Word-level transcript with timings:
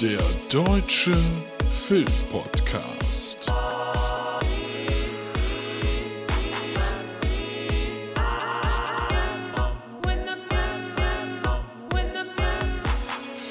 Der 0.00 0.18
Deutsche 0.50 1.14
Filmpodcast. 1.70 3.52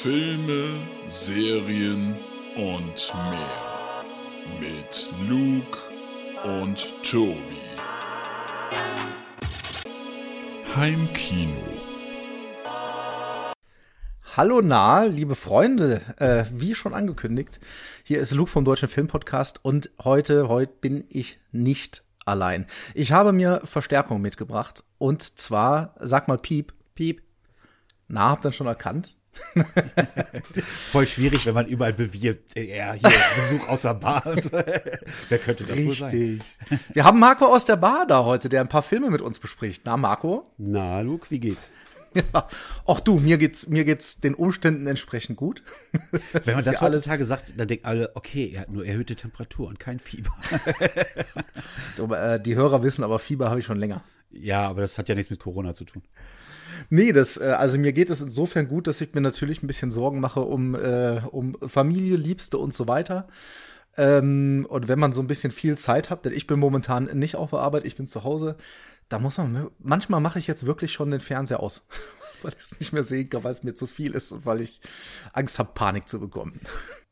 Filme, 0.02 0.80
Serien 1.08 2.18
und 2.58 3.14
mehr. 3.30 4.04
Mit 4.60 5.10
Luke 5.30 5.78
und 6.44 6.86
Tobi. 7.04 7.38
Heimkino. 10.76 11.83
Hallo 14.36 14.62
nah, 14.62 15.04
liebe 15.04 15.36
Freunde, 15.36 16.02
äh, 16.18 16.46
wie 16.52 16.74
schon 16.74 16.96
angekündigt, 16.96 17.60
hier 18.04 18.20
ist 18.20 18.32
Luke 18.32 18.50
vom 18.50 18.66
Deutschen 18.66 18.90
Filmpodcast 18.90 19.64
und 19.64 19.92
heute, 20.04 20.48
heute 20.50 20.74
bin 20.82 21.04
ich 21.10 21.40
nicht 21.52 22.04
allein. 22.26 22.66
Ich 22.96 23.12
habe 23.12 23.32
mir 23.32 23.62
Verstärkung 23.64 24.22
mitgebracht 24.22 24.84
und 24.98 25.22
zwar, 25.22 25.94
sag 26.00 26.28
mal 26.28 26.40
Piep, 26.40 26.74
Piep. 26.96 27.22
Na, 28.08 28.32
habt 28.32 28.44
ihr 28.44 28.52
schon 28.52 28.66
erkannt? 28.66 29.16
Voll 30.92 31.06
schwierig, 31.06 31.46
wenn 31.46 31.54
man 31.54 31.68
überall 31.68 31.94
bewirbt, 31.94 32.58
ja, 32.58 32.94
hier 32.94 33.12
Besuch 33.36 33.68
aus 33.68 33.84
der 33.84 33.94
Bar. 33.94 34.24
Wer 35.30 35.38
könnte 35.38 35.64
das 35.64 35.78
wohl 35.78 35.94
sein? 35.94 36.10
Richtig. 36.10 36.42
Wir 36.92 37.04
haben 37.04 37.20
Marco 37.20 37.46
aus 37.46 37.66
der 37.66 37.76
Bar 37.76 38.08
da 38.08 38.24
heute, 38.24 38.50
der 38.50 38.62
ein 38.62 38.70
paar 38.70 38.82
Filme 38.82 39.12
mit 39.12 39.22
uns 39.22 39.38
bespricht. 39.38 39.84
Na, 39.86 39.96
Marco? 39.96 40.44
Na, 40.58 41.02
Luke, 41.02 41.30
wie 41.30 41.40
geht's? 41.40 41.70
Ja. 42.34 42.48
Auch 42.86 43.00
du, 43.00 43.20
mir 43.20 43.38
geht's, 43.38 43.68
mir 43.68 43.86
geht's 43.86 44.20
den 44.20 44.34
Umständen 44.36 44.88
entsprechend 44.88 45.38
gut. 45.38 45.64
Wenn 46.12 46.56
man 46.56 46.64
das 46.64 46.76
ja 46.76 46.82
alles- 46.82 46.96
heutzutage 46.98 47.26
sagt, 47.26 47.54
dann 47.58 47.68
denken 47.68 47.86
alle, 47.86 48.12
okay, 48.16 48.52
er 48.54 48.62
hat 48.62 48.70
nur 48.70 48.86
erhöhte 48.86 49.16
Temperatur 49.16 49.68
und 49.68 49.80
kein 49.80 50.00
Fieber. 50.00 50.32
äh, 52.12 52.40
die 52.40 52.56
Hörer 52.56 52.84
wissen, 52.84 53.04
aber 53.04 53.20
Fieber 53.20 53.50
habe 53.50 53.60
ich 53.60 53.66
schon 53.66 53.80
länger. 53.80 54.04
ja, 54.32 54.68
aber 54.68 54.82
das 54.82 54.98
hat 54.98 55.10
ja 55.10 55.16
nichts 55.16 55.30
mit 55.32 55.40
Corona 55.40 55.74
zu 55.74 55.86
tun. 55.86 56.04
Nee, 56.90 57.12
das, 57.14 57.38
äh, 57.38 57.46
also 57.58 57.78
mir 57.78 57.94
geht 57.94 58.10
es 58.10 58.22
insofern 58.22 58.68
gut, 58.68 58.88
dass 58.88 59.02
ich 59.02 59.14
mir 59.14 59.22
natürlich 59.22 59.64
ein 59.64 59.68
bisschen 59.68 59.92
Sorgen 59.92 60.20
mache 60.20 60.42
um, 60.42 60.76
äh, 60.76 61.22
um 61.32 61.58
Familie, 61.68 62.16
Liebste 62.18 62.58
und 62.58 62.74
so 62.74 62.88
weiter. 62.88 63.28
Ähm, 63.96 64.66
und 64.70 64.88
wenn 64.88 64.98
man 65.00 65.14
so 65.14 65.22
ein 65.22 65.28
bisschen 65.28 65.52
viel 65.52 65.78
Zeit 65.78 66.10
hat, 66.10 66.26
denn 66.26 66.34
ich 66.34 66.48
bin 66.48 66.60
momentan 66.60 67.06
nicht 67.14 67.36
auf 67.36 67.52
der 67.52 67.60
Arbeit, 67.60 67.86
ich 67.86 67.96
bin 67.96 68.08
zu 68.08 68.24
Hause, 68.24 68.58
da 69.14 69.20
muss 69.20 69.38
man, 69.38 69.70
manchmal 69.78 70.22
mache 70.22 70.40
ich 70.40 70.48
jetzt 70.48 70.66
wirklich 70.66 70.92
schon 70.92 71.12
den 71.12 71.20
Fernseher 71.20 71.60
aus, 71.60 71.86
weil 72.42 72.52
ich 72.54 72.64
es 72.64 72.80
nicht 72.80 72.94
mehr 72.94 73.04
sehen 73.04 73.30
kann, 73.30 73.44
weil 73.44 73.52
es 73.52 73.62
mir 73.62 73.76
zu 73.76 73.86
viel 73.86 74.14
ist 74.14 74.32
und 74.32 74.48
weil 74.48 74.62
ich 74.62 74.82
Angst 75.34 75.60
habe, 75.60 75.72
Panik 75.76 76.10
zu 76.10 76.20
bekommen. 76.20 76.60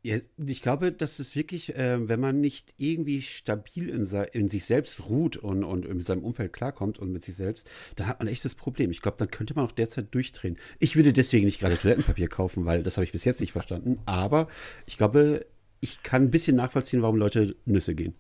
Ja, 0.02 0.18
ich 0.44 0.64
glaube, 0.64 0.92
das 0.92 1.20
ist 1.20 1.36
wirklich, 1.36 1.76
äh, 1.76 2.10
wenn 2.10 2.20
man 2.20 2.42
nicht 2.42 2.74
irgendwie 2.78 3.22
stabil 3.22 3.90
in, 3.90 4.04
in 4.34 4.50
sich 4.50 4.66
selbst 4.66 5.10
ruht 5.10 5.38
und, 5.38 5.64
und 5.64 5.88
mit 5.88 6.04
seinem 6.04 6.24
Umfeld 6.24 6.54
klarkommt 6.54 6.98
und 6.98 7.12
mit 7.12 7.24
sich 7.24 7.36
selbst, 7.36 7.70
dann 7.98 8.08
hat 8.08 8.18
man 8.18 8.28
echt 8.28 8.44
das 8.44 8.56
Problem. 8.56 8.90
Ich 8.90 9.04
glaube, 9.04 9.18
dann 9.20 9.30
könnte 9.30 9.54
man 9.54 9.68
auch 9.68 9.72
derzeit 9.72 10.12
durchdrehen. 10.16 10.58
Ich 10.80 10.96
würde 10.96 11.14
deswegen 11.14 11.46
nicht 11.46 11.60
gerade 11.60 11.78
Toilettenpapier 11.78 12.30
kaufen, 12.30 12.66
weil 12.66 12.82
das 12.82 12.98
habe 12.98 13.06
ich 13.06 13.12
bis 13.12 13.26
jetzt 13.26 13.42
nicht 13.42 13.52
verstanden. 13.52 14.00
Aber 14.08 14.48
ich 14.88 14.98
glaube, 14.98 15.46
ich 15.82 16.02
kann 16.02 16.24
ein 16.24 16.32
bisschen 16.32 16.56
nachvollziehen, 16.56 17.04
warum 17.04 17.18
Leute 17.18 17.56
Nüsse 17.66 17.94
gehen. 17.94 18.16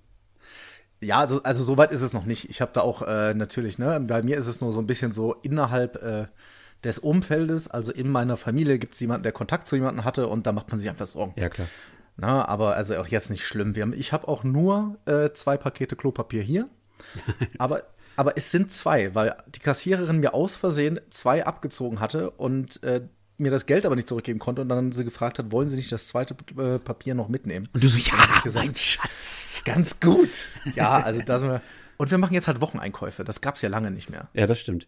Ja, 1.03 1.17
also, 1.17 1.41
also 1.43 1.63
so 1.63 1.77
weit 1.77 1.91
ist 1.91 2.03
es 2.03 2.13
noch 2.13 2.25
nicht. 2.25 2.49
Ich 2.49 2.61
habe 2.61 2.71
da 2.73 2.81
auch 2.81 3.01
äh, 3.01 3.33
natürlich, 3.33 3.79
ne, 3.79 3.99
bei 3.99 4.21
mir 4.21 4.37
ist 4.37 4.47
es 4.47 4.61
nur 4.61 4.71
so 4.71 4.79
ein 4.79 4.87
bisschen 4.87 5.11
so 5.11 5.33
innerhalb 5.41 6.01
äh, 6.03 6.27
des 6.83 6.99
Umfeldes, 6.99 7.67
also 7.67 7.91
in 7.91 8.09
meiner 8.09 8.37
Familie 8.37 8.79
gibt 8.79 8.93
es 8.93 8.99
jemanden, 8.99 9.23
der 9.23 9.31
Kontakt 9.31 9.67
zu 9.67 9.75
jemandem 9.75 10.05
hatte 10.05 10.27
und 10.27 10.45
da 10.45 10.51
macht 10.51 10.69
man 10.69 10.79
sich 10.79 10.89
einfach 10.89 11.07
Sorgen. 11.07 11.33
Ja, 11.39 11.49
klar. 11.49 11.67
Na, 12.17 12.47
aber 12.47 12.75
also 12.75 12.95
auch 12.97 13.07
jetzt 13.07 13.29
nicht 13.31 13.45
schlimm. 13.45 13.75
Wir 13.75 13.83
haben, 13.83 13.93
ich 13.93 14.13
habe 14.13 14.27
auch 14.27 14.43
nur 14.43 14.97
äh, 15.05 15.31
zwei 15.33 15.57
Pakete 15.57 15.95
Klopapier 15.95 16.43
hier, 16.43 16.69
aber, 17.57 17.83
aber 18.15 18.37
es 18.37 18.51
sind 18.51 18.71
zwei, 18.71 19.15
weil 19.15 19.35
die 19.55 19.59
Kassiererin 19.59 20.19
mir 20.19 20.33
aus 20.35 20.55
Versehen 20.55 20.99
zwei 21.09 21.45
abgezogen 21.45 21.99
hatte 21.99 22.31
und 22.31 22.83
äh, 22.83 23.01
mir 23.41 23.51
das 23.51 23.65
Geld 23.65 23.85
aber 23.85 23.95
nicht 23.95 24.07
zurückgeben 24.07 24.39
konnte 24.39 24.61
und 24.61 24.69
dann 24.69 24.91
sie 24.91 25.03
gefragt 25.03 25.39
hat, 25.39 25.51
wollen 25.51 25.67
Sie 25.67 25.75
nicht 25.75 25.91
das 25.91 26.07
zweite 26.07 26.35
äh, 26.57 26.79
Papier 26.79 27.15
noch 27.15 27.27
mitnehmen? 27.27 27.67
Und 27.73 27.83
du 27.83 27.87
so, 27.87 27.97
ja, 27.97 28.41
gesagt. 28.43 28.65
mein 28.65 28.75
Schatz. 28.75 29.63
Ganz 29.65 29.99
gut. 29.99 30.29
Ja, 30.75 31.01
also 31.01 31.21
da 31.21 31.39
sind 31.39 31.49
wir. 31.49 31.61
Und 31.97 32.09
wir 32.09 32.17
machen 32.17 32.33
jetzt 32.33 32.47
halt 32.47 32.61
Wocheneinkäufe. 32.61 33.23
Das 33.23 33.41
gab's 33.41 33.61
ja 33.61 33.69
lange 33.69 33.91
nicht 33.91 34.09
mehr. 34.09 34.27
Ja, 34.33 34.47
das 34.47 34.59
stimmt. 34.59 34.87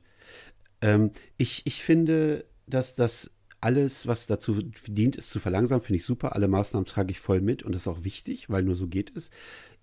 Ähm, 0.82 1.12
ich, 1.38 1.62
ich 1.66 1.84
finde, 1.84 2.46
dass 2.66 2.96
das 2.96 3.30
alles, 3.62 4.08
was 4.08 4.28
dazu 4.28 4.62
dient, 4.88 5.18
es 5.18 5.30
zu 5.30 5.40
verlangsamen, 5.40 5.84
finde 5.84 5.98
ich 5.98 6.06
super. 6.06 6.36
Alle 6.36 6.48
Maßnahmen 6.48 6.86
trage 6.86 7.12
ich 7.12 7.20
voll 7.20 7.40
mit 7.40 7.64
und 7.64 7.74
das 7.74 7.84
ist 7.84 7.88
auch 7.88 8.04
wichtig, 8.04 8.50
weil 8.50 8.64
nur 8.64 8.76
so 8.76 8.88
geht 8.88 9.16
es. 9.16 9.30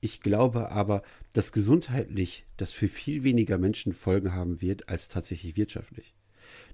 Ich 0.00 0.20
glaube 0.20 0.70
aber, 0.70 1.02
dass 1.32 1.52
gesundheitlich 1.52 2.46
das 2.56 2.72
für 2.72 2.88
viel 2.88 3.22
weniger 3.22 3.58
Menschen 3.58 3.92
Folgen 3.92 4.34
haben 4.34 4.60
wird, 4.60 4.88
als 4.88 5.08
tatsächlich 5.08 5.56
wirtschaftlich. 5.56 6.14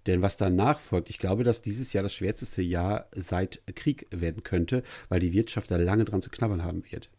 Denn 0.06 0.22
was 0.22 0.36
danach 0.36 0.80
folgt, 0.80 1.10
ich 1.10 1.18
glaube, 1.18 1.44
dass 1.44 1.62
dieses 1.62 1.92
Jahr 1.92 2.02
das 2.02 2.14
schwärzeste 2.14 2.62
Jahr 2.62 3.08
seit 3.12 3.62
Krieg 3.74 4.06
werden 4.10 4.42
könnte, 4.42 4.82
weil 5.08 5.20
die 5.20 5.32
Wirtschaft 5.32 5.70
da 5.70 5.76
lange 5.76 6.04
dran 6.04 6.22
zu 6.22 6.30
knabbern 6.30 6.64
haben 6.64 6.84
wird 6.90 7.10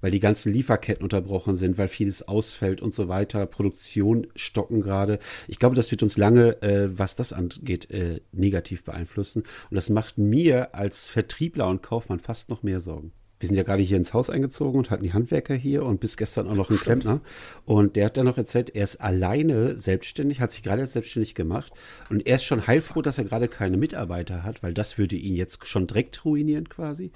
weil 0.00 0.10
die 0.10 0.20
ganzen 0.20 0.52
Lieferketten 0.52 1.02
unterbrochen 1.02 1.54
sind, 1.54 1.78
weil 1.78 1.88
vieles 1.88 2.26
ausfällt 2.26 2.80
und 2.80 2.94
so 2.94 3.08
weiter, 3.08 3.46
Produktion 3.46 4.26
stocken 4.34 4.80
gerade. 4.80 5.18
Ich 5.48 5.58
glaube, 5.58 5.76
das 5.76 5.90
wird 5.90 6.02
uns 6.02 6.16
lange, 6.16 6.62
äh, 6.62 6.88
was 6.98 7.16
das 7.16 7.32
angeht, 7.32 7.90
äh, 7.90 8.20
negativ 8.32 8.84
beeinflussen. 8.84 9.42
Und 9.70 9.74
das 9.74 9.90
macht 9.90 10.18
mir 10.18 10.74
als 10.74 11.08
Vertriebler 11.08 11.68
und 11.68 11.82
Kaufmann 11.82 12.20
fast 12.20 12.48
noch 12.48 12.62
mehr 12.62 12.80
Sorgen. 12.80 13.12
Wir 13.38 13.48
sind 13.48 13.56
ja 13.56 13.62
gerade 13.62 13.82
hier 13.82 13.96
ins 13.96 14.14
Haus 14.14 14.30
eingezogen 14.30 14.78
und 14.78 14.90
hatten 14.90 15.04
die 15.04 15.12
Handwerker 15.12 15.54
hier 15.54 15.84
und 15.84 16.00
bis 16.00 16.16
gestern 16.16 16.48
auch 16.48 16.54
noch 16.54 16.70
einen 16.70 16.80
Klempner. 16.80 17.20
Und 17.64 17.96
der 17.96 18.06
hat 18.06 18.16
dann 18.16 18.24
noch 18.24 18.38
erzählt, 18.38 18.74
er 18.74 18.84
ist 18.84 19.00
alleine 19.00 19.78
selbstständig, 19.78 20.40
hat 20.40 20.52
sich 20.52 20.62
gerade 20.62 20.80
erst 20.80 20.94
selbstständig 20.94 21.34
gemacht. 21.34 21.72
Und 22.08 22.26
er 22.26 22.36
ist 22.36 22.44
schon 22.44 22.66
heilfroh, 22.66 23.02
dass 23.02 23.18
er 23.18 23.24
gerade 23.24 23.48
keine 23.48 23.76
Mitarbeiter 23.76 24.42
hat, 24.42 24.62
weil 24.62 24.72
das 24.72 24.96
würde 24.96 25.16
ihn 25.16 25.36
jetzt 25.36 25.66
schon 25.66 25.86
direkt 25.86 26.24
ruinieren 26.24 26.68
quasi. 26.68 27.12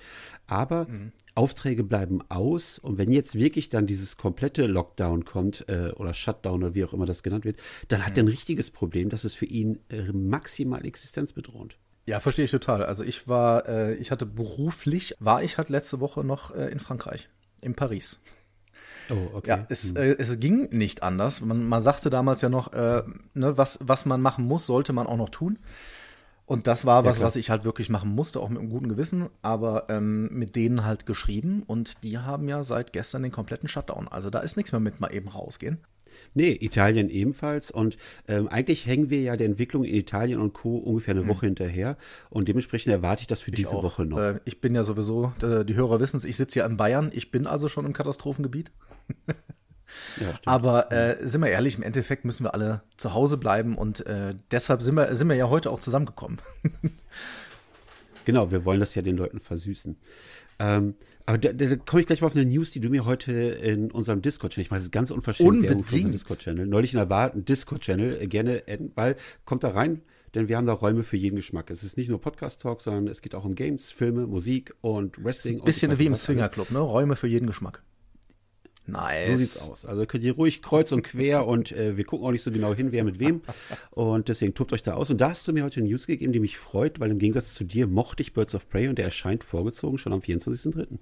Aber 0.47 0.87
Aufträge 1.35 1.85
bleiben 1.85 2.21
aus. 2.29 2.79
Und 2.79 2.99
wenn 2.99 3.11
jetzt 3.11 3.35
wirklich 3.35 3.69
dann 3.69 3.87
dieses 3.87 4.17
komplette 4.17 4.67
Lockdown 4.67 5.25
kommt 5.25 5.65
äh, 5.69 5.91
oder 5.93 6.13
Shutdown 6.13 6.63
oder 6.63 6.75
wie 6.75 6.85
auch 6.85 6.93
immer 6.93 7.07
das 7.07 7.23
genannt 7.23 7.45
wird, 7.45 7.59
dann 7.89 8.05
hat 8.05 8.19
er 8.19 8.25
ein 8.25 8.29
richtiges 8.29 8.71
Problem. 8.71 9.09
Das 9.09 9.25
ist 9.25 9.35
für 9.35 9.47
ihn 9.47 9.79
äh, 9.89 10.13
maximal 10.13 10.85
existenzbedrohend. 10.85 11.79
Ja, 12.11 12.19
verstehe 12.19 12.45
ich 12.45 12.51
total. 12.51 12.85
Also 12.85 13.05
ich 13.05 13.29
war, 13.29 13.69
äh, 13.69 13.95
ich 13.95 14.11
hatte 14.11 14.27
beruflich, 14.27 15.15
war 15.21 15.45
ich 15.45 15.59
halt 15.59 15.69
letzte 15.69 16.01
Woche 16.01 16.25
noch 16.25 16.53
äh, 16.53 16.67
in 16.67 16.81
Frankreich, 16.81 17.29
in 17.63 17.77
Paris. 17.77 18.19
Oh, 19.11 19.37
okay. 19.37 19.51
Ja, 19.51 19.63
es, 19.69 19.93
äh, 19.93 20.17
es 20.19 20.41
ging 20.41 20.69
nicht 20.77 21.05
anders. 21.05 21.41
Man, 21.41 21.65
man 21.65 21.81
sagte 21.81 22.11
damals 22.11 22.41
ja 22.41 22.49
noch, 22.49 22.73
äh, 22.73 23.05
ne, 23.35 23.57
was, 23.57 23.79
was 23.81 24.07
man 24.07 24.21
machen 24.21 24.45
muss, 24.45 24.67
sollte 24.67 24.93
man 24.93 25.07
auch 25.07 25.19
noch 25.19 25.29
tun. 25.29 25.61
Und 26.47 26.67
das 26.67 26.85
war 26.85 27.05
was, 27.05 27.19
klar. 27.19 27.29
was 27.29 27.37
ich 27.37 27.49
halt 27.49 27.63
wirklich 27.63 27.91
machen 27.91 28.11
musste, 28.11 28.41
auch 28.41 28.49
mit 28.49 28.59
einem 28.59 28.71
guten 28.71 28.89
Gewissen, 28.89 29.29
aber 29.41 29.89
ähm, 29.89 30.31
mit 30.33 30.57
denen 30.57 30.85
halt 30.85 31.07
geschrieben 31.07 31.63
und 31.65 32.03
die 32.03 32.19
haben 32.19 32.49
ja 32.49 32.65
seit 32.65 32.93
gestern 32.93 33.23
den 33.23 33.31
kompletten 33.31 33.69
Shutdown. 33.69 34.09
Also 34.09 34.31
da 34.31 34.41
ist 34.41 34.57
nichts 34.57 34.73
mehr 34.73 34.81
mit 34.81 34.99
mal 34.99 35.15
eben 35.15 35.29
rausgehen. 35.29 35.79
Nee, 36.35 36.57
Italien 36.61 37.09
ebenfalls. 37.09 37.71
Und 37.71 37.97
ähm, 38.29 38.49
eigentlich 38.49 38.87
hängen 38.87 39.11
wir 39.11 39.21
ja 39.21 39.37
der 39.37 39.47
Entwicklung 39.47 39.85
in 39.85 39.95
Italien 39.95 40.41
und 40.41 40.53
Co. 40.53 40.77
ungefähr 40.77 41.15
eine 41.15 41.27
Woche 41.27 41.47
hinterher. 41.47 41.97
Und 42.29 42.49
dementsprechend 42.49 42.93
erwarte 42.93 43.23
ich 43.23 43.27
das 43.27 43.41
für 43.41 43.51
diese 43.51 43.71
auch. 43.77 43.83
Woche 43.83 44.05
noch. 44.05 44.19
Äh, 44.19 44.41
ich 44.45 44.61
bin 44.61 44.75
ja 44.75 44.83
sowieso, 44.83 45.33
äh, 45.43 45.65
die 45.65 45.75
Hörer 45.75 46.01
wissen 46.01 46.17
es, 46.17 46.25
ich 46.25 46.37
sitze 46.37 46.61
ja 46.61 46.67
in 46.67 46.77
Bayern, 46.77 47.11
ich 47.13 47.31
bin 47.31 47.47
also 47.47 47.69
schon 47.69 47.87
im 47.87 47.93
Katastrophengebiet. 47.93 48.71
ja. 50.21 50.35
Aber 50.45 50.93
äh, 50.93 51.17
sind 51.27 51.41
wir 51.41 51.51
ehrlich, 51.51 51.77
im 51.77 51.83
Endeffekt 51.83 52.25
müssen 52.25 52.45
wir 52.45 52.55
alle 52.55 52.83
zu 52.97 53.15
Hause 53.15 53.37
bleiben 53.37 53.77
und 53.77 54.07
äh, 54.07 54.35
deshalb 54.51 54.83
sind 54.83 54.95
wir, 54.95 55.15
sind 55.15 55.29
wir 55.29 55.37
ja 55.37 55.49
heute 55.49 55.71
auch 55.71 55.81
zusammengekommen. 55.81 56.39
Genau, 58.25 58.51
wir 58.51 58.65
wollen 58.65 58.81
das 58.81 58.95
ja 58.95 59.03
den 59.03 59.17
Leuten 59.17 59.41
versüßen. 59.41 59.97
Ähm, 60.59 60.95
aber 61.27 61.39
da, 61.39 61.53
da, 61.53 61.77
komme 61.77 62.01
ich 62.01 62.07
gleich 62.07 62.21
mal 62.21 62.29
auf 62.29 62.37
eine 62.37 62.45
News, 62.45 62.71
die 62.71 62.81
du 62.81 62.89
mir 62.89 63.05
heute 63.05 63.33
in 63.33 63.91
unserem 63.91 64.23
Discord-Channel, 64.23 64.65
ich 64.65 64.71
meine, 64.71 64.79
das 64.81 64.87
ist 64.87 64.93
ganz 64.93 65.11
unverschämt 65.11 65.63
Werbung 65.63 65.63
für 65.63 65.79
unseren 65.79 65.97
Unbedingt. 65.97 66.15
Discord-Channel, 66.15 66.67
neulich 66.67 66.93
in 66.93 66.99
der 66.99 67.07
Bar, 67.07 67.33
ein 67.33 67.45
Discord-Channel, 67.45 68.21
äh, 68.21 68.27
gerne, 68.27 68.63
adden, 68.69 68.93
weil, 68.95 69.17
kommt 69.45 69.65
da 69.65 69.71
rein, 69.71 70.03
denn 70.35 70.49
wir 70.49 70.57
haben 70.57 70.67
da 70.67 70.73
Räume 70.73 71.03
für 71.03 71.17
jeden 71.17 71.37
Geschmack. 71.37 71.71
Es 71.71 71.83
ist 71.83 71.97
nicht 71.97 72.09
nur 72.09 72.21
Podcast-Talk, 72.21 72.81
sondern 72.81 73.09
es 73.09 73.23
geht 73.23 73.35
auch 73.35 73.45
um 73.45 73.55
Games, 73.55 73.91
Filme, 73.91 74.27
Musik 74.27 74.75
und 74.81 75.23
Wrestling. 75.23 75.59
und 75.59 75.65
Bisschen 75.65 75.91
weiß 75.91 75.99
wie 75.99 76.07
im. 76.07 76.15
Swingerclub, 76.15 76.71
ne? 76.71 76.79
Räume 76.79 77.17
für 77.17 77.27
jeden 77.27 77.47
Geschmack. 77.47 77.83
Nice. 78.87 79.29
So 79.29 79.37
sieht's 79.37 79.69
aus. 79.69 79.85
Also 79.85 80.07
könnt 80.07 80.25
ihr 80.25 80.35
ruhig 80.35 80.63
kreuz 80.63 80.93
und 80.93 81.03
quer 81.03 81.47
und 81.47 81.73
äh, 81.73 81.97
wir 81.97 82.05
gucken 82.05 82.27
auch 82.27 82.33
nicht 82.33 82.43
so 82.43 82.51
genau 82.51 82.75
hin, 82.75 82.93
wer 82.93 83.05
mit 83.05 83.19
wem. 83.19 83.43
Und 83.91 84.29
deswegen 84.29 84.55
tobt 84.55 84.73
euch 84.73 84.83
da 84.83 84.95
aus. 84.95 85.11
Und 85.11 85.21
da 85.21 85.31
hast 85.31 85.47
du 85.47 85.53
mir 85.53 85.65
heute 85.65 85.81
eine 85.81 85.89
News 85.89 86.07
gegeben, 86.07 86.33
die 86.33 86.41
mich 86.41 86.59
freut, 86.59 87.01
weil 87.01 87.11
im 87.11 87.19
Gegensatz 87.19 87.55
zu 87.55 87.65
dir 87.65 87.87
mochte 87.87 88.23
ich 88.23 88.33
Birds 88.33 88.55
of 88.55 88.69
Prey 88.69 88.89
und 88.89 88.99
der 88.99 89.05
erscheint 89.05 89.45
vorgezogen 89.45 89.99
schon 89.99 90.13
am 90.13 90.21
24.03. 90.21 90.99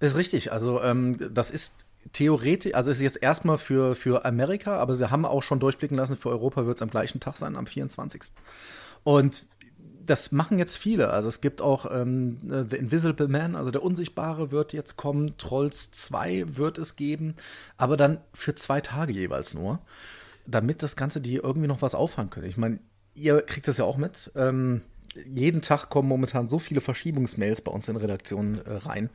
Ist 0.00 0.16
richtig. 0.16 0.52
Also 0.52 0.82
ähm, 0.82 1.16
das 1.32 1.50
ist 1.50 1.74
theoretisch, 2.12 2.74
also 2.74 2.90
ist 2.90 3.00
jetzt 3.00 3.22
erstmal 3.22 3.58
für, 3.58 3.94
für 3.94 4.24
Amerika, 4.24 4.76
aber 4.78 4.94
sie 4.94 5.10
haben 5.10 5.24
auch 5.24 5.42
schon 5.42 5.60
durchblicken 5.60 5.96
lassen, 5.96 6.16
für 6.16 6.30
Europa 6.30 6.66
wird 6.66 6.78
es 6.78 6.82
am 6.82 6.90
gleichen 6.90 7.20
Tag 7.20 7.36
sein, 7.36 7.54
am 7.56 7.66
24. 7.66 8.22
Und 9.04 9.46
das 10.06 10.32
machen 10.32 10.58
jetzt 10.58 10.76
viele. 10.78 11.10
Also 11.10 11.28
es 11.28 11.40
gibt 11.40 11.60
auch 11.60 11.90
ähm, 11.90 12.38
The 12.70 12.76
Invisible 12.76 13.28
Man, 13.28 13.56
also 13.56 13.70
der 13.70 13.82
Unsichtbare 13.82 14.50
wird 14.50 14.72
jetzt 14.72 14.96
kommen. 14.96 15.36
Trolls 15.38 15.90
2 15.90 16.56
wird 16.56 16.78
es 16.78 16.96
geben, 16.96 17.34
aber 17.76 17.96
dann 17.96 18.18
für 18.32 18.54
zwei 18.54 18.80
Tage 18.80 19.12
jeweils 19.12 19.54
nur, 19.54 19.80
damit 20.46 20.82
das 20.82 20.96
Ganze 20.96 21.20
die 21.20 21.36
irgendwie 21.36 21.68
noch 21.68 21.82
was 21.82 21.94
auffangen 21.94 22.30
können. 22.30 22.48
Ich 22.48 22.56
meine, 22.56 22.78
ihr 23.14 23.42
kriegt 23.42 23.68
das 23.68 23.78
ja 23.78 23.84
auch 23.84 23.96
mit. 23.96 24.32
Ähm, 24.34 24.82
jeden 25.14 25.60
Tag 25.62 25.90
kommen 25.90 26.08
momentan 26.08 26.48
so 26.48 26.58
viele 26.58 26.80
Verschiebungsmails 26.80 27.60
bei 27.60 27.70
uns 27.70 27.88
in 27.88 27.96
Redaktionen 27.96 28.58
äh, 28.58 28.72
rein 28.74 29.10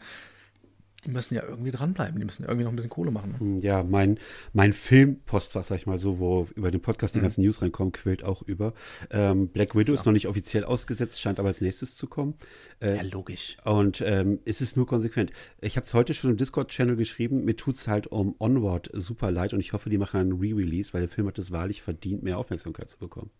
die 1.07 1.11
müssen 1.13 1.35
ja 1.35 1.43
irgendwie 1.43 1.71
dranbleiben, 1.71 2.19
die 2.19 2.25
müssen 2.25 2.43
irgendwie 2.43 2.65
noch 2.65 2.71
ein 2.71 2.75
bisschen 2.75 2.89
Kohle 2.89 3.11
machen. 3.11 3.31
Ne? 3.31 3.39
Hm, 3.39 3.57
ja, 3.59 3.81
mein, 3.83 4.19
mein 4.51 4.73
Filmpostfach, 4.73 5.63
sag 5.63 5.77
ich 5.77 5.87
mal 5.87 5.99
so, 5.99 6.19
wo 6.19 6.47
über 6.53 6.69
den 6.69 6.81
Podcast 6.81 7.15
die 7.15 7.19
mhm. 7.19 7.23
ganzen 7.23 7.41
News 7.41 7.61
reinkommen, 7.61 7.93
quillt 7.93 8.23
auch 8.23 8.41
über. 8.41 8.73
Ähm, 9.09 9.47
Black 9.47 9.73
Widow 9.73 9.93
ja. 9.93 9.99
ist 9.99 10.05
noch 10.05 10.11
nicht 10.11 10.27
offiziell 10.27 10.65
ausgesetzt, 10.65 11.21
scheint 11.21 11.39
aber 11.39 11.47
als 11.47 11.61
nächstes 11.61 11.95
zu 11.95 12.07
kommen. 12.07 12.35
Äh, 12.81 12.97
ja, 12.97 13.01
logisch. 13.03 13.55
Und 13.63 14.03
ähm, 14.05 14.39
es 14.45 14.59
ist 14.59 14.75
nur 14.75 14.85
konsequent. 14.85 15.31
Ich 15.61 15.77
habe 15.77 15.85
es 15.85 15.93
heute 15.93 16.13
schon 16.13 16.29
im 16.29 16.37
Discord-Channel 16.37 16.97
geschrieben, 16.97 17.45
mir 17.45 17.55
tut 17.55 17.75
es 17.75 17.87
halt 17.87 18.07
um 18.07 18.35
Onward 18.39 18.89
super 18.93 19.31
leid 19.31 19.53
und 19.53 19.61
ich 19.61 19.71
hoffe, 19.71 19.89
die 19.89 19.97
machen 19.97 20.19
einen 20.19 20.33
Re-Release, 20.33 20.93
weil 20.93 21.01
der 21.01 21.09
Film 21.09 21.27
hat 21.27 21.39
es 21.39 21.51
wahrlich 21.51 21.81
verdient, 21.81 22.21
mehr 22.21 22.37
Aufmerksamkeit 22.37 22.89
zu 22.89 22.99
bekommen. 22.99 23.31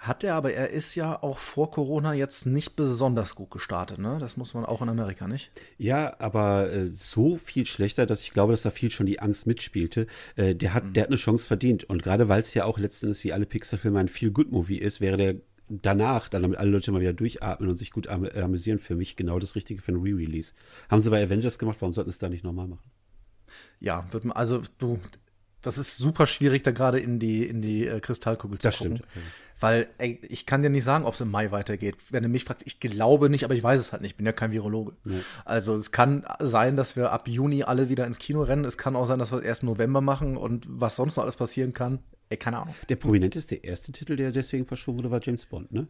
Hat 0.00 0.24
er, 0.24 0.34
aber 0.34 0.54
er 0.54 0.70
ist 0.70 0.94
ja 0.94 1.22
auch 1.22 1.36
vor 1.36 1.70
Corona 1.70 2.14
jetzt 2.14 2.46
nicht 2.46 2.74
besonders 2.74 3.34
gut 3.34 3.50
gestartet, 3.50 3.98
ne? 3.98 4.16
Das 4.18 4.38
muss 4.38 4.54
man 4.54 4.64
auch 4.64 4.80
in 4.80 4.88
Amerika, 4.88 5.28
nicht? 5.28 5.50
Ja, 5.76 6.18
aber 6.18 6.72
äh, 6.72 6.86
so 6.86 7.36
viel 7.36 7.66
schlechter, 7.66 8.06
dass 8.06 8.22
ich 8.22 8.30
glaube, 8.30 8.54
dass 8.54 8.62
da 8.62 8.70
viel 8.70 8.90
schon 8.90 9.04
die 9.04 9.20
Angst 9.20 9.46
mitspielte. 9.46 10.06
Äh, 10.36 10.54
der, 10.54 10.72
hat, 10.72 10.84
mhm. 10.84 10.92
der 10.94 11.02
hat 11.02 11.10
eine 11.10 11.18
Chance 11.18 11.46
verdient. 11.46 11.84
Und 11.84 12.02
gerade 12.02 12.30
weil 12.30 12.40
es 12.40 12.54
ja 12.54 12.64
auch 12.64 12.78
letztendlich 12.78 13.22
wie 13.24 13.34
alle 13.34 13.44
Pixar-Filme 13.44 13.98
ein 13.98 14.08
viel 14.08 14.30
Good 14.30 14.50
Movie 14.50 14.78
ist, 14.78 15.02
wäre 15.02 15.18
der 15.18 15.34
danach, 15.68 16.30
dann 16.30 16.40
damit 16.42 16.58
alle 16.58 16.70
Leute 16.70 16.92
mal 16.92 17.02
wieder 17.02 17.12
durchatmen 17.12 17.68
und 17.68 17.78
sich 17.78 17.90
gut 17.90 18.08
am 18.08 18.24
amüsieren, 18.24 18.78
für 18.78 18.96
mich 18.96 19.16
genau 19.16 19.38
das 19.38 19.54
Richtige 19.54 19.82
für 19.82 19.92
ein 19.92 20.00
Re-Release. 20.00 20.54
Haben 20.88 21.02
sie 21.02 21.10
bei 21.10 21.22
Avengers 21.22 21.58
gemacht, 21.58 21.76
warum 21.80 21.92
sollten 21.92 22.10
sie 22.10 22.14
es 22.14 22.18
da 22.18 22.30
nicht 22.30 22.42
nochmal 22.42 22.68
machen? 22.68 22.90
Ja, 23.80 24.10
wird 24.12 24.24
man, 24.24 24.34
also 24.34 24.62
du, 24.78 24.98
das 25.62 25.78
ist 25.78 25.96
super 25.96 26.26
schwierig, 26.26 26.62
da 26.62 26.70
gerade 26.70 26.98
in 26.98 27.18
die, 27.18 27.44
in 27.46 27.60
die 27.60 27.86
äh, 27.86 28.00
Kristallkugel 28.00 28.58
zu 28.58 28.68
das 28.68 28.78
gucken. 28.78 28.96
Stimmt. 28.96 29.24
Weil 29.60 29.88
ey, 29.98 30.18
ich 30.28 30.46
kann 30.46 30.62
dir 30.62 30.70
nicht 30.70 30.84
sagen, 30.84 31.04
ob 31.04 31.14
es 31.14 31.20
im 31.20 31.30
Mai 31.30 31.50
weitergeht. 31.50 31.96
Wenn 32.10 32.22
du 32.22 32.30
mich 32.30 32.44
fragst, 32.44 32.66
ich 32.66 32.80
glaube 32.80 33.28
nicht, 33.28 33.44
aber 33.44 33.54
ich 33.54 33.62
weiß 33.62 33.78
es 33.78 33.92
halt 33.92 34.00
nicht. 34.00 34.12
Ich 34.12 34.16
bin 34.16 34.24
ja 34.24 34.32
kein 34.32 34.52
Virologe. 34.52 34.94
Ja. 35.04 35.18
Also 35.44 35.74
es 35.74 35.92
kann 35.92 36.24
sein, 36.38 36.76
dass 36.76 36.96
wir 36.96 37.12
ab 37.12 37.28
Juni 37.28 37.62
alle 37.62 37.90
wieder 37.90 38.06
ins 38.06 38.18
Kino 38.18 38.42
rennen. 38.42 38.64
Es 38.64 38.78
kann 38.78 38.96
auch 38.96 39.06
sein, 39.06 39.18
dass 39.18 39.32
wir 39.32 39.38
es 39.38 39.44
erst 39.44 39.62
im 39.62 39.68
November 39.68 40.00
machen 40.00 40.38
und 40.38 40.66
was 40.68 40.96
sonst 40.96 41.16
noch 41.16 41.24
alles 41.24 41.36
passieren 41.36 41.74
kann. 41.74 41.98
Ey, 42.30 42.38
keine 42.38 42.58
Ahnung. 42.58 42.74
Der 42.88 42.96
prominenteste 42.96 43.56
erste 43.56 43.92
Titel, 43.92 44.16
der 44.16 44.32
deswegen 44.32 44.64
verschoben 44.64 44.98
wurde, 44.98 45.10
war 45.10 45.20
James 45.22 45.44
Bond, 45.44 45.72
ne? 45.72 45.88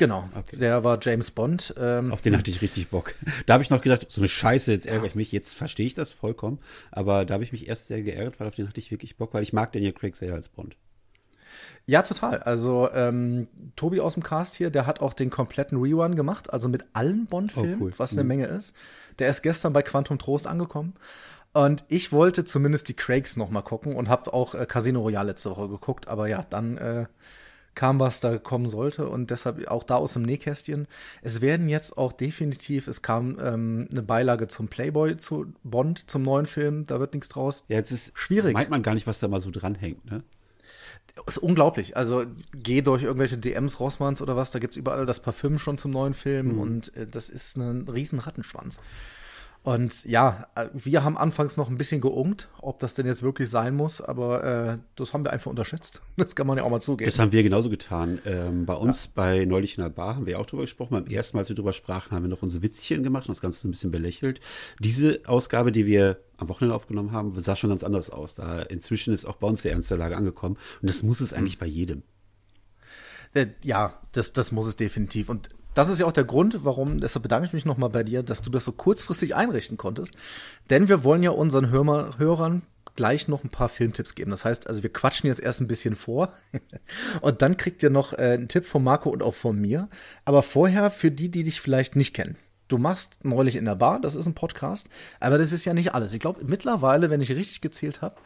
Genau, 0.00 0.30
okay. 0.34 0.56
der 0.56 0.82
war 0.82 0.98
James 0.98 1.30
Bond. 1.30 1.74
Ähm, 1.78 2.10
Auf 2.10 2.22
den 2.22 2.34
hatte 2.34 2.50
ich 2.50 2.62
richtig 2.62 2.88
Bock. 2.88 3.14
Da 3.44 3.52
habe 3.52 3.62
ich 3.62 3.68
noch 3.68 3.82
gedacht, 3.82 4.06
so 4.08 4.22
eine 4.22 4.28
Scheiße, 4.28 4.72
jetzt 4.72 4.86
ärgere 4.86 5.04
ich 5.04 5.14
mich. 5.14 5.30
Jetzt 5.30 5.54
verstehe 5.54 5.86
ich 5.86 5.92
das 5.92 6.10
vollkommen. 6.10 6.58
Aber 6.90 7.26
da 7.26 7.34
habe 7.34 7.44
ich 7.44 7.52
mich 7.52 7.68
erst 7.68 7.88
sehr 7.88 8.02
geärgert, 8.02 8.40
weil 8.40 8.48
auf 8.48 8.54
den 8.54 8.66
hatte 8.66 8.80
ich 8.80 8.90
wirklich 8.90 9.18
Bock, 9.18 9.34
weil 9.34 9.42
ich 9.42 9.52
mag 9.52 9.72
Daniel 9.72 9.92
Craig 9.92 10.16
sehr 10.16 10.32
als 10.32 10.48
Bond. 10.48 10.78
Ja, 11.84 12.00
total. 12.00 12.38
Also 12.38 12.88
ähm, 12.94 13.48
Tobi 13.76 14.00
aus 14.00 14.14
dem 14.14 14.22
Cast 14.22 14.54
hier, 14.54 14.70
der 14.70 14.86
hat 14.86 15.02
auch 15.02 15.12
den 15.12 15.28
kompletten 15.28 15.76
Rerun 15.76 16.16
gemacht, 16.16 16.50
also 16.50 16.70
mit 16.70 16.86
allen 16.94 17.26
Bond-Filmen, 17.26 17.82
oh, 17.82 17.84
cool. 17.84 17.92
was 17.98 18.12
eine 18.12 18.22
mhm. 18.22 18.28
Menge 18.28 18.46
ist. 18.46 18.74
Der 19.18 19.28
ist 19.28 19.42
gestern 19.42 19.74
bei 19.74 19.82
Quantum 19.82 20.18
Trost 20.18 20.46
angekommen. 20.46 20.94
Und 21.52 21.84
ich 21.88 22.10
wollte 22.10 22.46
zumindest 22.46 22.88
die 22.88 22.94
Craigs 22.94 23.36
noch 23.36 23.50
mal 23.50 23.60
gucken 23.60 23.96
und 23.96 24.08
habe 24.08 24.32
auch 24.32 24.54
äh, 24.54 24.64
Casino 24.64 25.00
Royale 25.02 25.28
letzte 25.28 25.50
Woche 25.50 25.68
geguckt. 25.68 26.08
Aber 26.08 26.26
ja, 26.26 26.42
dann 26.48 26.78
äh, 26.78 27.04
kam, 27.74 28.00
was 28.00 28.20
da 28.20 28.38
kommen 28.38 28.68
sollte. 28.68 29.08
Und 29.08 29.30
deshalb 29.30 29.66
auch 29.68 29.84
da 29.84 29.96
aus 29.96 30.14
dem 30.14 30.22
Nähkästchen. 30.22 30.86
Es 31.22 31.40
werden 31.40 31.68
jetzt 31.68 31.96
auch 31.96 32.12
definitiv, 32.12 32.88
es 32.88 33.02
kam 33.02 33.38
ähm, 33.40 33.88
eine 33.90 34.02
Beilage 34.02 34.48
zum 34.48 34.68
Playboy 34.68 35.16
zu 35.16 35.52
Bond, 35.62 36.10
zum 36.10 36.22
neuen 36.22 36.46
Film. 36.46 36.84
Da 36.84 37.00
wird 37.00 37.14
nichts 37.14 37.28
draus. 37.28 37.64
Ja, 37.68 37.76
jetzt 37.76 37.90
ist 37.90 38.12
schwierig. 38.14 38.54
Meint 38.54 38.70
man 38.70 38.82
gar 38.82 38.94
nicht, 38.94 39.06
was 39.06 39.18
da 39.18 39.28
mal 39.28 39.40
so 39.40 39.50
dranhängt, 39.50 40.04
ne? 40.10 40.22
ist 41.26 41.38
unglaublich. 41.38 41.96
Also 41.96 42.24
geh 42.54 42.82
durch 42.82 43.02
irgendwelche 43.02 43.38
DMs 43.38 43.80
Rossmanns 43.80 44.22
oder 44.22 44.36
was, 44.36 44.50
da 44.52 44.58
gibt 44.58 44.74
es 44.74 44.76
überall 44.76 45.06
das 45.06 45.20
Parfüm 45.20 45.58
schon 45.58 45.78
zum 45.78 45.90
neuen 45.90 46.14
Film 46.14 46.52
mhm. 46.52 46.60
und 46.60 46.96
äh, 46.96 47.06
das 47.06 47.30
ist 47.30 47.56
ein 47.56 47.88
riesen 47.88 48.18
Rattenschwanz. 48.18 48.80
Und 49.62 50.06
ja, 50.06 50.46
äh, 50.54 50.68
wir 50.72 51.04
haben 51.04 51.18
anfangs 51.18 51.58
noch 51.58 51.68
ein 51.68 51.76
bisschen 51.76 52.00
geungt, 52.00 52.48
ob 52.62 52.78
das 52.78 52.94
denn 52.94 53.04
jetzt 53.04 53.22
wirklich 53.22 53.50
sein 53.50 53.74
muss, 53.74 54.00
aber 54.00 54.42
äh, 54.42 54.78
das 54.96 55.12
haben 55.12 55.22
wir 55.22 55.32
einfach 55.32 55.50
unterschätzt. 55.50 56.00
Das 56.16 56.34
kann 56.34 56.46
man 56.46 56.58
ja 56.58 56.64
auch 56.64 56.70
mal 56.70 56.80
zugeben. 56.80 57.08
Das 57.08 57.18
haben 57.18 57.32
wir 57.32 57.42
genauso 57.42 57.70
getan. 57.70 58.18
Ähm, 58.26 58.66
bei 58.66 58.74
uns, 58.74 59.06
ja. 59.06 59.10
bei 59.14 59.44
Neulich 59.46 59.78
in 59.78 59.82
der 59.82 59.90
Bar, 59.90 60.16
haben 60.16 60.26
wir 60.26 60.38
auch 60.38 60.44
drüber 60.44 60.62
gesprochen. 60.62 60.90
Beim 60.90 61.06
ersten 61.06 61.36
Mal, 61.36 61.40
als 61.40 61.48
wir 61.48 61.56
drüber 61.56 61.72
sprachen, 61.72 62.12
haben 62.12 62.24
wir 62.24 62.28
noch 62.28 62.42
unsere 62.42 62.62
Witzchen 62.62 63.02
gemacht 63.02 63.26
und 63.26 63.34
das 63.34 63.40
Ganze 63.40 63.60
so 63.60 63.68
ein 63.68 63.70
bisschen 63.70 63.90
belächelt. 63.90 64.40
Diese 64.80 65.20
Ausgabe, 65.24 65.72
die 65.72 65.86
wir 65.86 66.20
am 66.36 66.48
Wochenende 66.48 66.74
aufgenommen 66.74 67.12
haben, 67.12 67.38
sah 67.40 67.56
schon 67.56 67.70
ganz 67.70 67.84
anders 67.84 68.10
aus. 68.10 68.34
Da 68.34 68.60
inzwischen 68.60 69.14
ist 69.14 69.24
auch 69.24 69.36
bei 69.36 69.46
uns 69.46 69.62
der 69.62 69.72
Ernst 69.72 69.90
der 69.90 69.98
Lage 69.98 70.16
angekommen 70.16 70.56
und 70.82 70.90
das 70.90 71.02
muss 71.02 71.20
es 71.20 71.32
eigentlich 71.32 71.56
mhm. 71.56 71.60
bei 71.60 71.66
jedem. 71.66 72.02
Äh, 73.32 73.46
ja, 73.62 73.98
das, 74.12 74.32
das 74.32 74.52
muss 74.52 74.66
es 74.66 74.76
definitiv. 74.76 75.28
Und 75.28 75.48
das 75.74 75.88
ist 75.88 76.00
ja 76.00 76.06
auch 76.06 76.12
der 76.12 76.24
Grund, 76.24 76.64
warum, 76.64 77.00
deshalb 77.00 77.22
bedanke 77.22 77.46
ich 77.46 77.52
mich 77.52 77.64
nochmal 77.64 77.90
bei 77.90 78.02
dir, 78.02 78.22
dass 78.22 78.42
du 78.42 78.50
das 78.50 78.64
so 78.64 78.72
kurzfristig 78.72 79.34
einrichten 79.36 79.76
konntest. 79.76 80.16
Denn 80.68 80.88
wir 80.88 81.04
wollen 81.04 81.22
ja 81.22 81.30
unseren 81.30 81.70
Hör 81.70 82.18
Hörern 82.18 82.62
gleich 82.96 83.28
noch 83.28 83.44
ein 83.44 83.50
paar 83.50 83.68
Filmtipps 83.68 84.14
geben. 84.14 84.30
Das 84.30 84.44
heißt, 84.44 84.66
also 84.66 84.82
wir 84.82 84.92
quatschen 84.92 85.28
jetzt 85.28 85.40
erst 85.40 85.60
ein 85.60 85.68
bisschen 85.68 85.96
vor 85.96 86.32
und 87.20 87.42
dann 87.42 87.56
kriegt 87.56 87.82
ihr 87.82 87.90
noch 87.90 88.12
äh, 88.12 88.32
einen 88.32 88.48
Tipp 88.48 88.66
von 88.66 88.82
Marco 88.82 89.10
und 89.10 89.22
auch 89.22 89.34
von 89.34 89.60
mir. 89.60 89.88
Aber 90.24 90.42
vorher 90.42 90.90
für 90.90 91.10
die, 91.10 91.30
die 91.30 91.44
dich 91.44 91.60
vielleicht 91.60 91.96
nicht 91.96 92.14
kennen. 92.14 92.36
Du 92.68 92.78
machst 92.78 93.24
neulich 93.24 93.56
in 93.56 93.64
der 93.64 93.74
Bar, 93.74 94.00
das 94.00 94.14
ist 94.14 94.26
ein 94.26 94.34
Podcast, 94.34 94.88
aber 95.18 95.38
das 95.38 95.52
ist 95.52 95.64
ja 95.64 95.74
nicht 95.74 95.94
alles. 95.94 96.12
Ich 96.12 96.20
glaube, 96.20 96.44
mittlerweile, 96.44 97.10
wenn 97.10 97.20
ich 97.20 97.30
richtig 97.30 97.60
gezählt 97.60 98.00
habe, 98.00 98.16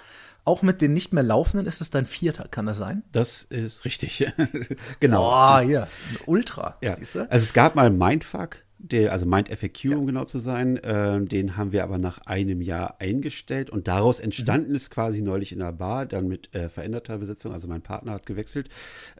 auch 0.44 0.62
mit 0.62 0.80
den 0.80 0.92
nicht 0.92 1.12
mehr 1.12 1.22
laufenden 1.22 1.66
ist 1.66 1.80
es 1.80 1.90
dein 1.90 2.06
vierter, 2.06 2.46
kann 2.48 2.66
das 2.66 2.78
sein? 2.78 3.02
Das 3.12 3.42
ist 3.42 3.84
richtig. 3.84 4.26
genau. 5.00 5.30
Oh, 5.30 5.58
hier, 5.60 5.82
ein 5.82 6.18
Ultra. 6.26 6.76
Ja. 6.82 6.94
Siehst 6.94 7.14
du? 7.14 7.30
Also 7.30 7.44
es 7.44 7.52
gab 7.52 7.74
mal 7.74 7.90
Mindfuck, 7.90 8.58
der, 8.78 9.12
also 9.12 9.24
MindFAQ, 9.24 9.84
ja. 9.84 9.96
um 9.96 10.06
genau 10.06 10.24
zu 10.24 10.38
sein. 10.38 10.76
Äh, 10.76 11.24
den 11.24 11.56
haben 11.56 11.72
wir 11.72 11.82
aber 11.82 11.98
nach 11.98 12.18
einem 12.26 12.60
Jahr 12.60 12.96
eingestellt 13.00 13.70
und 13.70 13.88
daraus 13.88 14.20
entstanden 14.20 14.70
mhm. 14.70 14.76
ist 14.76 14.90
quasi 14.90 15.22
neulich 15.22 15.52
in 15.52 15.60
der 15.60 15.72
Bar, 15.72 16.04
dann 16.04 16.28
mit 16.28 16.54
äh, 16.54 16.68
veränderter 16.68 17.18
Besetzung. 17.18 17.52
Also 17.52 17.66
mein 17.66 17.82
Partner 17.82 18.12
hat 18.12 18.26
gewechselt. 18.26 18.68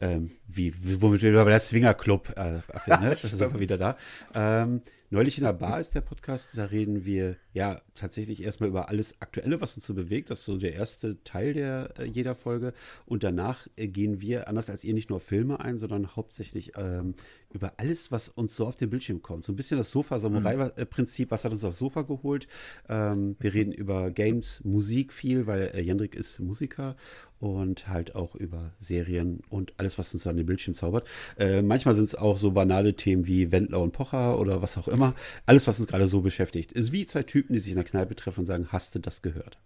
Ähm, 0.00 0.30
wie, 0.46 0.74
womit 1.00 1.22
wir 1.22 1.32
bei 1.32 1.50
der 1.50 1.60
Swinger 1.60 1.94
Club, 1.94 2.34
äh, 2.36 2.52
ne? 2.52 2.62
da 2.86 3.28
sind 3.28 3.52
wir 3.54 3.60
wieder 3.60 3.78
da. 3.78 3.96
Ähm, 4.34 4.82
Neulich 5.14 5.38
in 5.38 5.44
der 5.44 5.52
Bar 5.52 5.78
ist 5.78 5.94
der 5.94 6.00
Podcast, 6.00 6.50
da 6.54 6.64
reden 6.64 7.04
wir 7.04 7.36
ja 7.54 7.80
tatsächlich 7.94 8.42
erstmal 8.42 8.68
über 8.68 8.88
alles 8.88 9.20
Aktuelle, 9.20 9.60
was 9.60 9.76
uns 9.76 9.86
so 9.86 9.94
bewegt. 9.94 10.28
Das 10.28 10.40
ist 10.40 10.44
so 10.44 10.58
der 10.58 10.74
erste 10.74 11.22
Teil 11.22 11.54
der 11.54 11.94
äh, 11.98 12.04
jeder 12.04 12.34
Folge. 12.34 12.74
Und 13.06 13.22
danach 13.22 13.68
äh, 13.76 13.86
gehen 13.86 14.20
wir, 14.20 14.48
anders 14.48 14.68
als 14.68 14.84
ihr, 14.84 14.92
nicht 14.92 15.08
nur 15.08 15.20
Filme 15.20 15.60
ein, 15.60 15.78
sondern 15.78 16.16
hauptsächlich 16.16 16.72
ähm, 16.76 17.14
über 17.52 17.74
alles, 17.76 18.10
was 18.10 18.28
uns 18.28 18.56
so 18.56 18.66
auf 18.66 18.76
den 18.76 18.90
Bildschirm 18.90 19.22
kommt. 19.22 19.44
So 19.44 19.52
ein 19.52 19.56
bisschen 19.56 19.78
das 19.78 19.92
Sofa-Samurai-Prinzip, 19.92 21.30
was 21.30 21.44
hat 21.44 21.52
uns 21.52 21.64
aufs 21.64 21.78
Sofa 21.78 22.02
geholt. 22.02 22.48
Ähm, 22.88 23.36
wir 23.38 23.54
reden 23.54 23.72
über 23.72 24.10
Games, 24.10 24.60
Musik 24.64 25.12
viel, 25.12 25.46
weil 25.46 25.70
äh, 25.74 25.80
Jendrik 25.80 26.16
ist 26.16 26.40
Musiker 26.40 26.96
und 27.44 27.88
halt 27.88 28.14
auch 28.14 28.34
über 28.34 28.72
Serien 28.78 29.40
und 29.50 29.74
alles, 29.76 29.98
was 29.98 30.14
uns 30.14 30.26
an 30.26 30.36
den 30.36 30.46
Bildschirm 30.46 30.74
zaubert. 30.74 31.06
Äh, 31.38 31.60
manchmal 31.60 31.94
sind 31.94 32.04
es 32.04 32.14
auch 32.14 32.38
so 32.38 32.52
banale 32.52 32.94
Themen 32.94 33.26
wie 33.26 33.52
Wendler 33.52 33.80
und 33.80 33.92
Pocher 33.92 34.38
oder 34.38 34.62
was 34.62 34.78
auch 34.78 34.88
immer. 34.88 35.14
Alles, 35.44 35.66
was 35.66 35.78
uns 35.78 35.88
gerade 35.88 36.06
so 36.06 36.22
beschäftigt. 36.22 36.72
Ist 36.72 36.92
wie 36.92 37.04
zwei 37.04 37.22
Typen, 37.22 37.43
die 37.48 37.58
sich 37.58 37.72
in 37.72 37.76
der 37.76 37.84
Kneipe 37.84 38.14
treffen 38.14 38.40
und 38.40 38.46
sagen, 38.46 38.68
hast 38.70 38.94
du 38.94 38.98
das 38.98 39.22
gehört? 39.22 39.58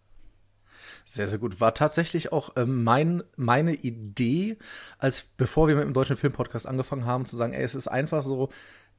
Sehr, 1.04 1.28
sehr 1.28 1.38
gut. 1.38 1.61
War 1.61 1.75
tatsächlich 1.75 2.32
auch 2.32 2.50
ähm, 2.56 2.85
mein, 2.85 3.23
meine 3.37 3.75
Idee, 3.75 4.58
als 4.99 5.26
bevor 5.37 5.68
wir 5.68 5.75
mit 5.75 5.85
dem 5.85 5.94
deutschen 5.94 6.16
Filmpodcast 6.16 6.66
angefangen 6.66 7.06
haben, 7.06 7.25
zu 7.25 7.37
sagen, 7.37 7.52
ey, 7.52 7.62
es 7.62 7.75
ist 7.75 7.88
einfach 7.88 8.23
so, 8.23 8.50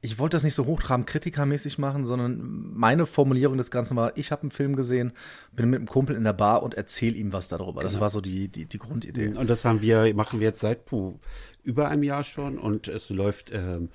ich 0.02 0.18
wollte 0.18 0.36
das 0.36 0.44
nicht 0.44 0.54
so 0.54 0.66
hochtrabend 0.66 1.06
kritikermäßig 1.06 1.78
machen, 1.78 2.04
sondern 2.04 2.72
meine 2.74 3.06
Formulierung 3.06 3.58
des 3.58 3.70
Ganzen 3.70 3.96
war, 3.96 4.16
ich 4.16 4.32
habe 4.32 4.42
einen 4.42 4.50
Film 4.50 4.74
gesehen, 4.74 5.12
bin 5.52 5.70
mit 5.70 5.78
einem 5.78 5.88
Kumpel 5.88 6.16
in 6.16 6.24
der 6.24 6.32
Bar 6.32 6.62
und 6.62 6.74
erzähle 6.74 7.16
ihm 7.16 7.32
was 7.32 7.48
darüber. 7.48 7.80
Genau. 7.80 7.82
Das 7.82 8.00
war 8.00 8.08
so 8.08 8.20
die, 8.20 8.48
die, 8.48 8.64
die 8.64 8.78
Grundidee. 8.78 9.28
Und 9.28 9.50
das 9.50 9.64
haben 9.64 9.82
wir, 9.82 10.12
machen 10.14 10.40
wir 10.40 10.48
jetzt 10.48 10.60
seit 10.60 10.86
puh, 10.86 11.18
über 11.62 11.88
einem 11.88 12.02
Jahr 12.02 12.24
schon 12.24 12.58
und 12.58 12.88
es 12.88 13.10
läuft 13.10 13.52
ähm, 13.52 13.90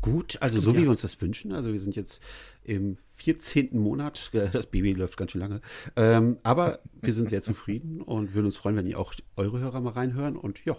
gut, 0.00 0.38
also 0.40 0.60
so 0.60 0.70
ja. 0.70 0.78
wie 0.78 0.82
wir 0.84 0.90
uns 0.90 1.02
das 1.02 1.20
wünschen. 1.20 1.52
Also 1.52 1.72
wir 1.72 1.80
sind 1.80 1.96
jetzt 1.96 2.22
im 2.62 2.96
14. 3.22 3.78
Monat, 3.78 4.30
das 4.52 4.66
Baby 4.66 4.92
läuft 4.92 5.16
ganz 5.16 5.32
schön 5.32 5.40
lange, 5.40 5.60
ähm, 5.96 6.38
aber 6.42 6.80
wir 7.00 7.12
sind 7.12 7.28
sehr 7.28 7.42
zufrieden 7.42 8.00
und 8.00 8.34
würden 8.34 8.46
uns 8.46 8.56
freuen, 8.56 8.76
wenn 8.76 8.86
ihr 8.86 8.98
auch 8.98 9.14
eure 9.36 9.60
Hörer 9.60 9.80
mal 9.80 9.92
reinhören 9.92 10.36
und 10.36 10.64
ja, 10.64 10.76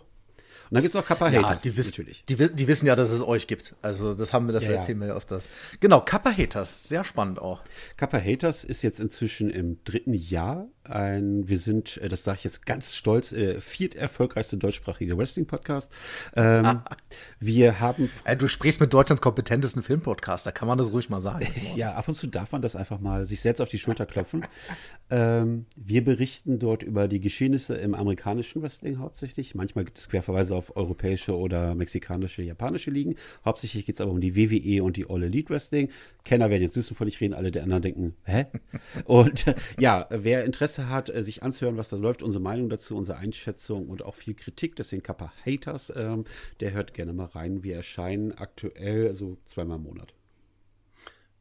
und 0.72 0.76
dann 0.76 0.84
gibt 0.84 0.96
es 0.96 1.02
noch 1.02 1.06
Kappa 1.06 1.30
Haters. 1.30 1.66
Ja, 1.66 1.72
die, 1.72 1.76
wiss, 1.76 1.88
natürlich. 1.88 2.24
Die, 2.26 2.36
die, 2.36 2.68
wissen 2.70 2.86
ja, 2.86 2.96
dass 2.96 3.12
es 3.12 3.22
euch 3.22 3.46
gibt. 3.48 3.76
Also 3.82 4.14
das 4.14 4.32
haben 4.32 4.48
wir, 4.48 4.54
das 4.54 4.66
ja, 4.68 4.72
erzählen 4.72 5.00
wir 5.00 5.08
ja 5.08 5.16
öfters. 5.16 5.50
Genau, 5.82 6.00
Kappa 6.00 6.32
Haters, 6.32 6.88
sehr 6.88 7.04
spannend 7.04 7.40
auch. 7.40 7.62
Kappa 7.98 8.18
Haters 8.18 8.64
ist 8.64 8.82
jetzt 8.82 9.02
inzwischen 9.02 9.50
im 9.50 9.84
dritten 9.84 10.14
Jahr 10.14 10.70
ein, 10.84 11.48
wir 11.48 11.60
sind, 11.60 11.98
äh, 11.98 12.10
das 12.10 12.24
sage 12.24 12.38
ich 12.40 12.44
jetzt 12.44 12.66
ganz 12.66 12.96
stolz, 12.96 13.32
äh, 13.32 13.60
viert 13.60 13.96
erfolgreichste 13.96 14.58
deutschsprachige 14.58 15.18
Wrestling-Podcast. 15.18 15.92
Ähm, 16.36 16.82
wir 17.40 17.80
haben. 17.80 18.10
Äh, 18.24 18.36
du 18.36 18.48
sprichst 18.48 18.82
mit 18.82 18.94
Deutschlands 18.94 19.22
kompetentesten 19.22 19.84
Filmpodcast, 19.84 20.46
da 20.46 20.52
kann 20.52 20.68
man 20.68 20.78
das 20.78 20.92
ruhig 20.92 21.10
mal 21.10 21.22
sagen. 21.22 21.48
ja, 21.76 21.94
ab 21.94 22.08
und 22.08 22.16
zu 22.16 22.28
darf 22.28 22.52
man 22.52 22.62
das 22.62 22.76
einfach 22.76 23.00
mal 23.00 23.26
sich 23.26 23.42
selbst 23.42 23.62
auf 23.62 23.70
die 23.70 23.80
Schulter 23.80 24.06
klopfen. 24.06 24.46
ähm, 25.10 25.66
wir 25.76 26.04
berichten 26.04 26.60
dort 26.60 26.84
über 26.84 27.08
die 27.08 27.20
Geschehnisse 27.20 27.76
im 27.76 27.94
amerikanischen 27.94 28.62
Wrestling 28.62 29.00
hauptsächlich. 29.00 29.56
Manchmal 29.56 29.86
gibt 29.86 30.00
es 30.00 30.10
Querverweise 30.10 30.56
auf 30.56 30.76
europäische 30.76 31.38
oder 31.38 31.76
mexikanische, 31.76 32.42
japanische 32.42 32.92
Ligen. 32.92 33.16
Hauptsächlich 33.46 33.86
geht 33.86 33.96
es 33.96 34.02
aber 34.02 34.12
um 34.12 34.22
die 34.22 34.36
WWE 34.36 34.84
und 34.84 34.98
die 34.98 35.10
All 35.10 35.24
Elite 35.24 35.50
Wrestling. 35.50 35.90
Kenner 36.24 36.50
werden 36.50 36.62
jetzt 36.62 36.76
wissen, 36.76 36.96
von 36.96 37.08
ich 37.08 37.20
reden, 37.20 37.34
alle 37.34 37.52
der 37.52 37.64
anderen 37.64 37.82
denken, 37.82 38.16
hä? 38.24 38.46
Und 39.06 39.48
äh, 39.48 39.56
ja, 39.80 40.08
wer 40.10 40.46
Interesse 40.46 40.71
hat, 40.80 41.10
äh, 41.10 41.24
sich 41.24 41.44
anzuhören, 41.44 41.78
was 41.78 41.90
da 41.90 41.98
läuft, 41.98 42.24
unsere 42.24 42.44
Meinung 42.44 42.70
dazu, 42.70 42.96
unsere 42.96 43.18
Einschätzung 43.18 43.90
und 43.90 44.04
auch 44.04 44.16
viel 44.16 44.34
Kritik, 44.34 44.76
deswegen 44.76 45.04
Kappa 45.04 45.32
Haters, 45.46 45.92
ähm, 45.96 46.26
der 46.60 46.74
hört 46.74 46.94
gerne 46.94 47.14
mal 47.14 47.26
rein. 47.26 47.64
Wir 47.64 47.76
erscheinen 47.76 48.32
aktuell 48.34 49.14
so 49.14 49.38
zweimal 49.46 49.78
im 49.78 49.84
Monat. 49.84 50.14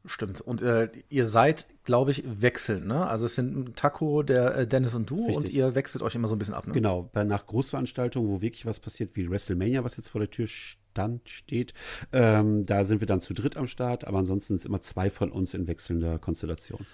Stimmt. 0.07 0.41
Und 0.41 0.63
äh, 0.63 0.89
ihr 1.11 1.27
seid, 1.27 1.67
glaube 1.85 2.11
ich, 2.11 2.23
wechselnd, 2.25 2.87
ne? 2.87 3.07
Also 3.07 3.27
es 3.27 3.35
sind 3.35 3.77
Taco, 3.77 4.23
der 4.23 4.57
äh, 4.57 4.67
Dennis 4.67 4.95
und 4.95 5.11
du 5.11 5.27
Richtig. 5.27 5.37
und 5.37 5.49
ihr 5.51 5.75
wechselt 5.75 6.03
euch 6.03 6.15
immer 6.15 6.27
so 6.27 6.35
ein 6.35 6.39
bisschen 6.39 6.55
ab, 6.55 6.67
ne? 6.67 6.73
Genau, 6.73 7.11
bei 7.13 7.23
nach 7.25 7.47
Großveranstaltungen, 7.47 8.31
wo 8.31 8.41
wirklich 8.41 8.65
was 8.65 8.81
passiert, 8.81 9.15
wie 9.15 9.29
WrestleMania, 9.29 9.85
was 9.85 9.99
jetzt 9.99 10.09
vor 10.09 10.21
der 10.21 10.31
Tür 10.31 10.47
stand, 10.47 11.29
steht, 11.29 11.75
ähm, 12.13 12.65
da 12.65 12.85
sind 12.85 13.01
wir 13.01 13.07
dann 13.07 13.21
zu 13.21 13.35
dritt 13.35 13.59
am 13.59 13.67
Start, 13.67 14.07
aber 14.07 14.19
ansonsten 14.19 14.57
sind 14.57 14.67
immer 14.67 14.81
zwei 14.81 15.11
von 15.11 15.31
uns 15.31 15.53
in 15.53 15.67
wechselnder 15.67 16.19
Konstellation. 16.19 16.87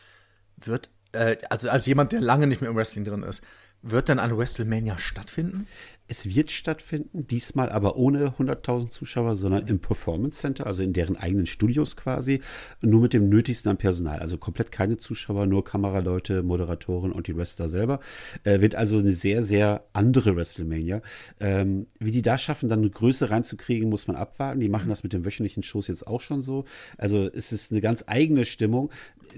Wird, 0.56 0.90
äh, 1.16 1.38
also 1.50 1.70
als 1.70 1.86
jemand, 1.86 2.12
der 2.12 2.20
lange 2.20 2.46
nicht 2.46 2.60
mehr 2.60 2.70
im 2.70 2.76
Wrestling 2.76 3.04
drin 3.04 3.22
ist, 3.22 3.42
wird 3.82 4.08
dann 4.08 4.18
eine 4.18 4.36
WrestleMania 4.36 4.98
stattfinden? 4.98 5.66
Es 6.08 6.34
wird 6.34 6.50
stattfinden, 6.50 7.26
diesmal 7.26 7.70
aber 7.70 7.96
ohne 7.96 8.28
100.000 8.38 8.90
Zuschauer, 8.90 9.36
sondern 9.36 9.66
im 9.66 9.80
Performance 9.80 10.40
Center, 10.40 10.66
also 10.66 10.82
in 10.82 10.92
deren 10.92 11.16
eigenen 11.16 11.46
Studios 11.46 11.96
quasi, 11.96 12.40
nur 12.80 13.00
mit 13.00 13.12
dem 13.12 13.28
Nötigsten 13.28 13.70
an 13.70 13.76
Personal. 13.76 14.20
Also 14.20 14.38
komplett 14.38 14.70
keine 14.70 14.96
Zuschauer, 14.96 15.46
nur 15.46 15.64
Kameraleute, 15.64 16.42
Moderatoren 16.42 17.10
und 17.12 17.26
die 17.26 17.36
Wrestler 17.36 17.68
selber. 17.68 18.00
Äh, 18.44 18.60
wird 18.60 18.74
also 18.76 18.98
eine 18.98 19.12
sehr, 19.12 19.42
sehr 19.42 19.84
andere 19.92 20.36
WrestleMania. 20.36 21.02
Ähm, 21.40 21.86
wie 21.98 22.12
die 22.12 22.22
da 22.22 22.38
schaffen, 22.38 22.68
dann 22.68 22.80
eine 22.80 22.90
Größe 22.90 23.30
reinzukriegen, 23.30 23.88
muss 23.88 24.06
man 24.06 24.16
abwarten. 24.16 24.60
Die 24.60 24.68
machen 24.68 24.88
das 24.88 25.02
mit 25.02 25.12
den 25.12 25.24
wöchentlichen 25.24 25.62
Shows 25.62 25.88
jetzt 25.88 26.06
auch 26.06 26.20
schon 26.20 26.40
so. 26.40 26.64
Also 26.98 27.28
es 27.32 27.52
ist 27.52 27.72
eine 27.72 27.80
ganz 27.80 28.04
eigene 28.06 28.44
Stimmung 28.44 28.90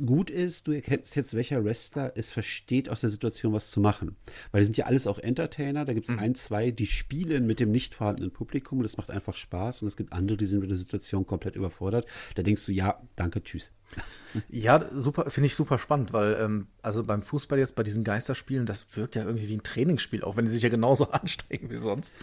gut 0.05 0.31
ist, 0.31 0.67
du 0.67 0.73
erkennst 0.73 1.17
jetzt, 1.17 1.35
welcher 1.35 1.65
Wrestler 1.65 2.13
es 2.15 2.31
versteht, 2.31 2.89
aus 2.89 3.01
der 3.01 3.11
Situation 3.11 3.53
was 3.53 3.71
zu 3.71 3.81
machen. 3.81 4.17
Weil 4.53 4.61
die 4.61 4.67
sind 4.67 4.77
ja 4.77 4.87
alles 4.87 5.07
auch 5.07 5.19
Entertainer. 5.19 5.85
Da 5.85 5.93
gibt 5.93 6.09
es 6.09 6.15
mhm. 6.15 6.21
ein, 6.21 6.35
zwei 6.35 6.58
zwei, 6.59 6.71
die 6.71 6.87
spielen 6.87 7.47
mit 7.47 7.61
dem 7.61 7.71
nicht 7.71 7.95
vorhandenen 7.95 8.33
Publikum. 8.33 8.83
Das 8.83 8.97
macht 8.97 9.11
einfach 9.11 9.35
Spaß. 9.35 9.83
Und 9.83 9.89
es 9.89 9.97
gibt 9.97 10.13
andere, 10.13 10.37
die 10.37 10.47
sind 10.47 10.61
mit 10.61 10.71
der 10.71 10.77
Situation 10.77 11.27
komplett 11.27 11.57
überfordert. 11.57 12.07
Da 12.35 12.43
denkst 12.43 12.67
du, 12.67 12.73
ja, 12.73 13.01
danke, 13.17 13.43
tschüss. 13.43 13.73
Ja, 14.51 14.85
super, 14.93 15.31
finde 15.31 15.47
ich 15.47 15.55
super 15.55 15.79
spannend, 15.79 16.13
weil 16.13 16.35
ähm, 16.39 16.67
also 16.83 17.03
beim 17.03 17.23
Fußball 17.23 17.59
jetzt 17.59 17.77
bei 17.77 17.83
diesen 17.83 18.05
Geisterspielen, 18.05 18.67
das 18.67 18.85
wirkt 18.95 19.17
ja 19.17 19.25
irgendwie 19.25 19.49
wie 19.49 19.57
ein 19.57 19.63
Trainingsspiel, 19.63 20.23
auch 20.23 20.37
wenn 20.37 20.45
die 20.45 20.51
sich 20.51 20.63
ja 20.63 20.69
genauso 20.69 21.11
anstrengen 21.13 21.71
wie 21.71 21.79
sonst. 21.79 22.15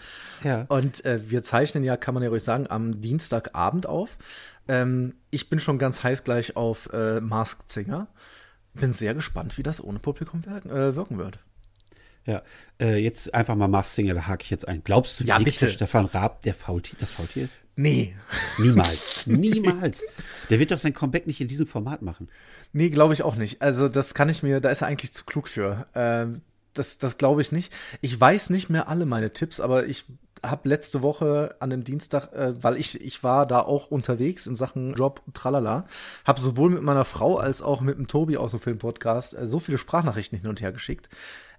Ja. 0.44 0.66
Und 0.68 1.04
äh, 1.04 1.28
wir 1.28 1.42
zeichnen 1.42 1.82
ja, 1.82 1.96
kann 1.96 2.14
man 2.14 2.22
ja 2.22 2.28
ruhig 2.28 2.44
sagen, 2.44 2.68
am 2.68 3.00
Dienstagabend 3.00 3.88
auf. 3.88 4.18
Ähm, 4.68 5.14
ich 5.32 5.50
bin 5.50 5.58
schon 5.58 5.78
ganz 5.78 6.04
heiß 6.04 6.22
gleich 6.22 6.54
auf 6.54 6.88
äh, 6.92 7.20
Masked 7.20 7.72
Singer. 7.72 8.06
Bin 8.74 8.92
sehr 8.92 9.14
gespannt, 9.14 9.58
wie 9.58 9.64
das 9.64 9.82
ohne 9.82 9.98
Publikum 9.98 10.46
wirken, 10.46 10.70
äh, 10.70 10.94
wirken 10.94 11.18
wird. 11.18 11.40
Ja, 12.26 12.42
äh, 12.80 12.96
jetzt 12.96 13.32
einfach 13.34 13.54
mal 13.54 13.68
Mars 13.68 13.94
Singer, 13.94 14.14
da 14.14 14.26
hake 14.26 14.42
ich 14.42 14.50
jetzt 14.50 14.66
ein. 14.66 14.82
Glaubst 14.82 15.20
du 15.20 15.24
ja, 15.24 15.38
wirklich, 15.38 15.58
dass 15.58 15.72
Stefan 15.72 16.06
Raab 16.06 16.42
der 16.42 16.54
Faultier, 16.54 16.96
das 16.98 17.12
Faultier 17.12 17.44
ist? 17.44 17.60
Nee. 17.76 18.16
Niemals. 18.58 19.26
Niemals. 19.26 20.02
Der 20.50 20.58
wird 20.58 20.72
doch 20.72 20.78
sein 20.78 20.92
Comeback 20.92 21.28
nicht 21.28 21.40
in 21.40 21.46
diesem 21.46 21.68
Format 21.68 22.02
machen. 22.02 22.28
Nee, 22.72 22.90
glaube 22.90 23.14
ich 23.14 23.22
auch 23.22 23.36
nicht. 23.36 23.62
Also, 23.62 23.88
das 23.88 24.12
kann 24.14 24.28
ich 24.28 24.42
mir, 24.42 24.60
da 24.60 24.70
ist 24.70 24.82
er 24.82 24.88
eigentlich 24.88 25.12
zu 25.12 25.24
klug 25.24 25.48
für. 25.48 25.86
Ähm, 25.94 26.42
das 26.74 26.98
das 26.98 27.18
glaube 27.18 27.42
ich 27.42 27.52
nicht. 27.52 27.72
Ich 28.00 28.20
weiß 28.20 28.50
nicht 28.50 28.68
mehr 28.68 28.88
alle 28.88 29.06
meine 29.06 29.32
Tipps, 29.32 29.60
aber 29.60 29.86
ich 29.86 30.04
habe 30.44 30.68
letzte 30.68 31.02
Woche 31.02 31.56
an 31.60 31.70
dem 31.70 31.84
Dienstag, 31.84 32.32
äh, 32.32 32.62
weil 32.62 32.76
ich 32.76 33.00
ich 33.00 33.24
war 33.24 33.46
da 33.46 33.60
auch 33.60 33.90
unterwegs 33.90 34.46
in 34.46 34.54
Sachen 34.54 34.94
Job 34.94 35.22
tralala, 35.32 35.86
habe 36.24 36.40
sowohl 36.40 36.70
mit 36.70 36.82
meiner 36.82 37.04
Frau 37.04 37.36
als 37.38 37.62
auch 37.62 37.80
mit 37.80 37.98
dem 37.98 38.06
Tobi 38.06 38.36
aus 38.36 38.50
dem 38.52 38.60
Filmpodcast 38.60 39.36
äh, 39.36 39.46
so 39.46 39.58
viele 39.58 39.78
Sprachnachrichten 39.78 40.38
hin 40.38 40.48
und 40.48 40.60
her 40.60 40.72
geschickt. 40.72 41.08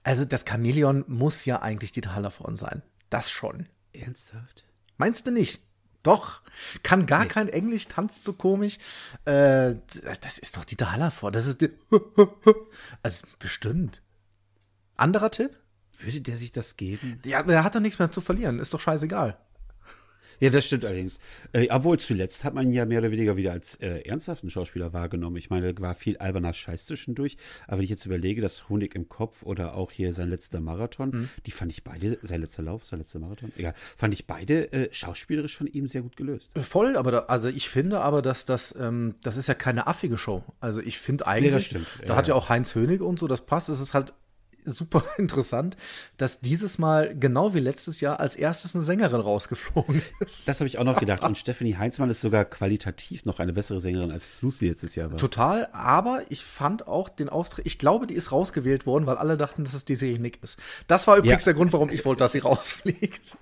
Also 0.07 0.23
das 0.23 0.45
Chamäleon 0.47 1.03
muss 1.09 1.43
ja 1.43 1.61
eigentlich 1.61 1.91
die 1.91 2.01
Hallervorden 2.01 2.55
sein. 2.55 2.81
Das 3.09 3.29
schon. 3.29 3.67
Ernsthaft? 3.91 4.63
Meinst 4.95 5.27
du 5.27 5.31
nicht? 5.31 5.67
Doch. 6.01 6.43
Kann 6.81 7.05
gar 7.07 7.23
nee. 7.23 7.27
kein 7.27 7.49
Englisch, 7.49 7.89
tanzt 7.89 8.23
so 8.23 8.31
komisch. 8.31 8.77
Äh, 9.25 9.75
das 10.21 10.37
ist 10.37 10.55
doch 10.55 10.63
die 10.63 10.77
Hallervorden. 10.77 11.33
Das 11.33 11.45
ist 11.45 11.59
die 11.59 11.71
Also 13.03 13.27
bestimmt. 13.37 14.01
Anderer 14.95 15.29
Tipp? 15.29 15.59
Würde 15.97 16.21
der 16.21 16.37
sich 16.37 16.53
das 16.53 16.77
geben? 16.77 17.21
Ja, 17.25 17.43
der 17.43 17.65
hat 17.65 17.75
doch 17.75 17.81
nichts 17.81 17.99
mehr 17.99 18.09
zu 18.09 18.21
verlieren. 18.21 18.59
Ist 18.59 18.73
doch 18.73 18.79
scheißegal. 18.79 19.37
Ja, 20.39 20.49
das 20.49 20.65
stimmt 20.65 20.85
allerdings. 20.85 21.19
Äh, 21.53 21.67
obwohl 21.69 21.97
zuletzt 21.99 22.43
hat 22.43 22.53
man 22.53 22.67
ihn 22.67 22.71
ja 22.71 22.85
mehr 22.85 22.99
oder 22.99 23.11
weniger 23.11 23.37
wieder 23.37 23.51
als 23.53 23.75
äh, 23.75 24.01
ernsthaften 24.01 24.49
Schauspieler 24.49 24.93
wahrgenommen. 24.93 25.37
Ich 25.37 25.49
meine, 25.49 25.73
da 25.73 25.81
war 25.81 25.95
viel 25.95 26.17
alberner 26.17 26.53
Scheiß 26.53 26.85
zwischendurch. 26.85 27.37
Aber 27.65 27.77
wenn 27.77 27.83
ich 27.83 27.89
jetzt 27.89 28.05
überlege, 28.05 28.41
das 28.41 28.69
Honig 28.69 28.95
im 28.95 29.09
Kopf 29.09 29.43
oder 29.43 29.75
auch 29.75 29.91
hier 29.91 30.13
sein 30.13 30.29
letzter 30.29 30.59
Marathon, 30.59 31.09
mhm. 31.09 31.29
die 31.45 31.51
fand 31.51 31.71
ich 31.71 31.83
beide, 31.83 32.19
sein 32.21 32.41
letzter 32.41 32.63
Lauf, 32.63 32.85
sein 32.85 32.99
letzter 32.99 33.19
Marathon, 33.19 33.51
egal, 33.57 33.73
fand 33.95 34.13
ich 34.13 34.27
beide 34.27 34.71
äh, 34.71 34.89
schauspielerisch 34.91 35.57
von 35.57 35.67
ihm 35.67 35.87
sehr 35.87 36.01
gut 36.01 36.15
gelöst. 36.15 36.51
Voll, 36.57 36.97
aber 36.97 37.11
da, 37.11 37.17
also 37.19 37.49
ich 37.49 37.69
finde 37.69 38.01
aber, 38.01 38.21
dass 38.21 38.45
das, 38.45 38.75
ähm, 38.79 39.15
das 39.23 39.37
ist 39.37 39.47
ja 39.47 39.53
keine 39.53 39.87
affige 39.87 40.17
Show. 40.17 40.43
Also 40.59 40.81
ich 40.81 40.99
finde 40.99 41.27
eigentlich, 41.27 41.51
nee, 41.51 41.55
das 41.55 41.65
stimmt. 41.65 41.87
da 42.01 42.07
ja, 42.09 42.15
hat 42.15 42.27
ja 42.27 42.35
auch 42.35 42.49
Heinz 42.49 42.75
Hönig 42.75 43.01
und 43.01 43.17
so, 43.19 43.27
das 43.27 43.45
passt. 43.45 43.69
Es 43.69 43.79
ist 43.79 43.93
halt 43.93 44.13
super 44.71 45.03
interessant, 45.17 45.75
dass 46.17 46.39
dieses 46.39 46.77
Mal 46.77 47.15
genau 47.17 47.53
wie 47.53 47.59
letztes 47.59 48.01
Jahr 48.01 48.19
als 48.19 48.35
erstes 48.35 48.75
eine 48.75 48.83
Sängerin 48.83 49.21
rausgeflogen 49.21 50.01
ist. 50.19 50.47
Das 50.47 50.59
habe 50.59 50.67
ich 50.67 50.77
auch 50.77 50.83
noch 50.83 50.99
gedacht. 50.99 51.23
Und 51.23 51.37
Stephanie 51.37 51.75
Heinzmann 51.75 52.09
ist 52.09 52.21
sogar 52.21 52.45
qualitativ 52.45 53.25
noch 53.25 53.39
eine 53.39 53.53
bessere 53.53 53.79
Sängerin 53.79 54.11
als 54.11 54.41
Lucy 54.41 54.67
letztes 54.69 54.95
Jahr 54.95 55.11
war. 55.11 55.17
Total, 55.17 55.67
aber 55.71 56.21
ich 56.29 56.43
fand 56.43 56.87
auch 56.87 57.09
den 57.09 57.29
Auftritt, 57.29 57.65
ich 57.65 57.79
glaube, 57.79 58.07
die 58.07 58.13
ist 58.13 58.31
rausgewählt 58.31 58.85
worden, 58.85 59.05
weil 59.05 59.17
alle 59.17 59.37
dachten, 59.37 59.63
dass 59.63 59.73
es 59.73 59.85
die 59.85 59.95
Serie 59.95 60.19
Nick 60.19 60.43
ist. 60.43 60.57
Das 60.87 61.07
war 61.07 61.17
übrigens 61.17 61.45
ja. 61.45 61.51
der 61.51 61.53
Grund, 61.55 61.73
warum 61.73 61.89
ich 61.89 62.05
wollte, 62.05 62.19
dass 62.19 62.33
sie 62.33 62.39
rausfliegt. 62.47 63.37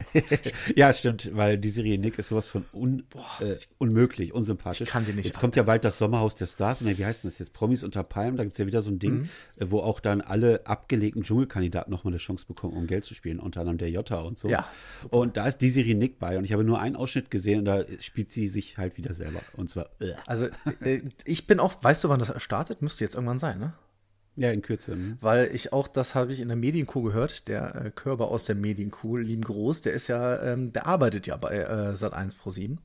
ja, 0.76 0.94
stimmt, 0.94 1.32
weil 1.36 1.58
die 1.58 1.70
Serie 1.70 1.98
Nick 1.98 2.20
ist 2.20 2.30
sowas 2.30 2.48
von 2.48 2.66
un, 2.74 3.04
äh, 3.40 3.56
unmöglich, 3.78 4.34
unsympathisch. 4.34 4.82
Ich 4.82 4.90
kann 4.90 5.06
die 5.06 5.14
nicht. 5.14 5.26
Jetzt 5.26 5.38
an. 5.38 5.42
kommt 5.42 5.56
ja 5.56 5.64
bald 5.64 5.86
das 5.86 5.98
Sommerhaus 5.98 6.36
der 6.36 6.48
Stars. 6.48 6.82
Nee, 6.82 6.98
wie 6.98 7.06
heißt 7.06 7.24
denn 7.24 7.30
das 7.30 7.40
jetzt? 7.40 7.54
Promis 7.54 7.84
unter 7.84 8.04
Palmen. 8.04 8.38
Da 8.38 8.44
gibt 8.44 8.54
es 8.54 8.60
ja 8.60 8.68
wieder 8.68 8.82
so 8.82 8.90
ein 8.90 9.00
Ding, 9.00 9.14
mhm. 9.14 9.30
wo 9.60 9.80
auch 9.80 10.00
dann 10.00 10.22
alle 10.22 10.66
abgelegt 10.66 11.15
überlegten 11.16 11.24
Dschungelkandidaten 11.24 11.92
nochmal 11.92 12.14
eine 12.14 12.20
Chance 12.20 12.46
bekommen, 12.46 12.76
um 12.76 12.88
Geld 12.88 13.06
zu 13.06 13.14
spielen, 13.14 13.40
unter 13.40 13.62
anderem 13.62 13.78
der 13.78 13.90
Jota 13.90 14.20
und 14.22 14.38
so. 14.38 14.50
Ja. 14.50 14.68
Und 15.10 15.38
da 15.38 15.48
ist 15.48 15.60
die 15.60 15.70
Serie 15.70 15.96
Nick 15.96 16.20
bei 16.20 16.38
und 16.38 16.44
ich 16.44 16.54
habe 16.54 16.64
nur 16.64 16.80
einen 16.80 16.96
Ausschnitt 16.96 17.32
gesehen 17.32 17.60
und 17.60 17.66
da 17.66 17.84
spielt 18.00 18.32
sie 18.32 18.48
sich 18.48 18.78
halt 18.78 18.98
wieder 18.98 19.14
selber. 19.14 19.40
Und 19.54 19.70
zwar. 19.70 19.90
Äh. 20.00 20.14
Also 20.26 20.48
äh, 20.82 21.02
ich 21.26 21.48
bin 21.48 21.60
auch, 21.60 21.76
weißt 21.82 22.04
du, 22.04 22.10
wann 22.10 22.20
das 22.20 22.34
startet? 22.42 22.82
Müsste 22.82 23.04
jetzt 23.04 23.16
irgendwann 23.16 23.40
sein, 23.40 23.60
ne? 23.60 23.74
Ja, 24.38 24.52
in 24.52 24.62
Kürze. 24.62 24.98
Ne? 24.98 25.18
Weil 25.22 25.50
ich 25.54 25.72
auch, 25.72 25.88
das 25.88 26.14
habe 26.14 26.34
ich 26.34 26.42
in 26.42 26.50
der 26.50 26.58
Medienkuh 26.58 27.04
gehört, 27.04 27.48
der 27.48 27.86
äh, 27.86 27.92
Körper 27.92 28.26
aus 28.26 28.44
der 28.44 28.56
Medienkuh, 28.56 29.16
lieben 29.16 29.44
Groß, 29.44 29.80
der 29.80 29.94
ist 29.94 30.10
ja, 30.10 30.42
ähm, 30.44 30.74
der 30.74 30.88
arbeitet 30.88 31.26
ja 31.26 31.38
bei 31.38 31.56
äh, 31.56 31.94
Sat1 31.94 32.38
Pro 32.38 32.50
7. 32.50 32.80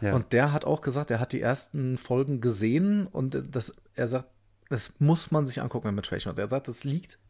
Ja. 0.00 0.16
Und 0.16 0.32
der 0.32 0.52
hat 0.52 0.64
auch 0.64 0.80
gesagt, 0.80 1.12
er 1.12 1.20
hat 1.20 1.32
die 1.32 1.40
ersten 1.40 1.96
Folgen 1.96 2.40
gesehen 2.40 3.06
und 3.06 3.38
das, 3.52 3.72
er 3.94 4.08
sagt, 4.08 4.30
das 4.68 4.94
muss 4.98 5.30
man 5.30 5.46
sich 5.46 5.60
angucken, 5.60 5.86
wenn 5.86 5.94
man 5.94 6.02
Trash 6.02 6.26
macht. 6.26 6.38
Er 6.38 6.48
sagt, 6.48 6.66
das 6.66 6.82
liegt 6.82 7.20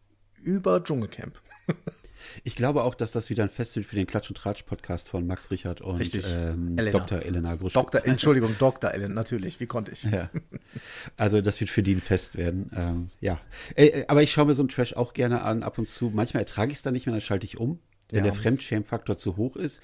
über 0.43 0.83
Dschungelcamp. 0.83 1.41
ich 2.45 2.57
glaube 2.57 2.85
auch, 2.85 2.95
dass 2.95 3.13
das 3.13 3.31
wieder 3.31 3.43
ein 3.43 3.49
Fest 3.49 3.77
wird 3.77 3.87
für 3.87 3.97
den 3.97 4.07
Klatsch 4.07 4.31
und 4.31 4.37
Tratsch 4.37 4.63
Podcast 4.63 5.09
von 5.09 5.27
Max 5.27 5.51
Richard 5.51 5.81
und 5.81 5.99
Richtig. 5.99 6.25
Ähm, 6.29 6.77
Elena. 6.79 6.99
Dr. 6.99 7.23
Elena 7.23 7.55
Grusch. 7.55 7.73
Dr. 7.73 8.05
Entschuldigung, 8.05 8.55
Dr. 8.59 8.93
Elena, 8.93 9.15
natürlich, 9.15 9.61
wie 9.61 9.67
konnte 9.67 9.93
ich? 9.93 10.05
Ja. 10.05 10.31
Also 11.17 11.41
das 11.41 11.61
wird 11.61 11.71
für 11.71 11.83
die 11.83 11.95
ein 11.95 12.01
Fest 12.01 12.37
werden. 12.37 12.71
Ähm, 12.75 13.11
ja. 13.21 13.41
Äh, 13.75 13.87
äh, 13.87 14.05
aber 14.09 14.23
ich 14.23 14.33
schaue 14.33 14.47
mir 14.47 14.55
so 14.55 14.63
einen 14.63 14.69
Trash 14.69 14.95
auch 14.95 15.13
gerne 15.13 15.43
an, 15.43 15.63
ab 15.63 15.79
und 15.79 15.89
zu. 15.89 16.11
Manchmal 16.11 16.43
ertrage 16.43 16.73
ich 16.73 16.79
es 16.79 16.83
dann 16.83 16.95
nicht 16.95 17.07
mehr, 17.07 17.13
dann 17.13 17.21
schalte 17.21 17.47
ich 17.47 17.59
um. 17.59 17.81
Wenn 18.09 18.25
ja. 18.25 18.31
der 18.31 18.33
Fremdschämfaktor 18.33 19.17
zu 19.17 19.37
hoch 19.37 19.57
ist, 19.57 19.83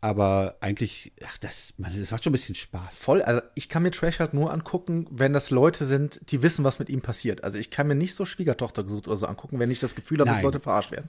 aber 0.00 0.56
eigentlich, 0.60 1.12
ach, 1.26 1.38
das, 1.38 1.74
man, 1.76 1.98
das 1.98 2.10
macht 2.10 2.22
schon 2.22 2.30
ein 2.30 2.32
bisschen 2.32 2.54
Spaß. 2.54 2.98
Voll, 2.98 3.20
also 3.22 3.42
ich 3.54 3.68
kann 3.68 3.82
mir 3.82 3.90
Trash 3.90 4.20
halt 4.20 4.32
nur 4.32 4.52
angucken, 4.52 5.06
wenn 5.10 5.32
das 5.32 5.50
Leute 5.50 5.84
sind, 5.84 6.20
die 6.30 6.42
wissen, 6.42 6.64
was 6.64 6.78
mit 6.78 6.88
ihm 6.88 7.00
passiert. 7.00 7.42
Also 7.42 7.58
ich 7.58 7.70
kann 7.70 7.88
mir 7.88 7.96
nicht 7.96 8.14
so 8.14 8.24
Schwiegertochter 8.24 8.84
gesucht 8.84 9.08
oder 9.08 9.16
so 9.16 9.26
angucken, 9.26 9.58
wenn 9.58 9.70
ich 9.70 9.80
das 9.80 9.94
Gefühl 9.94 10.20
habe, 10.20 10.30
dass 10.30 10.42
Leute 10.42 10.60
verarscht 10.60 10.92
werden. 10.92 11.08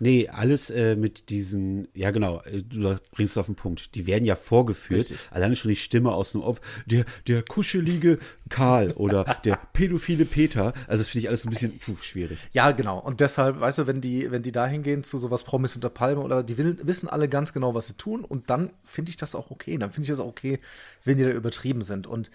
Nee, 0.00 0.28
alles 0.28 0.70
äh, 0.70 0.96
mit 0.96 1.30
diesen, 1.30 1.88
ja 1.94 2.10
genau, 2.10 2.40
äh, 2.42 2.62
du 2.62 2.96
bringst 3.12 3.32
es 3.32 3.38
auf 3.38 3.46
den 3.46 3.54
Punkt. 3.56 3.94
Die 3.94 4.06
werden 4.06 4.24
ja 4.24 4.36
vorgeführt. 4.36 5.10
Richtig. 5.10 5.18
Alleine 5.30 5.56
schon 5.56 5.70
die 5.70 5.76
Stimme 5.76 6.12
aus 6.12 6.32
dem 6.32 6.40
Off. 6.42 6.60
Der, 6.86 7.04
der 7.26 7.42
kuschelige 7.42 8.18
Karl 8.48 8.92
oder 8.92 9.24
der 9.44 9.58
pädophile 9.72 10.24
Peter. 10.24 10.72
Also 10.86 11.02
das 11.02 11.08
finde 11.08 11.24
ich 11.24 11.28
alles 11.28 11.44
ein 11.44 11.50
bisschen 11.50 11.78
puh, 11.78 11.96
schwierig. 12.00 12.38
Ja, 12.52 12.70
genau. 12.70 12.98
Und 12.98 13.20
deshalb, 13.20 13.60
weißt 13.60 13.78
du, 13.78 13.86
wenn 13.86 14.00
die, 14.00 14.30
wenn 14.30 14.42
die 14.42 14.52
da 14.52 14.66
hingehen 14.66 15.04
zu 15.04 15.18
sowas 15.18 15.42
Promis 15.42 15.74
unter 15.74 15.90
Palme 15.90 16.20
oder 16.20 16.42
die 16.42 16.58
will, 16.58 16.78
wissen 16.82 17.08
alle 17.08 17.28
ganz 17.28 17.52
genau, 17.52 17.74
was 17.74 17.88
sie 17.88 17.94
tun 17.94 18.24
und 18.24 18.50
dann 18.50 18.70
finde 18.84 19.10
ich 19.10 19.16
das 19.16 19.34
auch 19.34 19.50
okay. 19.50 19.78
Dann 19.78 19.90
finde 19.90 20.04
ich 20.04 20.10
das 20.10 20.20
auch 20.20 20.26
okay, 20.28 20.58
wenn 21.04 21.16
die 21.16 21.24
da 21.24 21.30
übertrieben 21.30 21.82
sind. 21.82 22.06
Und 22.06 22.30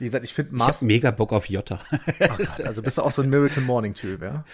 wie 0.00 0.06
gesagt, 0.06 0.24
ich 0.24 0.34
finde 0.34 0.50
Ich 0.50 0.60
habe 0.60 0.66
Mars. 0.66 0.82
mega 0.82 1.10
Bock 1.12 1.32
auf 1.32 1.48
Jota. 1.48 1.80
Ach 2.18 2.38
Gott, 2.38 2.60
also 2.64 2.82
bist 2.82 2.98
du 2.98 3.02
auch 3.02 3.12
so 3.12 3.22
ein 3.22 3.30
Miracle 3.30 3.62
Morning 3.62 3.94
Typ, 3.94 4.22
ja? 4.22 4.44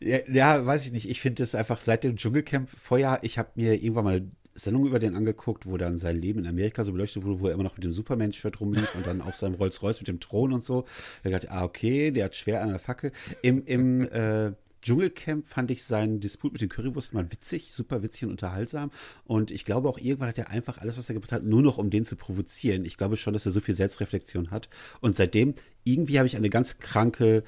Ja, 0.00 0.18
ja, 0.30 0.66
weiß 0.66 0.86
ich 0.86 0.92
nicht. 0.92 1.08
Ich 1.08 1.20
finde 1.20 1.42
es 1.42 1.54
einfach 1.54 1.80
seit 1.80 2.04
dem 2.04 2.16
Dschungelcamp 2.16 2.70
vorher, 2.70 3.18
ich 3.22 3.38
habe 3.38 3.50
mir 3.54 3.74
irgendwann 3.74 4.04
mal 4.04 4.22
Sendung 4.54 4.86
über 4.86 4.98
den 4.98 5.16
angeguckt, 5.16 5.66
wo 5.66 5.76
dann 5.76 5.98
sein 5.98 6.16
Leben 6.16 6.40
in 6.40 6.46
Amerika 6.46 6.84
so 6.84 6.92
beleuchtet 6.92 7.24
wurde, 7.24 7.40
wo 7.40 7.48
er 7.48 7.54
immer 7.54 7.64
noch 7.64 7.76
mit 7.76 7.84
dem 7.84 7.92
Superman-Shirt 7.92 8.60
rumlief 8.60 8.94
und 8.94 9.06
dann 9.06 9.20
auf 9.20 9.36
seinem 9.36 9.54
Rolls-Royce 9.54 10.00
mit 10.00 10.08
dem 10.08 10.20
Thron 10.20 10.52
und 10.52 10.64
so. 10.64 10.84
Da 11.22 11.30
dachte 11.30 11.50
ah, 11.50 11.64
okay, 11.64 12.10
der 12.10 12.26
hat 12.26 12.36
schwer 12.36 12.62
an 12.62 12.68
der 12.68 12.78
Fackel. 12.78 13.10
Im, 13.42 13.64
im 13.64 14.02
äh, 14.02 14.52
Dschungelcamp 14.84 15.46
fand 15.46 15.70
ich 15.70 15.82
seinen 15.82 16.20
Disput 16.20 16.52
mit 16.52 16.60
den 16.60 16.68
Currywursten 16.68 17.18
mal 17.18 17.32
witzig, 17.32 17.72
super 17.72 18.02
witzig 18.02 18.24
und 18.24 18.30
unterhaltsam. 18.30 18.90
Und 19.24 19.50
ich 19.50 19.64
glaube 19.64 19.88
auch 19.88 19.98
irgendwann 19.98 20.28
hat 20.28 20.38
er 20.38 20.50
einfach 20.50 20.78
alles, 20.78 20.98
was 20.98 21.08
er 21.08 21.14
gemacht 21.14 21.32
hat, 21.32 21.42
nur 21.42 21.62
noch 21.62 21.78
um 21.78 21.88
den 21.90 22.04
zu 22.04 22.16
provozieren. 22.16 22.84
Ich 22.84 22.98
glaube 22.98 23.16
schon, 23.16 23.32
dass 23.32 23.46
er 23.46 23.52
so 23.52 23.60
viel 23.60 23.74
Selbstreflexion 23.74 24.50
hat. 24.50 24.68
Und 25.00 25.16
seitdem, 25.16 25.54
irgendwie 25.84 26.18
habe 26.18 26.26
ich 26.26 26.36
eine 26.36 26.50
ganz 26.50 26.78
kranke, 26.78 27.44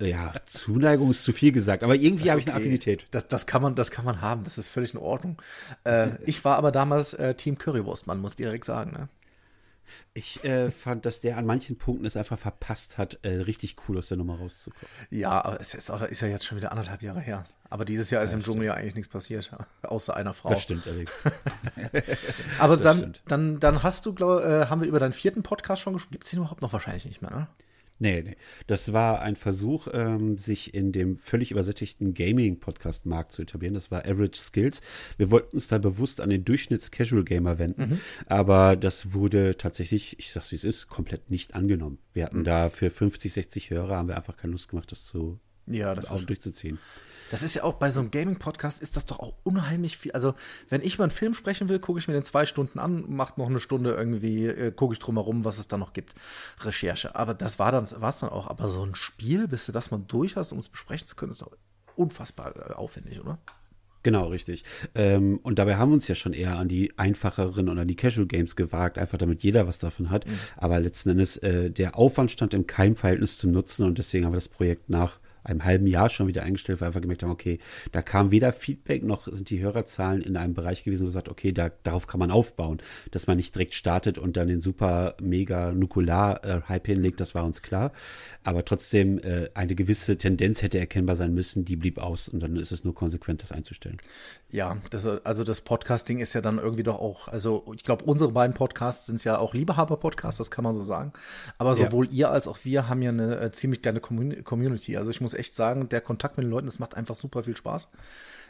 ja, 0.00 0.32
Zuneigung 0.46 1.10
ist 1.10 1.24
zu 1.24 1.32
viel 1.32 1.52
gesagt, 1.52 1.82
aber 1.82 1.94
irgendwie 1.94 2.30
habe 2.30 2.40
ich 2.40 2.46
eine 2.46 2.54
Okay. 2.54 2.62
Affinität. 2.64 3.06
Das, 3.10 3.28
das, 3.28 3.46
kann 3.46 3.62
man, 3.62 3.74
das 3.74 3.90
kann 3.90 4.04
man 4.04 4.20
haben, 4.20 4.44
das 4.44 4.58
ist 4.58 4.68
völlig 4.68 4.94
in 4.94 5.00
Ordnung. 5.00 5.40
Äh, 5.84 6.10
ich 6.24 6.44
war 6.44 6.56
aber 6.56 6.72
damals 6.72 7.14
äh, 7.14 7.34
Team 7.34 7.58
Currywurstmann, 7.58 8.20
muss 8.20 8.32
ich 8.32 8.36
direkt 8.36 8.64
sagen. 8.64 8.92
Ne? 8.92 9.08
Ich 10.14 10.44
äh, 10.44 10.70
fand, 10.70 11.06
dass 11.06 11.20
der 11.20 11.36
an 11.36 11.46
manchen 11.46 11.76
Punkten 11.76 12.06
es 12.06 12.16
einfach 12.16 12.38
verpasst 12.38 12.98
hat, 12.98 13.18
äh, 13.22 13.40
richtig 13.40 13.76
cool 13.88 13.98
aus 13.98 14.08
der 14.08 14.16
Nummer 14.16 14.38
rauszukommen. 14.38 14.86
Ja, 15.10 15.44
aber 15.44 15.60
es 15.60 15.74
ist, 15.74 15.90
auch, 15.90 16.02
ist 16.02 16.20
ja 16.20 16.28
jetzt 16.28 16.44
schon 16.44 16.56
wieder 16.56 16.70
anderthalb 16.70 17.02
Jahre 17.02 17.20
her. 17.20 17.44
Aber 17.68 17.84
dieses 17.84 18.10
Jahr 18.10 18.22
ist 18.22 18.32
im 18.32 18.42
Dschungel 18.42 18.66
ja 18.66 18.74
eigentlich 18.74 18.94
nichts 18.94 19.10
passiert, 19.10 19.50
außer 19.82 20.14
einer 20.14 20.32
Frau. 20.32 20.50
Das 20.50 20.62
stimmt, 20.62 20.86
Alex. 20.86 21.22
Aber 22.58 22.76
das 22.76 22.84
dann, 22.84 22.98
stimmt. 22.98 23.22
dann, 23.26 23.60
dann 23.60 23.82
hast 23.82 24.06
du, 24.06 24.14
glaub, 24.14 24.42
äh, 24.42 24.66
haben 24.66 24.80
wir 24.80 24.88
über 24.88 25.00
deinen 25.00 25.12
vierten 25.12 25.42
Podcast 25.42 25.82
schon 25.82 25.94
gesprochen. 25.94 26.12
Gibt 26.12 26.24
es 26.24 26.30
den 26.30 26.38
überhaupt 26.38 26.62
noch 26.62 26.72
wahrscheinlich 26.72 27.06
nicht 27.06 27.20
mehr, 27.20 27.30
ne? 27.30 27.48
Nee, 27.98 28.22
nee. 28.22 28.36
Das 28.66 28.92
war 28.92 29.22
ein 29.22 29.36
Versuch, 29.36 29.86
ähm, 29.92 30.36
sich 30.36 30.74
in 30.74 30.90
dem 30.90 31.16
völlig 31.18 31.52
übersättigten 31.52 32.12
Gaming-Podcast-Markt 32.12 33.30
zu 33.30 33.42
etablieren. 33.42 33.74
Das 33.74 33.90
war 33.90 34.04
Average 34.04 34.40
Skills. 34.40 34.80
Wir 35.16 35.30
wollten 35.30 35.56
uns 35.56 35.68
da 35.68 35.78
bewusst 35.78 36.20
an 36.20 36.30
den 36.30 36.44
Durchschnitts-Casual-Gamer 36.44 37.58
wenden. 37.58 38.00
Aber 38.26 38.74
das 38.74 39.12
wurde 39.12 39.56
tatsächlich, 39.56 40.18
ich 40.18 40.32
sag's 40.32 40.50
wie 40.50 40.56
es 40.56 40.64
ist, 40.64 40.88
komplett 40.88 41.30
nicht 41.30 41.54
angenommen. 41.54 41.98
Wir 42.12 42.24
hatten 42.24 42.42
da 42.42 42.68
für 42.68 42.90
50, 42.90 43.32
60 43.32 43.70
Hörer 43.70 43.96
haben 43.96 44.08
wir 44.08 44.16
einfach 44.16 44.36
keine 44.36 44.52
Lust 44.52 44.68
gemacht, 44.68 44.90
das 44.90 45.04
zu 45.04 45.38
Ja, 45.66 45.94
das 45.94 46.10
auch 46.10 46.22
durchzuziehen. 46.22 46.78
Das 47.30 47.42
ist 47.42 47.54
ja 47.54 47.64
auch 47.64 47.74
bei 47.74 47.90
so 47.90 48.00
einem 48.00 48.10
Gaming-Podcast 48.10 48.82
ist 48.82 48.96
das 48.96 49.06
doch 49.06 49.18
auch 49.18 49.34
unheimlich 49.44 49.96
viel. 49.96 50.12
Also, 50.12 50.34
wenn 50.68 50.82
ich 50.82 50.94
über 50.94 51.04
einen 51.04 51.10
Film 51.10 51.34
sprechen 51.34 51.68
will, 51.68 51.78
gucke 51.78 51.98
ich 51.98 52.08
mir 52.08 52.14
den 52.14 52.24
zwei 52.24 52.46
Stunden 52.46 52.78
an, 52.78 53.04
macht 53.08 53.38
noch 53.38 53.48
eine 53.48 53.60
Stunde 53.60 53.94
irgendwie, 53.94 54.46
äh, 54.46 54.72
gucke 54.72 54.92
ich 54.92 54.98
drum 54.98 55.16
herum, 55.16 55.44
was 55.44 55.58
es 55.58 55.68
da 55.68 55.78
noch 55.78 55.92
gibt. 55.92 56.14
Recherche. 56.60 57.16
Aber 57.16 57.34
das 57.34 57.58
war 57.58 57.72
dann, 57.72 57.88
war's 58.00 58.20
dann 58.20 58.30
auch. 58.30 58.48
Aber 58.48 58.70
so 58.70 58.84
ein 58.84 58.94
Spiel, 58.94 59.48
bis 59.48 59.66
du 59.66 59.72
das 59.72 59.90
mal 59.90 60.02
durch 60.06 60.36
hast, 60.36 60.52
um 60.52 60.58
es 60.58 60.68
besprechen 60.68 61.06
zu 61.06 61.16
können, 61.16 61.32
ist 61.32 61.42
doch 61.42 61.56
unfassbar 61.96 62.54
äh, 62.56 62.72
aufwendig, 62.74 63.20
oder? 63.20 63.38
Genau, 64.04 64.28
richtig. 64.28 64.64
Ähm, 64.94 65.40
und 65.42 65.58
dabei 65.58 65.76
haben 65.76 65.88
wir 65.88 65.94
uns 65.94 66.08
ja 66.08 66.14
schon 66.14 66.34
eher 66.34 66.58
an 66.58 66.68
die 66.68 66.96
einfacheren 66.98 67.70
und 67.70 67.78
an 67.78 67.88
die 67.88 67.96
Casual 67.96 68.26
Games 68.26 68.54
gewagt, 68.54 68.98
einfach 68.98 69.16
damit 69.16 69.42
jeder 69.42 69.66
was 69.66 69.78
davon 69.78 70.10
hat. 70.10 70.26
Aber 70.58 70.78
letzten 70.78 71.10
Endes, 71.10 71.38
äh, 71.38 71.70
der 71.70 71.96
Aufwand 71.96 72.30
stand 72.30 72.52
im 72.52 72.66
Keimverhältnis 72.66 73.38
zum 73.38 73.52
Nutzen 73.52 73.86
und 73.86 73.96
deswegen 73.96 74.26
haben 74.26 74.32
wir 74.32 74.36
das 74.36 74.48
Projekt 74.48 74.90
nach 74.90 75.18
einem 75.44 75.64
halben 75.64 75.86
Jahr 75.86 76.10
schon 76.10 76.26
wieder 76.26 76.42
eingestellt, 76.42 76.80
weil 76.80 76.86
wir 76.86 76.88
einfach 76.88 77.00
gemerkt 77.02 77.22
haben, 77.22 77.30
okay, 77.30 77.58
da 77.92 78.02
kam 78.02 78.30
weder 78.30 78.52
Feedback 78.52 79.02
noch 79.04 79.28
sind 79.30 79.50
die 79.50 79.60
Hörerzahlen 79.60 80.22
in 80.22 80.36
einem 80.36 80.54
Bereich 80.54 80.84
gewesen, 80.84 81.02
wo 81.02 81.04
man 81.04 81.12
sagt, 81.12 81.28
okay, 81.28 81.52
da, 81.52 81.70
darauf 81.82 82.06
kann 82.06 82.18
man 82.20 82.30
aufbauen, 82.30 82.78
dass 83.10 83.26
man 83.26 83.36
nicht 83.36 83.54
direkt 83.54 83.74
startet 83.74 84.18
und 84.18 84.36
dann 84.36 84.48
den 84.48 84.60
super 84.60 85.14
mega 85.20 85.72
Nukular-Hype 85.72 86.86
hinlegt, 86.86 87.20
das 87.20 87.34
war 87.34 87.44
uns 87.44 87.62
klar. 87.62 87.92
Aber 88.42 88.64
trotzdem 88.64 89.18
äh, 89.18 89.48
eine 89.54 89.74
gewisse 89.74 90.16
Tendenz 90.18 90.62
hätte 90.62 90.78
erkennbar 90.78 91.16
sein 91.16 91.34
müssen, 91.34 91.64
die 91.64 91.76
blieb 91.76 91.98
aus 91.98 92.28
und 92.28 92.40
dann 92.42 92.56
ist 92.56 92.72
es 92.72 92.84
nur 92.84 92.94
konsequent, 92.94 93.42
das 93.42 93.52
einzustellen. 93.52 93.98
Ja, 94.50 94.76
das, 94.90 95.06
also 95.06 95.42
das 95.44 95.60
Podcasting 95.60 96.18
ist 96.18 96.32
ja 96.34 96.40
dann 96.40 96.58
irgendwie 96.58 96.84
doch 96.84 97.00
auch, 97.00 97.28
also 97.28 97.64
ich 97.74 97.82
glaube, 97.82 98.04
unsere 98.04 98.30
beiden 98.32 98.54
Podcasts 98.54 99.06
sind 99.06 99.22
ja 99.24 99.38
auch 99.38 99.52
Liebehaber-Podcasts, 99.54 100.38
das 100.38 100.50
kann 100.50 100.64
man 100.64 100.74
so 100.74 100.82
sagen. 100.82 101.12
Aber 101.58 101.70
Ja. 101.70 101.86
sowohl 101.86 102.08
ihr 102.10 102.30
als 102.30 102.46
auch 102.46 102.58
wir 102.64 102.88
haben 102.88 103.02
ja 103.02 103.10
eine 103.10 103.40
äh, 103.40 103.50
ziemlich 103.52 103.82
geile 103.82 104.00
Commun 104.00 104.44
Community. 104.44 104.96
Also 104.96 105.10
ich 105.10 105.20
muss 105.20 105.33
echt 105.34 105.54
sagen, 105.54 105.88
der 105.88 106.00
Kontakt 106.00 106.36
mit 106.36 106.44
den 106.44 106.50
Leuten, 106.50 106.66
das 106.66 106.78
macht 106.78 106.94
einfach 106.94 107.16
super 107.16 107.44
viel 107.44 107.56
Spaß. 107.56 107.88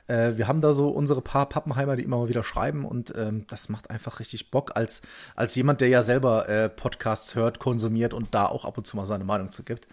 Äh, 0.07 0.37
wir 0.37 0.49
haben 0.49 0.61
da 0.61 0.73
so 0.73 0.89
unsere 0.89 1.23
paar 1.23 1.49
Pappenheimer, 1.49 1.97
die 1.97 2.03
immer 2.03 2.19
mal 2.19 2.29
wieder 2.29 2.43
schreiben 2.43 2.85
und 2.85 3.15
ähm, 3.17 3.47
das 3.49 3.69
macht 3.69 3.91
einfach 3.91 4.21
richtig 4.21 4.51
Bock 4.51 4.73
als, 4.77 5.01
als 5.35 5.55
jemand, 5.55 5.81
der 5.81 5.89
ja 5.89 6.03
selber 6.03 6.49
äh, 6.49 6.69
Podcasts 6.69 7.35
hört, 7.35 7.59
konsumiert 7.59 8.13
und 8.13 8.35
da 8.35 8.47
auch 8.47 8.65
ab 8.65 8.77
und 8.77 8.87
zu 8.87 8.97
mal 8.97 9.07
seine 9.07 9.25
Meinung 9.25 9.51
zu 9.51 9.63
gibt. 9.63 9.89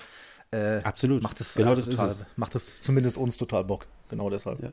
Äh, 0.51 0.81
Absolut. 0.83 1.23
Macht 1.23 1.39
es 1.39 1.53
Genau 1.53 1.75
das 1.75 1.87
ist 1.87 1.95
total, 1.95 2.09
es. 2.09 2.25
Macht 2.35 2.55
es 2.55 2.81
zumindest 2.81 3.17
uns 3.17 3.37
total 3.37 3.63
Bock. 3.63 3.87
Genau 4.09 4.29
deshalb. 4.29 4.61
Ja. 4.61 4.71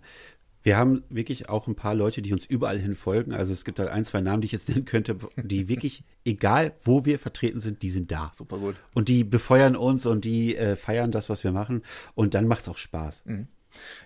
Wir 0.69 0.77
haben 0.77 1.03
wirklich 1.09 1.49
auch 1.49 1.67
ein 1.67 1.77
paar 1.77 1.95
Leute, 1.95 2.21
die 2.21 2.31
uns 2.31 2.45
überall 2.45 2.79
hin 2.79 2.95
folgen. 2.95 3.33
Also 3.33 3.55
es 3.55 3.65
gibt 3.65 3.79
da 3.79 3.87
ein, 3.87 4.05
zwei 4.05 4.21
Namen, 4.21 4.43
die 4.43 4.45
ich 4.45 4.53
jetzt 4.53 4.69
nennen 4.69 4.85
könnte, 4.85 5.17
die 5.39 5.67
wirklich, 5.67 6.05
egal 6.27 6.75
wo 6.83 7.07
wir 7.07 7.19
vertreten 7.19 7.59
sind, 7.59 7.81
die 7.81 7.89
sind 7.89 8.13
da. 8.13 8.31
Super 8.35 8.59
gut. 8.59 8.77
Und 8.95 9.09
die 9.09 9.25
befeuern 9.25 9.77
uns 9.77 10.05
und 10.05 10.27
die 10.27 10.59
äh, 10.59 10.77
feiern 10.77 11.11
das, 11.11 11.31
was 11.31 11.43
wir 11.43 11.53
machen. 11.53 11.81
Und 12.15 12.35
dann 12.35 12.47
macht 12.47 12.61
es 12.61 12.69
auch 12.69 12.77
Spaß. 12.77 13.25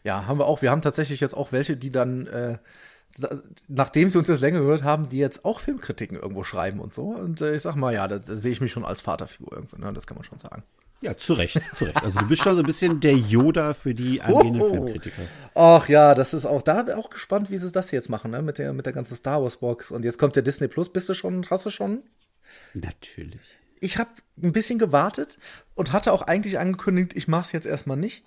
Ja, 0.05 0.29
haben 0.29 0.38
wir 0.38 0.46
auch. 0.46 0.62
Wir 0.62 0.70
haben 0.70 0.83
tatsächlich 0.83 1.18
jetzt 1.18 1.37
auch 1.37 1.51
welche, 1.51 1.77
die 1.77 1.90
dann, 1.90 2.29
äh, 2.29 2.59
nachdem 3.66 4.09
sie 4.09 4.18
uns 4.18 4.29
das 4.29 4.40
länger 4.40 4.61
gehört 4.61 4.85
haben, 4.85 5.09
die 5.09 5.18
jetzt 5.18 5.44
auch 5.44 5.59
Filmkritiken 5.59 6.16
irgendwo 6.16 6.44
schreiben 6.44 6.79
und 6.79 6.94
so. 6.94 7.07
Und 7.07 7.40
äh, 7.40 7.57
ich 7.57 7.62
sag 7.62 7.75
mal, 7.75 7.92
ja, 7.92 8.07
da, 8.07 8.20
da 8.20 8.37
sehe 8.37 8.53
ich 8.53 8.61
mich 8.61 8.70
schon 8.70 8.85
als 8.85 9.01
Vaterfigur 9.01 9.53
irgendwo, 9.53 9.79
ne? 9.79 9.92
Das 9.92 10.07
kann 10.07 10.16
man 10.16 10.22
schon 10.22 10.38
sagen. 10.38 10.62
Ja, 11.03 11.17
zu 11.17 11.35
Recht, 11.35 11.61
zu 11.77 11.85
Recht. 11.85 12.03
Also 12.03 12.21
du 12.21 12.29
bist 12.29 12.43
schon 12.43 12.55
so 12.55 12.62
ein 12.62 12.67
bisschen 12.67 13.01
der 13.01 13.17
Yoda 13.17 13.75
für 13.75 13.93
die 13.93 14.23
angehenden 14.23 14.62
Oho. 14.62 14.71
Filmkritiker. 14.71 15.23
Ach 15.55 15.88
ja, 15.88 16.15
das 16.15 16.33
ist 16.33 16.47
auch, 16.47 16.62
da 16.62 16.85
bin 16.85 16.95
ich 16.95 17.05
auch 17.05 17.11
gespannt, 17.11 17.51
wie 17.51 17.59
sie 17.59 17.71
das 17.73 17.91
jetzt 17.91 18.09
machen, 18.09 18.31
ne? 18.31 18.41
Mit 18.41 18.59
der, 18.59 18.73
mit 18.73 18.87
der 18.87 18.93
ganzen 18.93 19.17
Star 19.17 19.43
Wars 19.43 19.57
Box. 19.57 19.91
Und 19.91 20.05
jetzt 20.05 20.19
kommt 20.19 20.37
der 20.37 20.45
Disney 20.45 20.69
Plus. 20.69 20.93
Bist 20.93 21.09
du 21.09 21.15
schon, 21.15 21.45
hast 21.51 21.67
du 21.67 21.71
schon? 21.71 22.03
Natürlich. 22.75 23.41
Ich 23.81 23.99
habe 23.99 24.11
ein 24.41 24.53
bisschen 24.53 24.79
gewartet 24.79 25.38
und 25.75 25.93
hatte 25.93 26.12
auch 26.12 26.23
eigentlich 26.23 26.61
angekündigt, 26.61 27.15
ich 27.17 27.27
mache 27.27 27.47
es 27.47 27.53
jetzt 27.53 27.67
erstmal 27.67 27.97
nicht. 27.97 28.25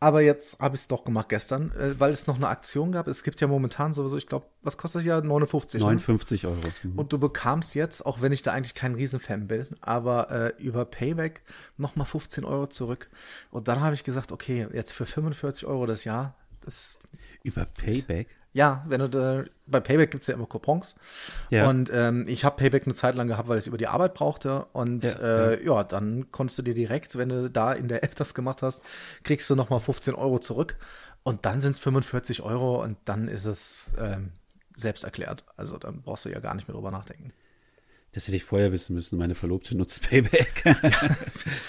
Aber 0.00 0.20
jetzt 0.20 0.58
habe 0.58 0.76
ich 0.76 0.82
es 0.82 0.88
doch 0.88 1.04
gemacht 1.04 1.28
gestern, 1.28 1.72
äh, 1.72 1.98
weil 1.98 2.12
es 2.12 2.26
noch 2.26 2.36
eine 2.36 2.48
Aktion 2.48 2.92
gab. 2.92 3.08
Es 3.08 3.22
gibt 3.22 3.40
ja 3.40 3.46
momentan 3.46 3.92
sowieso, 3.92 4.16
ich 4.16 4.26
glaube, 4.26 4.46
was 4.62 4.76
kostet 4.76 5.00
das 5.00 5.06
ja? 5.06 5.20
59. 5.20 5.80
ne? 5.80 5.86
59 5.86 6.46
Euro. 6.46 6.58
Mhm. 6.82 6.98
Und 6.98 7.12
du 7.12 7.18
bekamst 7.18 7.74
jetzt, 7.74 8.04
auch 8.04 8.20
wenn 8.20 8.32
ich 8.32 8.42
da 8.42 8.52
eigentlich 8.52 8.74
kein 8.74 8.94
Riesenfan 8.94 9.46
bin, 9.46 9.66
aber 9.80 10.30
äh, 10.30 10.62
über 10.62 10.84
Payback 10.84 11.42
nochmal 11.78 12.06
15 12.06 12.44
Euro 12.44 12.66
zurück. 12.66 13.08
Und 13.50 13.68
dann 13.68 13.80
habe 13.80 13.94
ich 13.94 14.04
gesagt, 14.04 14.30
okay, 14.30 14.68
jetzt 14.72 14.92
für 14.92 15.06
45 15.06 15.66
Euro 15.66 15.86
das 15.86 16.04
Jahr, 16.04 16.36
das 16.60 16.98
Über 17.42 17.64
Payback. 17.64 18.28
Ja, 18.54 18.84
wenn 18.88 19.00
du 19.00 19.08
da, 19.08 19.44
bei 19.66 19.80
Payback 19.80 20.12
gibt's 20.12 20.28
ja 20.28 20.34
immer 20.34 20.46
Coupons. 20.46 20.94
Ja. 21.50 21.68
Und 21.68 21.90
ähm, 21.92 22.24
ich 22.28 22.44
habe 22.44 22.56
Payback 22.56 22.84
eine 22.84 22.94
Zeit 22.94 23.16
lang 23.16 23.26
gehabt, 23.26 23.48
weil 23.48 23.58
ich 23.58 23.64
es 23.64 23.66
über 23.66 23.78
die 23.78 23.88
Arbeit 23.88 24.14
brauchte. 24.14 24.66
Und 24.72 25.04
Ja, 25.04 25.50
äh, 25.50 25.64
ja. 25.64 25.82
dann 25.84 26.30
konntest 26.30 26.58
du 26.58 26.62
dir 26.62 26.74
direkt, 26.74 27.18
wenn 27.18 27.28
du 27.28 27.50
da 27.50 27.72
in 27.72 27.88
der 27.88 28.04
App 28.04 28.14
das 28.14 28.32
gemacht 28.32 28.62
hast, 28.62 28.82
kriegst 29.24 29.50
du 29.50 29.56
nochmal 29.56 29.80
15 29.80 30.14
Euro 30.14 30.38
zurück. 30.38 30.76
Und 31.24 31.44
dann 31.46 31.60
sind's 31.60 31.80
45 31.80 32.42
Euro 32.42 32.82
und 32.82 32.96
dann 33.06 33.28
ist 33.28 33.46
es 33.46 33.92
ähm, 33.98 34.30
selbst 34.76 35.02
erklärt. 35.04 35.44
Also 35.56 35.76
dann 35.76 36.02
brauchst 36.02 36.24
du 36.24 36.28
ja 36.28 36.38
gar 36.38 36.54
nicht 36.54 36.68
mehr 36.68 36.74
drüber 36.74 36.90
nachdenken. 36.92 37.32
Das 38.14 38.26
hätte 38.28 38.36
ich 38.36 38.44
vorher 38.44 38.70
wissen 38.72 38.94
müssen. 38.94 39.18
Meine 39.18 39.34
Verlobte 39.34 39.76
nutzt 39.76 40.08
Payback. 40.08 40.62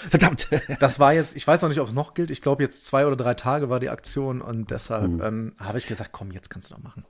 Verdammt. 0.08 0.48
Das 0.80 0.98
war 1.00 1.12
jetzt, 1.12 1.34
ich 1.36 1.46
weiß 1.46 1.62
noch 1.62 1.68
nicht, 1.68 1.80
ob 1.80 1.88
es 1.88 1.94
noch 1.94 2.14
gilt. 2.14 2.30
Ich 2.30 2.40
glaube, 2.40 2.62
jetzt 2.62 2.86
zwei 2.86 3.06
oder 3.06 3.16
drei 3.16 3.34
Tage 3.34 3.68
war 3.68 3.80
die 3.80 3.90
Aktion 3.90 4.40
und 4.40 4.70
deshalb 4.70 5.10
Mhm. 5.10 5.22
ähm, 5.22 5.52
habe 5.60 5.78
ich 5.78 5.86
gesagt, 5.86 6.12
komm, 6.12 6.30
jetzt 6.30 6.48
kannst 6.50 6.70
du 6.70 6.74
doch 6.74 6.82
machen. 6.82 7.04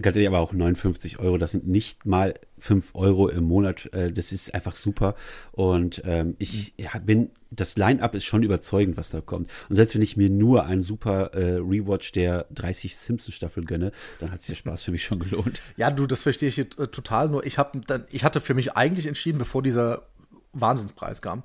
Ganz 0.00 0.14
ehrlich, 0.14 0.28
aber 0.28 0.38
auch 0.38 0.52
59 0.52 1.18
Euro, 1.18 1.38
das 1.38 1.50
sind 1.50 1.66
nicht 1.66 2.06
mal 2.06 2.34
5 2.58 2.94
Euro 2.94 3.28
im 3.28 3.44
Monat. 3.44 3.92
äh, 3.92 4.12
Das 4.12 4.30
ist 4.30 4.54
einfach 4.54 4.76
super. 4.76 5.16
Und 5.50 6.02
ähm, 6.04 6.36
ich 6.38 6.74
ja, 6.78 6.96
bin, 7.00 7.30
das 7.50 7.76
Line-Up 7.76 8.14
ist 8.14 8.24
schon 8.24 8.44
überzeugend, 8.44 8.96
was 8.96 9.10
da 9.10 9.20
kommt. 9.20 9.50
Und 9.68 9.74
selbst 9.74 9.96
wenn 9.96 10.02
ich 10.02 10.16
mir 10.16 10.30
nur 10.30 10.66
einen 10.66 10.84
super 10.84 11.34
äh, 11.34 11.56
Rewatch 11.56 12.12
der 12.12 12.46
30 12.54 12.96
Simpsons-Staffel 12.96 13.64
gönne, 13.64 13.90
dann 14.20 14.30
hat 14.30 14.42
sich 14.42 14.54
der 14.54 14.56
Spaß 14.56 14.84
für 14.84 14.92
mich 14.92 15.02
schon 15.04 15.18
gelohnt. 15.18 15.60
Ja, 15.76 15.90
du, 15.90 16.06
das 16.06 16.22
verstehe 16.22 16.48
ich 16.48 16.58
äh, 16.58 16.64
total. 16.64 17.28
Nur 17.28 17.44
ich 17.44 17.56
dann, 17.86 18.04
ich 18.10 18.22
hatte 18.22 18.40
für 18.40 18.54
mich 18.54 18.76
eigentlich 18.76 19.06
entschieden, 19.06 19.38
bevor 19.38 19.64
dieser 19.64 20.02
Wahnsinnspreis 20.60 21.22
kam. 21.22 21.42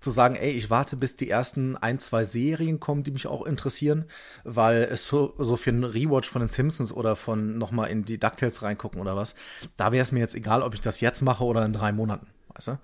Zu 0.00 0.10
sagen, 0.10 0.34
ey, 0.34 0.50
ich 0.50 0.70
warte, 0.70 0.96
bis 0.96 1.16
die 1.16 1.30
ersten 1.30 1.76
ein, 1.76 1.98
zwei 1.98 2.24
Serien 2.24 2.80
kommen, 2.80 3.04
die 3.04 3.10
mich 3.10 3.26
auch 3.26 3.46
interessieren, 3.46 4.06
weil 4.44 4.82
es 4.82 5.06
so, 5.06 5.34
so 5.38 5.56
für 5.56 5.70
einen 5.70 5.84
Rewatch 5.84 6.28
von 6.28 6.40
den 6.40 6.48
Simpsons 6.48 6.92
oder 6.92 7.14
von 7.14 7.58
nochmal 7.58 7.90
in 7.90 8.04
die 8.04 8.18
DuckTales 8.18 8.62
reingucken 8.62 9.00
oder 9.00 9.16
was, 9.16 9.34
da 9.76 9.92
wäre 9.92 10.02
es 10.02 10.12
mir 10.12 10.20
jetzt 10.20 10.34
egal, 10.34 10.62
ob 10.62 10.74
ich 10.74 10.80
das 10.80 11.00
jetzt 11.00 11.22
mache 11.22 11.44
oder 11.44 11.64
in 11.64 11.72
drei 11.72 11.92
Monaten. 11.92 12.31
Weißt 12.54 12.68
du? 12.68 12.78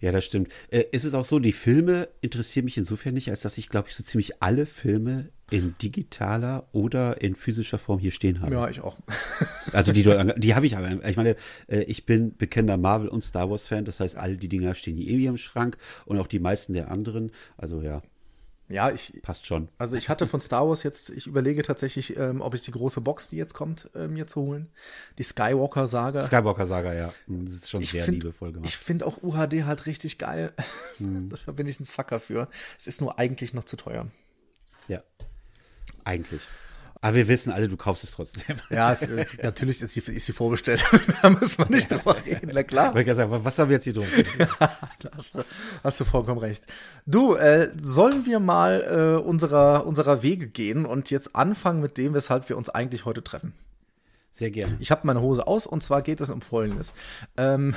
Ja, 0.00 0.12
das 0.12 0.24
stimmt. 0.24 0.52
Äh, 0.70 0.84
ist 0.92 1.04
es 1.04 1.14
auch 1.14 1.24
so, 1.24 1.38
die 1.38 1.52
Filme 1.52 2.08
interessieren 2.20 2.64
mich 2.64 2.76
insofern 2.76 3.14
nicht, 3.14 3.30
als 3.30 3.40
dass 3.40 3.58
ich, 3.58 3.68
glaube 3.68 3.88
ich, 3.88 3.94
so 3.94 4.02
ziemlich 4.02 4.42
alle 4.42 4.66
Filme 4.66 5.30
in 5.50 5.76
digitaler 5.80 6.68
oder 6.72 7.20
in 7.22 7.36
physischer 7.36 7.78
Form 7.78 8.00
hier 8.00 8.10
stehen 8.10 8.40
habe. 8.40 8.54
Ja, 8.54 8.68
ich 8.68 8.80
auch. 8.80 8.98
Also 9.72 9.92
die, 9.92 10.04
die 10.04 10.54
habe 10.54 10.64
ich 10.64 10.76
aber. 10.76 11.04
Ich 11.06 11.16
meine, 11.16 11.34
äh, 11.66 11.80
ich 11.82 12.06
bin 12.06 12.36
bekennender 12.36 12.76
Marvel- 12.76 13.08
und 13.08 13.22
Star 13.22 13.50
Wars-Fan, 13.50 13.84
das 13.84 13.98
heißt, 13.98 14.16
all 14.16 14.36
die 14.36 14.48
Dinger 14.48 14.74
stehen 14.74 14.96
hier 14.96 15.08
ewig 15.08 15.26
im 15.26 15.36
Schrank 15.36 15.76
und 16.04 16.18
auch 16.18 16.28
die 16.28 16.38
meisten 16.38 16.72
der 16.72 16.90
anderen. 16.90 17.32
Also 17.56 17.82
ja. 17.82 18.00
Ja, 18.68 18.90
ich. 18.90 19.20
Passt 19.22 19.46
schon. 19.46 19.68
Also 19.78 19.96
ich 19.96 20.08
hatte 20.08 20.26
von 20.26 20.40
Star 20.40 20.68
Wars 20.68 20.82
jetzt, 20.82 21.10
ich 21.10 21.26
überlege 21.26 21.62
tatsächlich, 21.62 22.16
ähm, 22.16 22.40
ob 22.40 22.54
ich 22.54 22.62
die 22.62 22.72
große 22.72 23.00
Box, 23.00 23.28
die 23.28 23.36
jetzt 23.36 23.54
kommt, 23.54 23.88
äh, 23.94 24.08
mir 24.08 24.26
zu 24.26 24.40
holen. 24.40 24.68
Die 25.18 25.22
Skywalker-Saga. 25.22 26.22
Skywalker-Saga, 26.22 26.92
ja. 26.92 27.10
Das 27.28 27.54
ist 27.54 27.70
schon 27.70 27.82
ich 27.82 27.92
sehr 27.92 28.04
find, 28.04 28.22
liebevoll 28.22 28.52
gemacht. 28.52 28.68
Ich 28.68 28.76
finde 28.76 29.06
auch 29.06 29.22
UHD 29.22 29.64
halt 29.64 29.86
richtig 29.86 30.18
geil. 30.18 30.52
Hm. 30.98 31.30
Da 31.46 31.52
bin 31.52 31.68
ich 31.68 31.78
ein 31.78 31.84
Sucker 31.84 32.18
für. 32.18 32.48
Es 32.76 32.86
ist 32.88 33.00
nur 33.00 33.18
eigentlich 33.18 33.54
noch 33.54 33.64
zu 33.64 33.76
teuer. 33.76 34.08
Ja. 34.88 35.02
Eigentlich. 36.02 36.42
Aber 37.06 37.14
wir 37.14 37.28
wissen 37.28 37.52
alle, 37.52 37.68
du 37.68 37.76
kaufst 37.76 38.02
es 38.02 38.10
trotzdem. 38.10 38.56
Ja, 38.68 38.90
es, 38.90 39.02
äh, 39.02 39.26
natürlich 39.40 39.80
ist 39.80 39.92
sie, 39.92 40.00
ist 40.00 40.26
sie 40.26 40.32
vorbestellt. 40.32 40.84
da 41.22 41.30
muss 41.30 41.56
man 41.56 41.68
nicht 41.68 41.88
drüber 41.88 42.16
reden, 42.26 42.50
na 42.52 42.64
klar. 42.64 42.96
Ich 42.96 43.14
sagen, 43.14 43.30
was 43.44 43.54
sollen 43.54 43.68
wir 43.68 43.76
jetzt 43.76 43.84
hier 43.84 43.94
tun? 43.94 44.06
hast, 44.58 44.82
du, 45.36 45.44
hast 45.84 46.00
du 46.00 46.04
vollkommen 46.04 46.40
recht. 46.40 46.66
Du, 47.06 47.36
äh, 47.36 47.70
sollen 47.80 48.26
wir 48.26 48.40
mal 48.40 49.20
äh, 49.20 49.24
unserer, 49.24 49.86
unserer 49.86 50.24
Wege 50.24 50.48
gehen 50.48 50.84
und 50.84 51.12
jetzt 51.12 51.36
anfangen 51.36 51.80
mit 51.80 51.96
dem, 51.96 52.12
weshalb 52.12 52.48
wir 52.48 52.56
uns 52.56 52.70
eigentlich 52.70 53.04
heute 53.04 53.22
treffen? 53.22 53.52
Sehr 54.32 54.50
gerne. 54.50 54.76
Ich 54.80 54.90
habe 54.90 55.06
meine 55.06 55.20
Hose 55.20 55.46
aus 55.46 55.68
und 55.68 55.84
zwar 55.84 56.02
geht 56.02 56.20
es 56.20 56.30
um 56.30 56.42
Folgendes. 56.42 56.92
Ähm, 57.36 57.76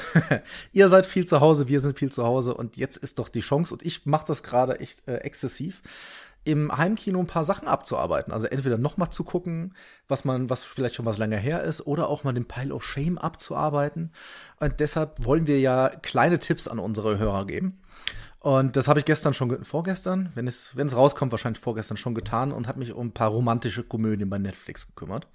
ihr 0.73 0.89
seid 0.89 1.05
viel 1.05 1.27
zu 1.27 1.39
Hause, 1.39 1.67
wir 1.67 1.81
sind 1.81 1.99
viel 1.99 2.11
zu 2.11 2.25
Hause 2.25 2.55
und 2.55 2.77
jetzt 2.77 2.97
ist 2.97 3.19
doch 3.19 3.29
die 3.29 3.41
Chance 3.41 3.75
und 3.75 3.85
ich 3.85 4.07
mache 4.07 4.25
das 4.25 4.41
gerade 4.41 4.79
echt 4.79 5.07
äh, 5.07 5.17
exzessiv 5.17 5.83
im 6.43 6.75
Heimkino 6.75 7.19
ein 7.19 7.27
paar 7.27 7.43
Sachen 7.43 7.67
abzuarbeiten. 7.67 8.33
Also 8.33 8.47
entweder 8.47 8.77
nochmal 8.77 9.09
zu 9.09 9.23
gucken, 9.23 9.75
was 10.07 10.25
man, 10.25 10.49
was 10.49 10.63
vielleicht 10.63 10.95
schon 10.95 11.05
was 11.05 11.17
länger 11.17 11.37
her 11.37 11.63
ist, 11.63 11.85
oder 11.85 12.09
auch 12.09 12.23
mal 12.23 12.33
den 12.33 12.47
Pile 12.47 12.73
of 12.73 12.83
Shame 12.83 13.17
abzuarbeiten. 13.17 14.11
Und 14.59 14.79
deshalb 14.79 15.23
wollen 15.23 15.47
wir 15.47 15.59
ja 15.59 15.89
kleine 15.89 16.39
Tipps 16.39 16.67
an 16.67 16.79
unsere 16.79 17.17
Hörer 17.17 17.45
geben. 17.45 17.81
Und 18.39 18.77
das 18.77 18.87
habe 18.87 18.99
ich 18.99 19.05
gestern 19.05 19.33
schon, 19.33 19.63
vorgestern, 19.65 20.31
wenn 20.33 20.47
es, 20.47 20.75
wenn 20.75 20.87
es 20.87 20.95
rauskommt, 20.95 21.31
wahrscheinlich 21.31 21.61
vorgestern 21.61 21.97
schon 21.97 22.15
getan 22.15 22.53
und 22.53 22.67
habe 22.67 22.79
mich 22.79 22.93
um 22.93 23.07
ein 23.07 23.13
paar 23.13 23.29
romantische 23.29 23.83
Komödien 23.83 24.29
bei 24.29 24.37
Netflix 24.37 24.87
gekümmert. 24.87 25.27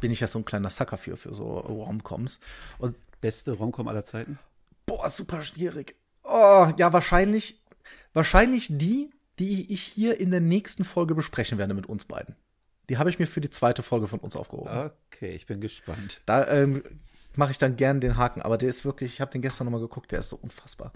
Bin 0.00 0.10
ich 0.10 0.20
ja 0.20 0.26
so 0.26 0.38
ein 0.38 0.46
kleiner 0.46 0.70
Sucker 0.70 0.96
für, 0.96 1.16
für 1.16 1.34
so 1.34 1.44
Romcoms. 1.58 2.40
Und 2.78 2.96
Beste 3.20 3.52
Romcom 3.52 3.88
aller 3.88 4.04
Zeiten? 4.04 4.38
Boah, 4.86 5.08
super 5.08 5.42
schwierig. 5.42 5.96
Oh, 6.24 6.68
ja, 6.76 6.92
wahrscheinlich, 6.92 7.60
wahrscheinlich 8.14 8.68
die, 8.70 9.10
die 9.40 9.72
ich 9.72 9.82
hier 9.82 10.20
in 10.20 10.30
der 10.30 10.40
nächsten 10.40 10.84
Folge 10.84 11.14
besprechen 11.14 11.58
werde 11.58 11.74
mit 11.74 11.86
uns 11.86 12.04
beiden. 12.04 12.36
Die 12.88 12.98
habe 12.98 13.08
ich 13.08 13.18
mir 13.18 13.26
für 13.26 13.40
die 13.40 13.50
zweite 13.50 13.82
Folge 13.82 14.06
von 14.06 14.20
uns 14.20 14.36
aufgehoben. 14.36 14.90
Okay, 15.06 15.30
ich 15.30 15.46
bin 15.46 15.60
gespannt. 15.60 16.20
Da 16.26 16.46
ähm, 16.48 16.82
mache 17.34 17.52
ich 17.52 17.58
dann 17.58 17.76
gern 17.76 18.00
den 18.00 18.16
Haken, 18.16 18.42
aber 18.42 18.58
der 18.58 18.68
ist 18.68 18.84
wirklich, 18.84 19.14
ich 19.14 19.20
habe 19.20 19.30
den 19.30 19.40
gestern 19.40 19.64
nochmal 19.64 19.80
geguckt, 19.80 20.12
der 20.12 20.18
ist 20.18 20.28
so 20.28 20.36
unfassbar. 20.36 20.92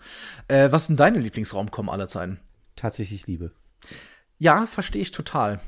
Äh, 0.49 0.71
was 0.73 0.87
sind 0.87 1.01
deine 1.01 1.19
Lieblingsraumkommen 1.19 1.91
aller 1.91 2.09
Zeiten? 2.09 2.39
Tatsächlich 2.77 3.27
Liebe. 3.27 3.53
Ja, 4.39 4.67
verstehe 4.67 5.03
ich 5.03 5.11
total. 5.11 5.61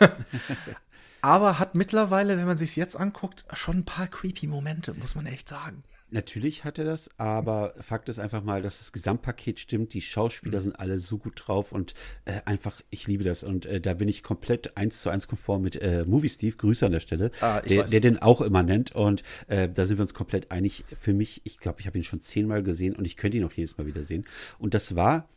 aber 1.22 1.58
hat 1.58 1.74
mittlerweile, 1.74 2.36
wenn 2.36 2.46
man 2.46 2.56
sich 2.56 2.74
jetzt 2.74 2.96
anguckt, 2.96 3.44
schon 3.52 3.78
ein 3.78 3.84
paar 3.84 4.08
creepy 4.08 4.46
Momente, 4.46 4.94
muss 4.94 5.14
man 5.14 5.26
echt 5.26 5.48
sagen. 5.48 5.84
Natürlich 6.14 6.62
hat 6.62 6.78
er 6.78 6.84
das, 6.84 7.10
aber 7.18 7.74
Fakt 7.80 8.08
ist 8.08 8.20
einfach 8.20 8.44
mal, 8.44 8.62
dass 8.62 8.78
das 8.78 8.92
Gesamtpaket 8.92 9.58
stimmt. 9.58 9.94
Die 9.94 10.00
Schauspieler 10.00 10.60
mhm. 10.60 10.62
sind 10.62 10.78
alle 10.78 11.00
so 11.00 11.18
gut 11.18 11.42
drauf 11.44 11.72
und 11.72 11.92
äh, 12.24 12.34
einfach, 12.44 12.80
ich 12.90 13.08
liebe 13.08 13.24
das. 13.24 13.42
Und 13.42 13.66
äh, 13.66 13.80
da 13.80 13.94
bin 13.94 14.06
ich 14.06 14.22
komplett 14.22 14.76
eins 14.76 15.02
zu 15.02 15.10
eins 15.10 15.26
konform 15.26 15.62
mit 15.62 15.74
äh, 15.82 16.04
Movie 16.06 16.28
Steve, 16.28 16.56
Grüße 16.56 16.86
an 16.86 16.92
der 16.92 17.00
Stelle, 17.00 17.32
ah, 17.40 17.60
der, 17.62 17.82
der, 17.86 17.98
den 17.98 18.22
auch 18.22 18.42
immer 18.42 18.62
nennt. 18.62 18.94
Und 18.94 19.24
äh, 19.48 19.68
da 19.68 19.84
sind 19.86 19.98
wir 19.98 20.02
uns 20.02 20.14
komplett 20.14 20.52
einig. 20.52 20.84
Für 20.92 21.12
mich, 21.12 21.40
ich 21.42 21.58
glaube, 21.58 21.80
ich 21.80 21.88
habe 21.88 21.98
ihn 21.98 22.04
schon 22.04 22.20
zehnmal 22.20 22.62
gesehen 22.62 22.94
und 22.94 23.06
ich 23.06 23.16
könnte 23.16 23.38
ihn 23.38 23.44
auch 23.44 23.52
jedes 23.52 23.76
Mal 23.76 23.86
wieder 23.86 24.04
sehen. 24.04 24.24
Und 24.60 24.74
das 24.74 24.94
war 24.94 25.28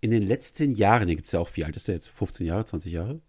in 0.00 0.10
den 0.10 0.22
letzten 0.22 0.74
Jahren, 0.74 1.06
hier 1.06 1.14
gibt 1.14 1.28
es 1.28 1.32
ja 1.32 1.38
auch, 1.38 1.50
wie 1.54 1.64
alt 1.64 1.76
ist 1.76 1.86
der 1.86 1.94
jetzt? 1.94 2.08
15 2.08 2.44
Jahre, 2.44 2.64
20 2.64 2.92
Jahre? 2.92 3.20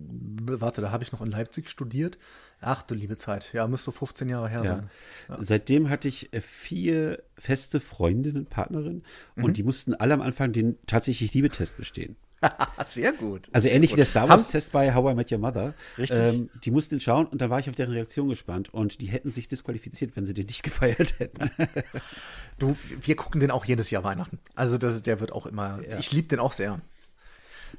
Warte, 0.00 0.80
da 0.80 0.90
habe 0.90 1.02
ich 1.02 1.12
noch 1.12 1.20
in 1.20 1.30
Leipzig 1.30 1.68
studiert. 1.68 2.18
Ach 2.60 2.82
du 2.82 2.94
liebe 2.94 3.16
Zeit, 3.16 3.52
ja, 3.52 3.66
müsste 3.66 3.92
15 3.92 4.28
Jahre 4.28 4.48
her 4.48 4.62
ja. 4.64 4.76
sein. 4.76 4.90
Ja. 5.28 5.36
Seitdem 5.40 5.88
hatte 5.88 6.08
ich 6.08 6.32
äh, 6.32 6.40
vier 6.40 7.22
feste 7.36 7.80
Freundinnen, 7.80 8.46
Partnerinnen 8.46 9.04
mhm. 9.34 9.44
und 9.44 9.56
die 9.56 9.62
mussten 9.62 9.94
alle 9.94 10.14
am 10.14 10.20
Anfang 10.20 10.52
den 10.52 10.78
tatsächlich 10.86 11.32
Liebetest 11.34 11.76
bestehen. 11.76 12.16
Sehr 12.86 13.12
gut. 13.12 13.48
Also 13.52 13.66
Sehr 13.66 13.76
ähnlich 13.76 13.90
gut. 13.90 13.98
wie 13.98 14.00
der 14.00 14.06
Star 14.06 14.28
Wars-Test 14.28 14.72
bei 14.72 14.94
How 14.94 15.12
I 15.12 15.14
Met 15.14 15.30
Your 15.30 15.38
Mother. 15.38 15.74
Richtig. 15.98 16.18
Ähm, 16.18 16.50
die 16.64 16.70
mussten 16.70 16.98
schauen 17.00 17.26
und 17.26 17.40
da 17.40 17.50
war 17.50 17.58
ich 17.58 17.68
auf 17.68 17.74
deren 17.74 17.92
Reaktion 17.92 18.28
gespannt 18.28 18.72
und 18.72 19.00
die 19.00 19.06
hätten 19.06 19.30
sich 19.30 19.48
disqualifiziert, 19.48 20.16
wenn 20.16 20.24
sie 20.24 20.34
den 20.34 20.46
nicht 20.46 20.62
gefeiert 20.64 21.18
hätten. 21.18 21.50
du, 22.58 22.76
wir 23.00 23.16
gucken 23.16 23.40
den 23.40 23.50
auch 23.50 23.64
jedes 23.64 23.90
Jahr 23.90 24.04
Weihnachten. 24.04 24.38
Also 24.54 24.78
das, 24.78 25.02
der 25.02 25.20
wird 25.20 25.32
auch 25.32 25.46
immer, 25.46 25.80
ja. 25.88 25.98
ich 25.98 26.12
liebe 26.12 26.28
den 26.28 26.40
auch 26.40 26.52
sehr. 26.52 26.80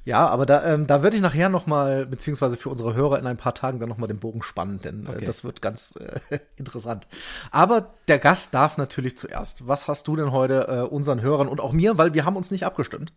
Ja, 0.05 0.27
aber 0.27 0.45
da, 0.45 0.73
ähm, 0.73 0.87
da 0.87 1.03
würde 1.03 1.15
ich 1.15 1.21
nachher 1.21 1.49
noch 1.49 1.67
mal, 1.67 2.05
beziehungsweise 2.05 2.57
für 2.57 2.69
unsere 2.69 2.93
Hörer 2.93 3.19
in 3.19 3.27
ein 3.27 3.37
paar 3.37 3.53
Tagen 3.53 3.79
dann 3.79 3.89
noch 3.89 3.97
mal 3.97 4.07
den 4.07 4.19
Bogen 4.19 4.41
spannen, 4.41 4.81
denn 4.81 5.05
äh, 5.05 5.09
okay. 5.09 5.23
äh, 5.23 5.25
das 5.25 5.43
wird 5.43 5.61
ganz 5.61 5.95
äh, 6.29 6.39
interessant. 6.55 7.07
Aber 7.51 7.93
der 8.07 8.19
Gast 8.19 8.53
darf 8.53 8.77
natürlich 8.77 9.17
zuerst. 9.17 9.67
Was 9.67 9.87
hast 9.87 10.07
du 10.07 10.15
denn 10.15 10.31
heute 10.31 10.67
äh, 10.67 10.81
unseren 10.81 11.21
Hörern 11.21 11.47
und 11.47 11.59
auch 11.59 11.71
mir, 11.71 11.97
weil 11.97 12.13
wir 12.13 12.25
haben 12.25 12.35
uns 12.35 12.51
nicht 12.51 12.65
abgestimmt. 12.65 13.13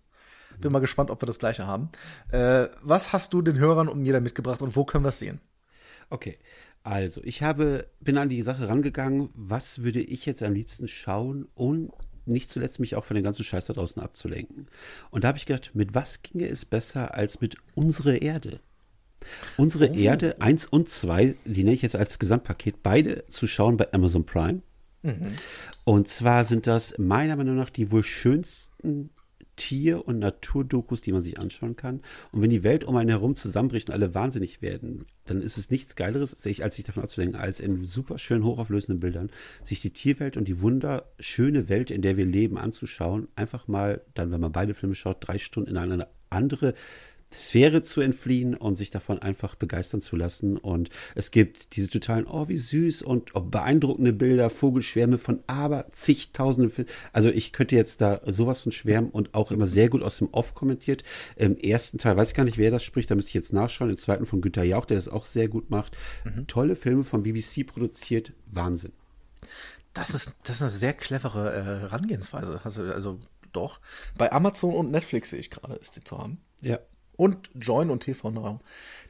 Bin 0.61 0.71
mal 0.71 0.79
gespannt, 0.79 1.11
ob 1.11 1.21
wir 1.21 1.27
das 1.27 1.41
gleiche 1.41 1.67
haben. 1.67 1.91
Äh, 2.31 2.69
was 2.83 3.13
hast 3.13 3.33
du 3.33 3.43
den 3.43 3.59
Hörern 3.59 3.89
und 3.89 4.01
mir 4.01 4.13
da 4.13 4.21
mitgebracht 4.21 4.63
und 4.63 4.77
wo 4.77 4.85
können 4.85 5.05
wir 5.05 5.09
es 5.09 5.19
sehen? 5.19 5.41
Okay, 6.11 6.39
also 6.85 7.21
ich 7.25 7.43
habe, 7.43 7.89
bin 8.01 8.19
an 8.19 8.29
die 8.29 8.43
Sache 8.43 8.69
rangegangen, 8.69 9.31
was 9.35 9.83
würde 9.83 10.01
ich 10.01 10.27
jetzt 10.27 10.43
am 10.43 10.53
liebsten 10.53 10.87
schauen 10.87 11.49
und 11.55 11.91
nicht 12.27 12.51
zuletzt 12.51 12.81
mich 12.81 12.97
auch 12.97 13.05
von 13.05 13.15
den 13.15 13.25
ganzen 13.25 13.45
Scheiß 13.45 13.67
da 13.67 13.73
draußen 13.73 14.03
abzulenken. 14.03 14.69
Und 15.11 15.25
da 15.25 15.29
habe 15.29 15.39
ich 15.39 15.47
gedacht, 15.47 15.71
mit 15.75 15.95
was 15.95 16.23
ginge 16.23 16.49
es 16.49 16.65
besser 16.65 17.15
als 17.15 17.41
mit 17.41 17.57
unsere 17.75 18.17
Erde? 18.17 18.61
Unsere 19.57 19.91
oh. 19.91 19.95
Erde 19.95 20.41
1 20.41 20.67
und 20.67 20.89
2, 20.89 21.35
die 21.45 21.65
nenne 21.65 21.75
ich 21.75 21.83
jetzt 21.83 21.97
als 21.97 22.19
Gesamtpaket, 22.19 22.83
beide 22.83 23.27
zu 23.29 23.47
schauen 23.47 23.77
bei 23.77 23.93
Amazon 23.93 24.27
Prime. 24.27 24.63
Mhm. 25.03 25.35
Und 25.85 26.09
zwar 26.09 26.45
sind 26.45 26.67
das 26.67 26.97
meiner 26.99 27.37
Meinung 27.37 27.57
nach 27.57 27.71
die 27.71 27.91
wohl 27.91 28.03
schönsten 28.03 29.11
Tier- 29.57 30.07
und 30.07 30.19
Naturdokus, 30.19 31.01
die 31.01 31.12
man 31.12 31.23
sich 31.23 31.38
anschauen 31.38 31.77
kann. 31.77 32.01
Und 32.33 32.43
wenn 32.43 32.51
die 32.51 32.64
Welt 32.64 32.85
um 32.85 32.97
einen 32.97 33.11
herum 33.11 33.35
zusammenbricht 33.35 33.88
und 33.88 33.95
alle 33.95 34.14
wahnsinnig 34.14 34.62
werden, 34.62 35.07
dann 35.27 35.40
ist 35.40 35.59
es 35.59 35.71
nichts 35.71 35.97
Geileres, 35.97 36.35
als 36.61 36.77
sich 36.77 36.85
davon 36.85 37.03
abzudenken, 37.03 37.40
als 37.40 37.61
in 37.61 37.85
super 37.85 38.19
schön 38.19 38.45
hochauflösenden 38.45 39.01
Bildern 39.01 39.31
sich 39.62 39.81
die 39.81 39.90
Tierwelt 39.90 40.37
und 40.37 40.49
die 40.49 40.61
wunderschöne 40.61 41.69
Welt, 41.69 41.90
in 41.90 42.03
der 42.03 42.17
wir 42.17 42.27
leben, 42.27 42.59
anzuschauen. 42.59 43.29
Einfach 43.37 43.69
mal 43.69 44.03
dann, 44.14 44.31
wenn 44.31 44.40
man 44.40 44.53
beide 44.53 44.75
Filme 44.75 44.95
schaut, 44.95 45.19
drei 45.21 45.38
Stunden 45.38 45.71
in 45.71 45.77
eine 45.77 46.09
andere 46.31 46.75
Sphäre 47.35 47.83
zu 47.83 48.01
entfliehen 48.01 48.55
und 48.55 48.77
sich 48.77 48.90
davon 48.90 49.18
einfach 49.18 49.55
begeistern 49.57 50.01
zu 50.01 50.16
lassen. 50.16 50.57
Und 50.57 50.90
es 51.14 51.31
gibt 51.31 51.77
diese 51.77 51.90
totalen, 51.90 52.27
oh, 52.27 52.49
wie 52.49 52.57
süß 52.57 53.03
und 53.03 53.35
oh, 53.35 53.40
beeindruckende 53.40 54.12
Bilder, 54.12 54.51
Vogelschwärme 54.51 55.18
von 55.18 55.42
aber 55.47 55.88
zigtausenden 55.90 56.70
Filmen. 56.70 56.90
Also 57.12 57.31
ich 57.31 57.53
könnte 57.53 57.77
jetzt 57.77 58.01
da 58.01 58.20
sowas 58.27 58.61
von 58.61 58.73
schwärmen 58.73 59.11
und 59.11 59.35
auch 59.35 59.51
immer 59.51 59.66
sehr 59.66 59.88
gut 59.88 60.03
aus 60.03 60.18
dem 60.18 60.29
Off 60.33 60.55
kommentiert. 60.55 61.03
Im 61.37 61.57
ersten 61.57 61.99
Teil 61.99 62.16
weiß 62.16 62.29
ich 62.29 62.35
gar 62.35 62.44
nicht, 62.44 62.59
wer 62.59 62.70
das 62.70 62.83
spricht, 62.83 63.11
da 63.11 63.14
müsste 63.14 63.31
ich 63.31 63.35
jetzt 63.35 63.53
nachschauen. 63.53 63.90
Im 63.90 63.97
zweiten 63.97 64.27
von 64.27 64.40
Günter 64.40 64.64
Jauch, 64.64 64.87
der 64.87 64.97
das 64.97 65.09
auch 65.09 65.25
sehr 65.25 65.49
gut 65.49 65.70
macht. 65.70 65.97
Mhm. 66.25 66.47
Tolle 66.47 66.77
Filme 66.77 67.05
von 67.05 67.23
BBC 67.23 67.66
produziert. 67.66 68.33
Wahnsinn. 68.47 68.92
Das 69.92 70.11
ist, 70.11 70.33
das 70.42 70.57
ist 70.57 70.62
eine 70.62 70.70
sehr 70.70 70.92
clevere 70.92 71.53
äh, 71.55 71.81
Herangehensweise. 71.83 72.61
Also, 72.64 72.83
also 72.83 73.20
doch. 73.53 73.81
Bei 74.18 74.33
Amazon 74.33 74.75
und 74.75 74.90
Netflix 74.90 75.31
sehe 75.31 75.38
ich 75.38 75.51
gerade, 75.51 75.75
ist 75.75 75.97
die 75.97 76.05
zu 76.05 76.18
haben. 76.18 76.40
Ja. 76.61 76.79
Und 77.16 77.50
Join 77.55 77.90
und 77.90 78.00
TV 78.00 78.31
Now. 78.31 78.61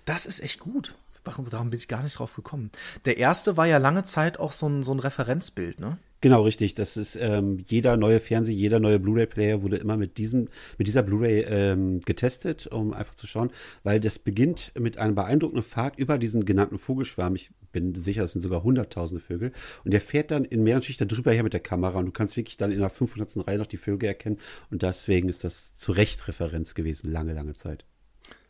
Das 0.04 0.26
ist 0.26 0.40
echt 0.40 0.60
gut. 0.60 0.94
Warum, 1.24 1.48
darum 1.48 1.70
bin 1.70 1.78
ich 1.78 1.88
gar 1.88 2.02
nicht 2.02 2.18
drauf 2.18 2.34
gekommen. 2.34 2.70
Der 3.06 3.16
erste 3.16 3.56
war 3.56 3.66
ja 3.66 3.78
lange 3.78 4.04
Zeit 4.04 4.38
auch 4.38 4.52
so 4.52 4.68
ein, 4.68 4.82
so 4.82 4.92
ein 4.92 4.98
Referenzbild, 4.98 5.80
ne? 5.80 5.96
Genau, 6.24 6.42
richtig. 6.42 6.72
Das 6.72 6.96
ist 6.96 7.16
ähm, 7.16 7.62
jeder 7.66 7.98
neue 7.98 8.18
Fernseher, 8.18 8.54
jeder 8.54 8.80
neue 8.80 8.98
Blu-ray-Player 8.98 9.62
wurde 9.62 9.76
immer 9.76 9.98
mit 9.98 10.16
diesem, 10.16 10.48
mit 10.78 10.86
dieser 10.86 11.02
Blu-ray 11.02 11.42
ähm, 11.42 12.00
getestet, 12.00 12.66
um 12.66 12.94
einfach 12.94 13.14
zu 13.14 13.26
schauen, 13.26 13.50
weil 13.82 14.00
das 14.00 14.18
beginnt 14.18 14.72
mit 14.78 14.98
einer 14.98 15.12
beeindruckenden 15.12 15.62
Fahrt 15.62 15.98
über 15.98 16.16
diesen 16.16 16.46
genannten 16.46 16.78
Vogelschwarm. 16.78 17.34
Ich 17.34 17.50
bin 17.72 17.94
sicher, 17.94 18.24
es 18.24 18.32
sind 18.32 18.40
sogar 18.40 18.62
hunderttausende 18.62 19.22
Vögel. 19.22 19.52
Und 19.84 19.92
der 19.92 20.00
fährt 20.00 20.30
dann 20.30 20.46
in 20.46 20.62
mehreren 20.62 20.82
Schichten 20.82 21.08
drüber 21.08 21.30
her 21.30 21.42
mit 21.42 21.52
der 21.52 21.60
Kamera 21.60 21.98
und 21.98 22.06
du 22.06 22.12
kannst 22.12 22.38
wirklich 22.38 22.56
dann 22.56 22.72
in 22.72 22.80
der 22.80 22.88
500. 22.88 23.46
Reihe 23.46 23.58
noch 23.58 23.66
die 23.66 23.76
Vögel 23.76 24.06
erkennen. 24.06 24.38
Und 24.70 24.82
deswegen 24.82 25.28
ist 25.28 25.44
das 25.44 25.74
zu 25.74 25.92
Recht 25.92 26.26
Referenz 26.26 26.74
gewesen, 26.74 27.12
lange, 27.12 27.34
lange 27.34 27.52
Zeit. 27.52 27.84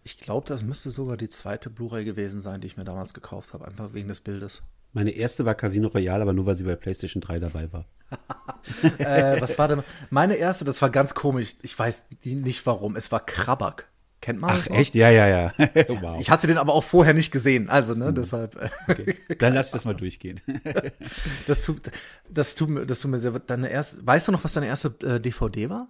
Ich 0.04 0.18
glaube, 0.18 0.46
das 0.46 0.62
müsste 0.62 0.90
sogar 0.90 1.16
die 1.16 1.28
zweite 1.30 1.70
Blu-ray 1.70 2.04
gewesen 2.04 2.40
sein, 2.40 2.60
die 2.60 2.66
ich 2.66 2.76
mir 2.76 2.84
damals 2.84 3.14
gekauft 3.14 3.52
habe, 3.54 3.66
einfach 3.66 3.94
wegen 3.94 4.08
des 4.08 4.20
Bildes. 4.20 4.62
Meine 4.92 5.10
erste 5.10 5.44
war 5.44 5.54
Casino 5.54 5.88
Royale, 5.88 6.22
aber 6.22 6.32
nur 6.34 6.46
weil 6.46 6.54
sie 6.54 6.64
bei 6.64 6.76
PlayStation 6.76 7.20
3 7.20 7.38
dabei 7.40 7.72
war. 7.72 7.86
äh, 8.98 9.40
was 9.40 9.58
war 9.58 9.66
denn? 9.68 9.82
Meine 10.10 10.34
erste, 10.36 10.64
das 10.64 10.80
war 10.82 10.90
ganz 10.90 11.14
komisch. 11.14 11.54
Ich 11.62 11.76
weiß 11.76 12.04
nicht 12.22 12.64
warum. 12.66 12.94
Es 12.96 13.10
war 13.10 13.24
Krabak. 13.24 13.88
Kennt 14.20 14.40
man 14.40 14.50
Ach, 14.50 14.56
das? 14.56 14.68
noch? 14.70 14.76
echt? 14.76 14.94
Ja, 14.94 15.10
ja, 15.10 15.26
ja. 15.26 15.52
wow. 16.00 16.18
Ich 16.20 16.30
hatte 16.30 16.46
den 16.46 16.56
aber 16.58 16.72
auch 16.74 16.84
vorher 16.84 17.12
nicht 17.12 17.30
gesehen, 17.32 17.68
also 17.68 17.94
ne, 17.94 18.12
deshalb. 18.12 18.56
äh, 18.56 18.68
okay. 18.90 19.16
Dann 19.38 19.52
lass 19.54 19.70
das 19.72 19.84
mal 19.84 19.94
durchgehen. 19.94 20.40
Das 21.46 21.64
tut, 21.64 21.90
das 22.30 22.54
tut, 22.54 22.70
mir- 22.70 22.86
das 22.86 23.00
tut 23.00 23.10
mir 23.10 23.18
sehr. 23.18 23.32
Deine 23.32 23.68
erste, 23.68 24.06
weißt 24.06 24.28
du 24.28 24.32
noch, 24.32 24.44
was 24.44 24.52
deine 24.54 24.66
erste 24.66 24.94
äh, 25.02 25.20
DVD 25.20 25.68
war? 25.70 25.88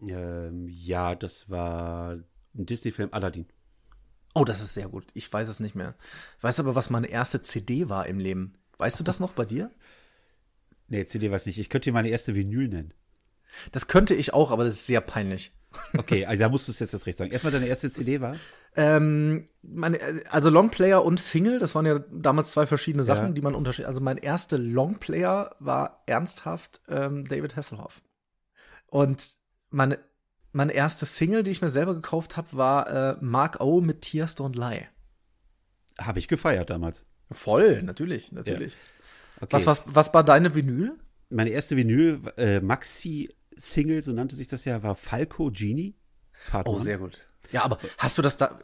ähm, 0.00 0.66
ja, 0.68 1.14
das 1.14 1.48
war 1.50 2.16
ein 2.58 2.66
Disney-Film 2.66 3.10
Aladdin. 3.12 3.46
Oh, 4.34 4.44
das 4.44 4.60
ist 4.62 4.74
sehr 4.74 4.88
gut. 4.88 5.06
Ich 5.14 5.32
weiß 5.32 5.48
es 5.48 5.60
nicht 5.60 5.74
mehr. 5.74 5.94
Weißt 6.42 6.60
aber, 6.60 6.74
was 6.74 6.90
meine 6.90 7.06
erste 7.08 7.40
CD 7.42 7.88
war 7.88 8.06
im 8.06 8.18
Leben? 8.18 8.54
Weißt 8.78 9.00
du 9.00 9.04
das 9.04 9.20
noch 9.20 9.32
bei 9.32 9.44
dir? 9.44 9.70
Nee, 10.88 11.06
CD 11.06 11.30
weiß 11.30 11.46
nicht. 11.46 11.58
Ich 11.58 11.70
könnte 11.70 11.90
dir 11.90 11.94
meine 11.94 12.10
erste 12.10 12.34
Vinyl 12.34 12.68
nennen. 12.68 12.92
Das 13.72 13.86
könnte 13.86 14.14
ich 14.14 14.34
auch, 14.34 14.50
aber 14.50 14.64
das 14.64 14.74
ist 14.74 14.86
sehr 14.86 15.00
peinlich. 15.00 15.52
Okay, 15.98 16.24
also 16.24 16.38
da 16.40 16.48
musst 16.48 16.68
du 16.68 16.72
es 16.72 16.78
jetzt 16.78 16.94
das 16.94 17.04
recht 17.06 17.18
sagen. 17.18 17.30
Erstmal 17.32 17.52
deine 17.52 17.66
erste 17.66 17.90
CD 17.90 18.20
war? 18.22 18.36
Ähm, 18.76 19.44
meine, 19.62 19.98
also 20.30 20.48
Longplayer 20.48 21.04
und 21.04 21.20
Single, 21.20 21.58
das 21.58 21.74
waren 21.74 21.84
ja 21.84 21.98
damals 22.10 22.52
zwei 22.52 22.66
verschiedene 22.66 23.04
Sachen, 23.04 23.26
Ja. 23.26 23.32
die 23.32 23.42
man 23.42 23.54
unterschied. 23.54 23.84
Also 23.84 24.00
mein 24.00 24.16
erster 24.16 24.56
Longplayer 24.58 25.54
war 25.58 26.02
ernsthaft 26.06 26.80
ähm, 26.88 27.24
David 27.26 27.56
Hasselhoff. 27.56 28.00
Und 28.86 29.22
meine, 29.70 29.98
meine 30.56 30.72
erste 30.72 31.04
Single, 31.04 31.42
die 31.42 31.50
ich 31.50 31.60
mir 31.60 31.68
selber 31.68 31.94
gekauft 31.94 32.36
habe, 32.36 32.48
war 32.52 32.88
äh, 32.90 33.16
Mark 33.20 33.60
O 33.60 33.80
mit 33.80 34.00
Tears 34.00 34.36
Don't 34.36 34.56
Lie. 34.56 34.88
Habe 36.00 36.18
ich 36.18 36.28
gefeiert 36.28 36.70
damals. 36.70 37.04
Voll, 37.30 37.82
natürlich, 37.82 38.32
natürlich. 38.32 38.74
Okay. 39.40 39.48
Was, 39.50 39.66
was, 39.66 39.82
was 39.84 40.14
war 40.14 40.24
deine 40.24 40.54
Vinyl? 40.54 40.98
Meine 41.28 41.50
erste 41.50 41.76
Vinyl, 41.76 42.20
äh, 42.38 42.60
Maxi-Single, 42.60 44.02
so 44.02 44.12
nannte 44.12 44.34
sich 44.34 44.48
das 44.48 44.64
ja, 44.64 44.82
war 44.82 44.94
Falco 44.94 45.50
Genie. 45.50 45.94
Part 46.50 46.66
Oh, 46.66 46.78
sehr 46.78 46.98
gut. 46.98 47.20
Ja, 47.52 47.64
aber 47.64 47.78
hast 47.98 48.16
du 48.16 48.22
das 48.22 48.36
da. 48.36 48.58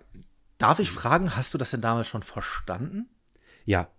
Darf 0.59 0.79
ich 0.79 0.91
fragen, 0.91 1.37
hast 1.37 1.53
du 1.53 1.59
das 1.59 1.73
denn 1.73 1.81
damals 1.81 2.09
schon 2.09 2.23
verstanden? 2.23 3.09
Ja. 3.65 3.91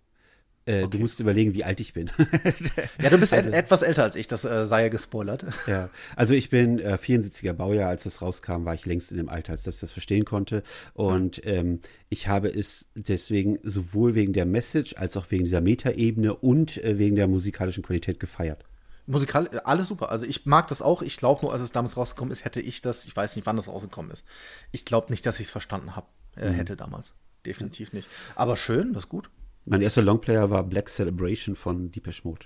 Äh, 0.66 0.88
Du 0.88 0.98
musst 0.98 1.20
überlegen, 1.20 1.54
wie 1.54 1.64
alt 1.64 1.80
ich 1.80 1.94
bin. 1.94 2.10
Ja, 3.02 3.10
du 3.10 3.18
bist 3.18 3.34
et 3.34 3.48
etwas 3.54 3.82
älter 3.82 4.04
als 4.04 4.16
ich, 4.16 4.28
das 4.28 4.46
äh, 4.46 4.66
sei 4.66 4.84
ja 4.84 4.90
gespoilert. 4.90 5.46
Ja, 5.68 5.90
also 6.16 6.34
ich 6.34 6.50
bin 6.50 6.80
äh, 6.80 6.98
74er 7.02 7.54
Baujahr, 7.54 7.90
als 7.90 8.04
das 8.04 8.22
rauskam, 8.22 8.66
war 8.66 8.74
ich 8.74 8.86
längst 8.86 9.12
in 9.12 9.18
dem 9.18 9.30
Alter, 9.30 9.54
als 9.54 9.64
dass 9.64 9.76
ich 9.76 9.82
das 9.82 9.92
verstehen 9.92 10.26
konnte. 10.26 10.64
Und 10.94 11.46
ähm, 11.46 11.80
ich 12.10 12.28
habe 12.28 12.48
es 12.48 12.88
deswegen 12.96 13.60
sowohl 13.64 14.16
wegen 14.16 14.34
der 14.34 14.46
Message 14.46 14.96
als 14.96 15.18
auch 15.18 15.32
wegen 15.32 15.44
dieser 15.44 15.62
Metaebene 15.62 16.34
und 16.36 16.84
äh, 16.84 16.98
wegen 16.98 17.16
der 17.16 17.28
musikalischen 17.28 17.84
Qualität 17.84 18.20
gefeiert. 18.20 18.64
Musikal, 19.06 19.50
äh, 19.52 19.60
alles 19.66 19.88
super. 19.88 20.12
Also 20.12 20.26
ich 20.26 20.46
mag 20.46 20.68
das 20.68 20.82
auch. 20.82 21.02
Ich 21.02 21.18
glaube 21.18 21.42
nur, 21.42 21.52
als 21.54 21.62
es 21.62 21.72
damals 21.72 21.98
rausgekommen 21.98 22.32
ist, 22.32 22.46
hätte 22.46 22.62
ich 22.62 22.82
das, 22.82 23.06
ich 23.06 23.16
weiß 23.16 23.36
nicht, 23.36 23.46
wann 23.46 23.56
das 23.58 23.68
rausgekommen 23.68 24.12
ist. 24.12 24.24
Ich 24.72 24.86
glaube 24.86 25.12
nicht, 25.12 25.26
dass 25.26 25.40
ich 25.40 25.48
es 25.48 25.52
verstanden 25.52 25.96
habe, 25.96 26.08
äh, 26.36 26.50
hätte 26.50 26.76
damals. 26.78 27.14
Definitiv 27.46 27.92
nicht. 27.92 28.08
Aber 28.36 28.56
schön, 28.56 28.94
das 28.94 29.04
ist 29.04 29.10
gut. 29.10 29.30
Mein 29.66 29.82
erster 29.82 30.02
Longplayer 30.02 30.50
war 30.50 30.64
Black 30.64 30.90
Celebration 30.90 31.56
von 31.56 31.92
Depeche 31.92 32.22
Mode. 32.26 32.46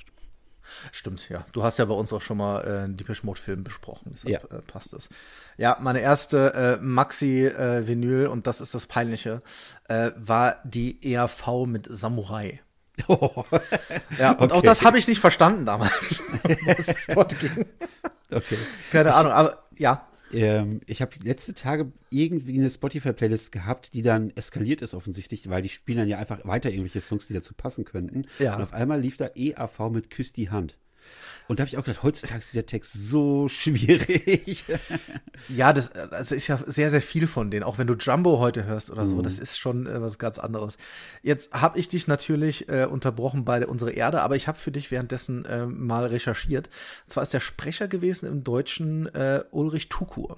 Stimmt, 0.92 1.30
ja. 1.30 1.46
Du 1.54 1.64
hast 1.64 1.78
ja 1.80 1.86
bei 1.86 1.94
uns 1.94 2.12
auch 2.12 2.22
schon 2.22 2.38
mal 2.38 2.62
äh, 2.62 2.84
einen 2.84 2.98
Depeche 2.98 3.26
Mode 3.26 3.40
Film 3.40 3.64
besprochen, 3.64 4.12
deshalb 4.14 4.30
Ja. 4.52 4.58
äh, 4.58 4.62
passt 4.62 4.94
es. 4.94 5.08
Ja, 5.58 5.78
meine 5.82 6.02
erste 6.02 6.54
äh, 6.54 6.84
Maxi-Vinyl, 6.84 8.28
und 8.28 8.48
das 8.48 8.60
ist 8.62 8.76
das 8.76 8.86
Peinliche, 8.86 9.42
äh, 9.88 10.12
war 10.18 10.58
die 10.66 11.14
ERV 11.14 11.66
mit 11.66 11.88
Samurai. 11.90 12.62
Ja, 14.18 14.32
und 14.32 14.52
auch 14.52 14.58
Okay. 14.58 14.66
das 14.68 14.82
habe 14.84 14.98
ich 14.98 15.08
nicht 15.08 15.20
verstanden 15.20 15.66
damals, 15.66 16.24
was 16.66 16.88
es 16.88 17.08
dort 17.08 17.40
ging. 17.40 17.66
Okay. 18.32 18.58
Keine 18.92 19.14
Ahnung, 19.14 19.32
aber 19.32 19.64
ja. 19.78 20.07
Ähm, 20.34 20.82
ich 20.86 21.02
habe 21.02 21.12
letzte 21.24 21.54
Tage 21.54 21.92
irgendwie 22.10 22.58
eine 22.58 22.70
Spotify-Playlist 22.70 23.52
gehabt, 23.52 23.94
die 23.94 24.02
dann 24.02 24.32
eskaliert 24.36 24.82
ist 24.82 24.94
offensichtlich, 24.94 25.50
weil 25.50 25.62
die 25.62 25.70
spielen 25.70 26.00
dann 26.00 26.08
ja 26.08 26.18
einfach 26.18 26.46
weiter 26.46 26.70
irgendwelche 26.70 27.02
Songs, 27.02 27.28
die 27.28 27.34
dazu 27.34 27.54
passen 27.54 27.86
könnten. 27.86 28.26
Ja. 28.40 28.56
Und 28.56 28.62
auf 28.64 28.74
einmal 28.74 29.00
lief 29.00 29.18
da 29.18 29.30
EAV 29.36 29.90
mit 29.92 30.10
Küss 30.10 30.34
die 30.34 30.50
Hand. 30.50 30.78
Und 31.48 31.60
da 31.60 31.62
habe 31.62 31.70
ich 31.70 31.78
auch 31.78 31.84
gedacht, 31.86 32.04
heutzutage 32.04 32.40
ist 32.40 32.52
dieser 32.52 32.66
Text 32.66 32.94
so 32.94 33.48
schwierig. 33.48 34.66
Ja, 35.48 35.72
das, 35.72 35.90
das 35.92 36.32
ist 36.32 36.48
ja 36.48 36.58
sehr, 36.58 36.90
sehr 36.90 37.02
viel 37.02 37.26
von 37.28 37.50
denen. 37.50 37.64
Auch 37.64 37.78
wenn 37.78 37.88
du 37.88 37.94
Jumbo 37.94 38.40
heute 38.40 38.66
hörst 38.66 38.92
oder 38.92 39.08
so, 39.08 39.22
das 39.22 39.40
ist 39.40 39.58
schon 39.58 39.88
äh, 39.88 40.02
was 40.02 40.18
ganz 40.20 40.40
anderes. 40.40 40.78
Jetzt 41.22 41.54
habe 41.54 41.80
ich 41.80 41.88
dich 41.88 42.08
natürlich 42.08 42.68
äh, 42.70 42.86
unterbrochen 42.86 43.46
bei 43.46 43.60
der, 43.60 43.70
Unsere 43.70 43.92
Erde, 43.92 44.22
aber 44.22 44.36
ich 44.36 44.48
habe 44.48 44.58
für 44.58 44.72
dich 44.72 44.92
währenddessen 44.92 45.46
äh, 45.46 45.66
mal 45.66 46.06
recherchiert. 46.06 46.68
Und 47.06 47.12
zwar 47.12 47.24
ist 47.24 47.34
der 47.34 47.40
Sprecher 47.40 47.88
gewesen 47.88 48.28
im 48.28 48.44
Deutschen 48.44 49.08
äh, 49.16 49.44
Ulrich 49.52 49.88
Tukur. 49.90 50.38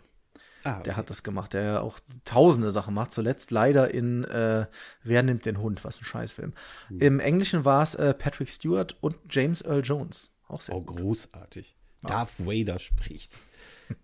ah, 0.63 0.82
Der 0.84 0.95
hat 0.95 1.10
das 1.10 1.24
gemacht, 1.24 1.54
der 1.54 1.63
ja 1.63 1.80
auch 1.82 2.00
tausende 2.26 2.69
Sachen 2.72 2.93
macht. 2.93 3.12
Zuletzt 3.13 3.50
leider 3.52 3.91
in 3.93 4.26
äh, 4.26 4.67
Wer 5.04 5.24
nimmt 5.24 5.45
den 5.45 5.58
Hund? 5.60 5.84
Was 5.84 6.02
ein 6.02 6.06
Scheißfilm. 6.06 6.54
Im 7.00 7.19
Englischen 7.19 7.65
war 7.65 7.82
es 7.82 7.95
äh, 7.95 8.13
Patrick 8.13 8.50
Stewart 8.50 8.95
und 9.02 9.17
James 9.30 9.62
Earl 9.63 9.82
Jones. 9.84 10.30
Auch 10.49 10.62
sehr 10.62 10.75
oh, 10.75 10.81
gut. 10.81 10.97
großartig. 10.97 11.77
Darth 12.01 12.39
Vader 12.39 12.79
spricht. 12.79 13.31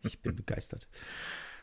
Ich 0.04 0.22
bin 0.22 0.36
begeistert. 0.38 0.88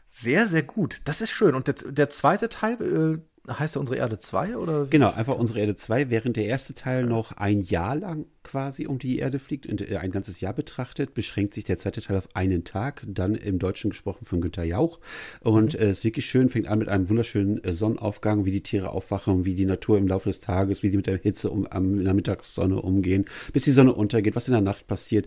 Sehr, 0.08 0.46
sehr 0.46 0.62
gut. 0.62 1.00
Das 1.04 1.22
ist 1.22 1.30
schön. 1.30 1.54
Und 1.54 1.68
der, 1.68 1.74
der 1.74 2.10
zweite 2.10 2.50
Teil, 2.50 2.82
äh, 2.82 3.18
heißt 3.48 3.76
er 3.76 3.80
Unsere 3.80 3.98
Erde 3.98 4.18
2 4.18 4.56
oder? 4.56 4.86
Genau, 4.86 5.10
einfach 5.10 5.36
unsere 5.36 5.60
Erde 5.60 5.74
2, 5.74 6.10
während 6.10 6.36
der 6.36 6.44
erste 6.44 6.74
Teil 6.74 7.04
noch 7.04 7.32
ein 7.32 7.60
Jahr 7.60 7.96
lang 7.96 8.26
quasi 8.44 8.86
um 8.86 8.98
die 8.98 9.18
Erde 9.18 9.38
fliegt 9.38 9.66
und 9.66 9.80
äh, 9.80 9.96
ein 9.96 10.12
ganzes 10.12 10.40
Jahr 10.40 10.52
betrachtet, 10.52 11.14
beschränkt 11.14 11.54
sich 11.54 11.64
der 11.64 11.78
zweite 11.78 12.00
Teil 12.00 12.16
auf 12.16 12.28
einen 12.34 12.64
Tag, 12.64 13.02
dann 13.06 13.34
im 13.34 13.58
Deutschen 13.58 13.90
gesprochen 13.90 14.24
von 14.24 14.40
Günter 14.40 14.62
Jauch. 14.62 15.00
Und 15.40 15.74
äh, 15.74 15.88
es 15.88 15.98
ist 15.98 16.04
wirklich 16.04 16.26
schön, 16.26 16.48
fängt 16.48 16.68
an 16.68 16.78
mit 16.78 16.88
einem 16.88 17.08
wunderschönen 17.08 17.62
äh, 17.64 17.72
Sonnenaufgang, 17.72 18.44
wie 18.44 18.52
die 18.52 18.62
Tiere 18.62 18.90
aufwachen, 18.90 19.44
wie 19.44 19.54
die 19.54 19.66
Natur 19.66 19.98
im 19.98 20.06
Laufe 20.06 20.28
des 20.28 20.40
Tages, 20.40 20.82
wie 20.82 20.90
die 20.90 20.96
mit 20.96 21.06
der 21.06 21.18
Hitze 21.18 21.50
um, 21.50 21.66
am, 21.66 21.98
in 21.98 22.04
der 22.04 22.14
Mittagssonne 22.14 22.80
umgehen, 22.80 23.24
bis 23.52 23.64
die 23.64 23.72
Sonne 23.72 23.92
untergeht, 23.92 24.36
was 24.36 24.48
in 24.48 24.52
der 24.52 24.60
Nacht 24.60 24.86
passiert. 24.86 25.26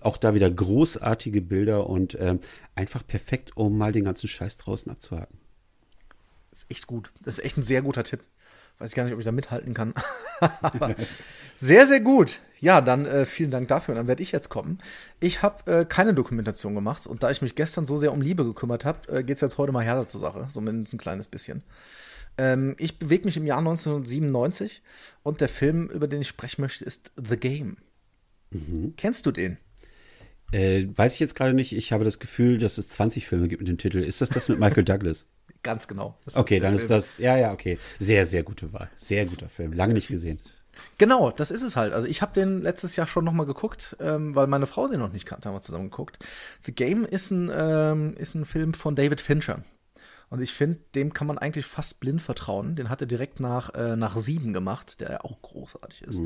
Auch 0.00 0.16
da 0.16 0.34
wieder 0.34 0.50
großartige 0.50 1.42
Bilder 1.42 1.88
und 1.88 2.16
ähm, 2.18 2.40
einfach 2.74 3.06
perfekt, 3.06 3.56
um 3.56 3.76
mal 3.76 3.92
den 3.92 4.04
ganzen 4.04 4.28
Scheiß 4.28 4.56
draußen 4.56 4.90
abzuhaken. 4.90 5.41
Das 6.52 6.60
ist 6.60 6.70
echt 6.70 6.86
gut. 6.86 7.10
Das 7.22 7.38
ist 7.38 7.44
echt 7.44 7.56
ein 7.56 7.64
sehr 7.64 7.82
guter 7.82 8.04
Tipp. 8.04 8.20
Weiß 8.78 8.90
ich 8.90 8.94
gar 8.94 9.04
nicht, 9.04 9.12
ob 9.12 9.18
ich 9.18 9.24
da 9.24 9.32
mithalten 9.32 9.74
kann. 9.74 9.94
Sehr, 11.56 11.86
sehr 11.86 12.00
gut. 12.00 12.40
Ja, 12.58 12.80
dann 12.80 13.06
äh, 13.06 13.24
vielen 13.24 13.52
Dank 13.52 13.68
dafür. 13.68 13.92
Und 13.92 13.98
dann 13.98 14.08
werde 14.08 14.22
ich 14.22 14.32
jetzt 14.32 14.48
kommen. 14.48 14.78
Ich 15.20 15.42
habe 15.42 15.70
äh, 15.70 15.84
keine 15.84 16.12
Dokumentation 16.12 16.74
gemacht 16.74 17.06
und 17.06 17.22
da 17.22 17.30
ich 17.30 17.40
mich 17.40 17.54
gestern 17.54 17.86
so 17.86 17.96
sehr 17.96 18.12
um 18.12 18.20
Liebe 18.20 18.44
gekümmert 18.44 18.84
habe, 18.84 19.18
äh, 19.18 19.22
geht 19.22 19.36
es 19.36 19.42
jetzt 19.42 19.58
heute 19.58 19.70
mal 19.70 19.84
härter 19.84 20.08
zur 20.08 20.20
Sache. 20.20 20.48
Zumindest 20.50 20.92
ein 20.92 20.98
kleines 20.98 21.28
bisschen. 21.28 21.62
Ähm, 22.36 22.74
ich 22.78 22.98
bewege 22.98 23.26
mich 23.26 23.36
im 23.36 23.46
Jahr 23.46 23.58
1997 23.58 24.82
und 25.22 25.40
der 25.40 25.48
Film, 25.48 25.88
über 25.88 26.08
den 26.08 26.22
ich 26.22 26.28
sprechen 26.28 26.62
möchte, 26.62 26.84
ist 26.84 27.12
The 27.16 27.36
Game. 27.36 27.76
Kennst 28.96 29.26
du 29.26 29.30
den? 29.30 29.58
Äh, 30.50 30.88
weiß 30.94 31.14
ich 31.14 31.20
jetzt 31.20 31.36
gerade 31.36 31.54
nicht. 31.54 31.76
Ich 31.76 31.92
habe 31.92 32.04
das 32.04 32.18
Gefühl, 32.18 32.58
dass 32.58 32.76
es 32.76 32.88
20 32.88 33.26
Filme 33.26 33.46
gibt 33.46 33.60
mit 33.60 33.68
dem 33.68 33.78
Titel. 33.78 33.98
Ist 33.98 34.20
das 34.20 34.30
das 34.30 34.48
mit 34.48 34.58
Michael 34.58 34.84
Douglas? 34.84 35.26
Ganz 35.62 35.86
genau. 35.86 36.18
Das 36.24 36.36
Okay, 36.36 36.58
dann 36.58 36.74
ist 36.74 36.86
Film. 36.86 36.90
das, 36.90 37.18
ja, 37.18 37.36
ja, 37.36 37.52
okay. 37.52 37.78
Sehr, 37.98 38.26
sehr 38.26 38.42
gute 38.42 38.72
Wahl. 38.72 38.90
Sehr 38.96 39.26
guter 39.26 39.48
Film. 39.48 39.72
Lange 39.72 39.94
nicht 39.94 40.08
gesehen. 40.08 40.40
Genau, 40.98 41.30
das 41.30 41.50
ist 41.50 41.62
es 41.62 41.76
halt. 41.76 41.92
Also 41.92 42.08
ich 42.08 42.22
habe 42.22 42.32
den 42.32 42.62
letztes 42.62 42.96
Jahr 42.96 43.06
schon 43.06 43.24
noch 43.24 43.32
mal 43.32 43.46
geguckt, 43.46 43.96
ähm, 44.00 44.34
weil 44.34 44.46
meine 44.46 44.66
Frau 44.66 44.88
den 44.88 45.00
noch 45.00 45.12
nicht 45.12 45.26
kannte, 45.26 45.48
haben 45.48 45.54
wir 45.54 45.62
zusammen 45.62 45.90
geguckt. 45.90 46.18
The 46.64 46.72
Game 46.72 47.04
ist 47.04 47.30
ein, 47.30 47.50
ähm, 47.54 48.14
ist 48.16 48.34
ein 48.34 48.44
Film 48.44 48.74
von 48.74 48.96
David 48.96 49.20
Fincher. 49.20 49.62
Und 50.30 50.40
ich 50.40 50.54
finde, 50.54 50.80
dem 50.94 51.12
kann 51.12 51.26
man 51.26 51.36
eigentlich 51.36 51.66
fast 51.66 52.00
blind 52.00 52.22
vertrauen. 52.22 52.74
Den 52.74 52.88
hat 52.88 53.02
er 53.02 53.06
direkt 53.06 53.38
nach, 53.38 53.74
äh, 53.74 53.96
nach 53.96 54.16
Sieben 54.16 54.54
gemacht, 54.54 55.00
der 55.00 55.10
ja 55.10 55.20
auch 55.20 55.42
großartig 55.42 56.04
ist. 56.04 56.22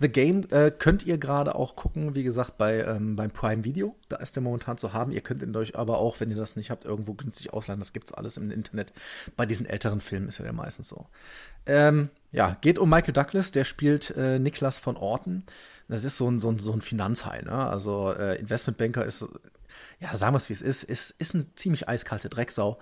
The 0.00 0.08
Game 0.08 0.44
äh, 0.50 0.70
könnt 0.70 1.04
ihr 1.04 1.18
gerade 1.18 1.54
auch 1.54 1.76
gucken, 1.76 2.14
wie 2.14 2.22
gesagt, 2.22 2.56
bei, 2.56 2.80
ähm, 2.80 3.16
beim 3.16 3.30
Prime 3.30 3.64
Video. 3.64 3.94
Da 4.08 4.16
ist 4.16 4.34
der 4.34 4.42
momentan 4.42 4.78
zu 4.78 4.94
haben. 4.94 5.12
Ihr 5.12 5.20
könnt 5.20 5.42
ihn 5.42 5.54
euch 5.54 5.76
aber 5.76 5.98
auch, 5.98 6.20
wenn 6.20 6.30
ihr 6.30 6.36
das 6.36 6.56
nicht 6.56 6.70
habt, 6.70 6.86
irgendwo 6.86 7.12
günstig 7.12 7.52
ausleihen. 7.52 7.80
Das 7.80 7.92
gibt's 7.92 8.12
alles 8.12 8.38
im 8.38 8.50
Internet. 8.50 8.94
Bei 9.36 9.44
diesen 9.44 9.66
älteren 9.66 10.00
Filmen 10.00 10.28
ist 10.28 10.38
ja 10.38 10.44
der 10.44 10.54
meistens 10.54 10.88
so. 10.88 11.06
Ähm, 11.66 12.08
ja, 12.32 12.56
geht 12.62 12.78
um 12.78 12.88
Michael 12.88 13.12
Douglas, 13.12 13.52
der 13.52 13.64
spielt 13.64 14.10
äh, 14.16 14.38
Niklas 14.38 14.78
von 14.78 14.96
Orten. 14.96 15.44
Das 15.88 16.04
ist 16.04 16.16
so 16.16 16.30
ein, 16.30 16.38
so 16.38 16.50
ein, 16.50 16.58
so 16.58 16.72
ein 16.72 16.80
Finanzhai, 16.80 17.42
ne? 17.42 17.52
Also 17.52 18.12
äh, 18.12 18.38
Investmentbanker 18.38 19.04
ist, 19.04 19.26
ja, 19.98 20.14
sagen 20.14 20.34
wir 20.34 20.38
es 20.38 20.48
wie 20.48 20.54
es 20.54 20.62
ist, 20.62 20.84
ist, 20.84 21.10
ist 21.18 21.34
eine 21.34 21.52
ziemlich 21.56 21.88
eiskalte 21.88 22.28
Drecksau, 22.28 22.78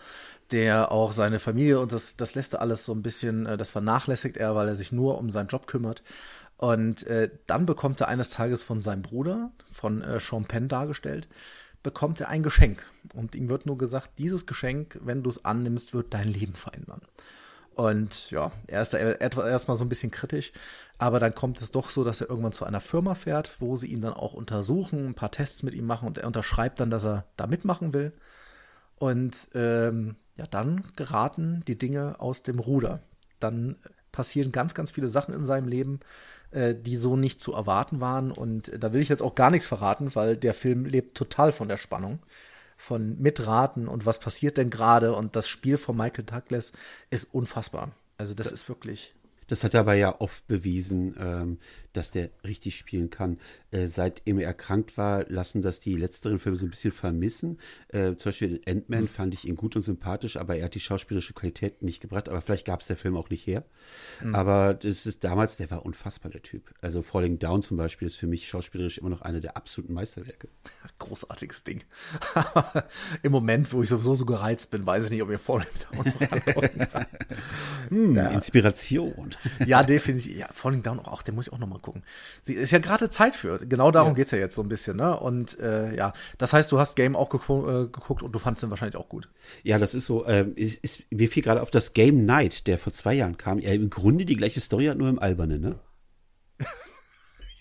der 0.51 0.93
auch 0.93 1.13
seine 1.13 1.39
Familie 1.39 1.81
und 1.81 1.93
das, 1.93 2.17
das 2.17 2.35
lässt 2.35 2.55
er 2.55 2.61
alles 2.61 2.85
so 2.85 2.93
ein 2.93 3.03
bisschen, 3.03 3.47
äh, 3.47 3.57
das 3.57 3.71
vernachlässigt 3.71 4.37
er, 4.37 4.55
weil 4.55 4.69
er 4.69 4.77
sich 4.77 4.93
nur 4.93 5.19
um 5.19 5.31
seinen 5.31 5.49
Job 5.49 5.67
kümmert. 5.67 6.03
Und 6.59 7.07
äh, 7.07 7.31
dann 7.47 7.67
bekommt 7.67 8.01
er 8.01 8.09
eines 8.09 8.31
Tages 8.31 8.65
von 8.65 8.83
seinem 8.83 9.03
Bruder, 9.03 9.53
von 9.73 10.03
äh, 10.03 10.19
Sean 10.21 10.45
Penn 10.45 10.69
dargestellt, 10.69 11.29
bekommt 11.85 12.21
er 12.21 12.29
ein 12.29 12.43
Geschenk. 12.43 12.85
Und 13.15 13.37
ihm 13.37 13.49
wird 13.49 13.65
nur 13.65 13.79
gesagt, 13.79 14.19
dieses 14.19 14.45
Geschenk, 14.45 14.99
wenn 15.03 15.23
du 15.23 15.31
es 15.31 15.45
annimmst, 15.45 15.95
wird 15.95 16.13
dein 16.13 16.29
Leben 16.29 16.55
verändern. 16.55 17.01
Und 17.77 18.33
ja, 18.33 18.51
er 18.67 18.83
ist 18.83 18.93
da 18.93 18.99
erstmal 18.99 19.77
so 19.77 19.85
ein 19.85 19.89
bisschen 19.89 20.11
kritisch, 20.11 20.51
aber 20.99 21.21
dann 21.21 21.37
kommt 21.37 21.63
es 21.63 21.71
doch 21.71 21.91
so, 21.91 22.03
dass 22.03 22.21
er 22.21 22.29
irgendwann 22.29 22.51
zu 22.51 22.65
einer 22.65 22.81
Firma 22.81 23.15
fährt, 23.15 23.61
wo 23.61 23.77
sie 23.77 23.87
ihn 23.87 24.01
dann 24.01 24.15
auch 24.15 24.35
untersuchen, 24.35 25.07
ein 25.07 25.15
paar 25.15 25.31
Tests 25.31 25.63
mit 25.63 25.75
ihm 25.75 25.87
machen 25.87 26.09
und 26.09 26.19
er 26.19 26.27
unterschreibt 26.27 26.81
dann, 26.81 26.91
dass 26.91 27.05
er 27.05 27.27
da 27.37 27.47
mitmachen 27.47 27.95
will. 27.95 28.13
Und 28.97 29.51
ähm, 29.55 30.17
ja, 30.37 30.45
dann 30.51 30.93
geraten 30.97 31.63
die 31.69 31.79
Dinge 31.79 32.19
aus 32.19 32.43
dem 32.43 32.59
Ruder. 32.59 33.01
Dann 33.39 33.77
passieren 34.11 34.51
ganz, 34.51 34.75
ganz 34.75 34.91
viele 34.91 35.09
Sachen 35.09 35.33
in 35.33 35.45
seinem 35.45 35.69
Leben, 35.69 36.01
äh, 36.51 36.75
die 36.75 36.97
so 36.97 37.17
nicht 37.17 37.41
zu 37.41 37.53
erwarten 37.53 38.01
waren. 38.01 38.31
Und 38.31 38.73
da 38.79 38.93
will 38.93 39.01
ich 39.01 39.09
jetzt 39.09 39.23
auch 39.23 39.35
gar 39.35 39.51
nichts 39.51 39.67
verraten, 39.67 40.15
weil 40.15 40.37
der 40.37 40.55
Film 40.55 40.85
lebt 40.85 41.17
total 41.17 41.53
von 41.53 41.69
der 41.69 41.77
Spannung 41.77 42.21
von 42.79 43.19
Mitraten 43.21 43.89
und 43.89 44.07
was 44.07 44.21
passiert 44.21 44.57
denn 44.57 44.71
gerade 44.71 45.13
und 45.13 45.35
das 45.35 45.49
Spiel 45.49 45.77
von 45.77 45.97
Michael 45.97 46.25
Douglas 46.25 46.73
ist 47.11 47.35
unfassbar. 47.35 47.91
Also 48.19 48.35
das, 48.35 48.51
das 48.51 48.61
ist 48.61 48.69
wirklich 48.69 49.15
das 49.49 49.65
hat 49.65 49.75
er 49.75 49.81
aber 49.81 49.95
ja 49.95 50.21
oft 50.21 50.47
bewiesen, 50.47 51.15
ähm, 51.19 51.59
dass 51.93 52.11
der 52.11 52.31
richtig 52.45 52.77
spielen 52.77 53.11
kann. 53.11 53.39
Äh, 53.71 53.87
seitdem 53.87 54.39
er 54.39 54.47
erkrankt 54.47 54.97
war, 54.97 55.25
lassen 55.29 55.63
das 55.63 55.81
die 55.81 55.97
letzteren 55.97 56.39
Filme 56.39 56.57
so 56.57 56.67
ein 56.67 56.71
bisschen 56.71 56.93
vermissen. 56.93 57.59
Äh, 57.89 58.15
zum 58.17 58.31
Beispiel 58.31 58.61
Ant-Man 58.67 59.03
mhm. 59.03 59.09
fand 59.09 59.35
ich 59.35 59.49
ihn 59.49 59.57
gut 59.57 59.75
und 59.75 59.83
sympathisch, 59.83 60.37
aber 60.37 60.57
er 60.57 60.67
hat 60.67 60.75
die 60.75 60.81
schauspielerische 60.81 61.33
Qualität 61.33 61.83
nicht 61.83 62.01
gebracht. 62.01 62.29
Aber 62.29 62.41
vielleicht 62.41 62.67
gab 62.67 62.81
es 62.81 62.87
der 62.87 62.97
Film 62.97 63.17
auch 63.17 63.31
nicht 63.31 63.47
her. 63.47 63.65
Mhm. 64.23 64.35
Aber 64.35 64.75
das 64.75 65.07
ist 65.07 65.25
damals, 65.25 65.57
der 65.57 65.71
war 65.71 65.85
unfassbar, 65.85 66.31
der 66.31 66.43
Typ. 66.43 66.73
Also 66.81 67.03
Falling 67.03 67.39
Down 67.39 67.63
zum 67.63 67.77
Beispiel 67.77 68.07
ist 68.07 68.17
für 68.17 68.27
mich 68.27 68.47
schauspielerisch 68.47 68.99
immer 68.99 69.11
noch 69.11 69.23
eine 69.23 69.41
der 69.41 69.57
absoluten 69.57 69.95
Meisterwerke. 69.95 70.49
Großartiges 70.99 71.65
Ding. 71.65 71.85
Im 73.23 73.33
Moment, 73.33 73.73
wo 73.73 73.83
ich 73.83 73.89
sowieso 73.89 74.15
so 74.15 74.25
gereizt 74.27 74.71
bin, 74.71 74.87
weiß 74.87 75.07
ich 75.07 75.11
nicht, 75.11 75.23
ob 75.23 75.31
wir 75.31 75.39
Falling 75.39 75.67
Down 75.91 76.05
noch. 76.15 77.07
Hm, 77.89 78.17
ja. 78.17 78.29
Inspiration 78.29 79.35
ja, 79.67 79.83
definitiv. 79.83 80.37
Ja, 80.37 80.49
Falling 80.51 80.83
Down 80.83 80.99
auch, 81.01 81.23
den 81.23 81.35
muss 81.35 81.49
ich 81.49 81.53
auch 81.53 81.59
noch 81.59 81.69
mal 81.69 81.79
gucken. 81.79 82.03
Sie 82.43 82.55
ist 82.55 82.71
ja 82.71 82.79
gerade 82.79 83.09
Zeit 83.09 83.37
für. 83.37 83.59
Genau 83.59 83.91
darum 83.91 84.11
ja. 84.11 84.15
geht's 84.17 84.31
ja 84.31 84.39
jetzt 84.39 84.55
so 84.55 84.63
ein 84.63 84.69
bisschen, 84.69 84.97
ne? 84.97 85.19
Und 85.19 85.59
äh, 85.59 85.95
ja, 85.95 86.13
das 86.39 86.53
heißt, 86.53 86.71
du 86.73 86.79
hast 86.79 86.97
Game 86.97 87.17
auch 87.17 87.29
geguckt, 87.29 87.69
äh, 87.69 87.87
geguckt 87.87 88.23
und 88.23 88.33
du 88.33 88.39
fandest 88.39 88.63
den 88.63 88.71
wahrscheinlich 88.71 88.97
auch 88.97 89.09
gut. 89.09 89.29
Ja, 89.63 89.79
das 89.79 89.95
ist 89.95 90.07
so. 90.07 90.27
Ähm, 90.27 90.53
ist, 90.57 90.83
ist, 90.85 91.03
mir 91.11 91.29
fiel 91.29 91.43
gerade 91.43 91.63
auf 91.63 91.71
das 91.71 91.93
Game 91.93 92.27
Night, 92.27 92.67
der 92.67 92.79
vor 92.79 92.93
zwei 92.93 93.15
Jahren 93.15 93.37
kam. 93.37 93.59
Ja, 93.59 93.73
im 93.73 93.91
Grunde 93.91 94.25
die 94.25 94.37
gleiche 94.37 94.61
Story 94.61 94.87
hat 94.87 94.99
nur 94.99 95.09
im 95.09 95.19
Albernen, 95.19 95.61
ne? 95.61 95.79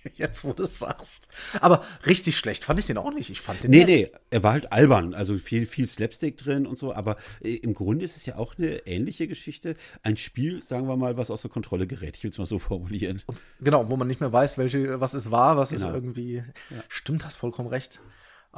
Jetzt, 0.16 0.44
wo 0.44 0.54
du 0.54 0.64
es 0.64 0.80
sagst. 0.80 1.30
Aber 1.62 1.84
richtig 2.06 2.38
schlecht 2.38 2.66
fand 2.66 2.80
ich 2.80 2.86
den 2.86 2.98
auch 2.98 3.14
nicht. 3.14 3.30
Ich 3.30 3.42
fand 3.42 3.64
den. 3.64 3.72
Nee, 3.72 3.80
nett. 3.80 3.88
nee, 3.88 4.12
er 4.30 4.44
war 4.44 4.54
halt 4.54 4.72
albern. 4.72 5.14
Also 5.14 5.38
viel, 5.38 5.66
viel 5.66 5.88
Slapstick 5.88 6.38
drin 6.38 6.66
und 6.66 6.80
so. 6.80 6.94
Aber 6.94 7.18
äh, 7.42 7.56
im 7.56 7.74
Grunde 7.74 8.06
ist 8.06 8.18
es 8.18 8.26
ja 8.26 8.38
auch 8.38 8.58
eine 8.58 8.86
ähnliche 8.88 9.28
Geschichte. 9.28 9.76
Ein 10.04 10.18
Spiel, 10.18 10.62
sagen 10.62 10.88
wir 10.88 10.98
mal, 10.98 11.18
was 11.18 11.32
außer 11.32 11.50
Kontrolle 11.50 11.88
gerät. 11.88 12.18
Ich 12.18 12.24
will 12.24 12.32
es 12.32 12.38
mal 12.38 12.46
so 12.46 12.60
formulieren. 12.60 13.22
Und, 13.26 13.40
genau, 13.60 13.90
wo 13.90 13.98
man 13.98 14.08
nicht 14.08 14.22
mehr 14.22 14.32
weiß, 14.32 14.58
welche, 14.58 15.00
was 15.00 15.14
es 15.14 15.32
war, 15.32 15.58
was 15.58 15.72
genau. 15.72 15.90
es 15.90 15.94
irgendwie. 15.94 16.36
Ja. 16.36 16.84
Stimmt, 16.88 17.26
hast 17.26 17.38
vollkommen 17.38 17.70
recht. 17.70 18.00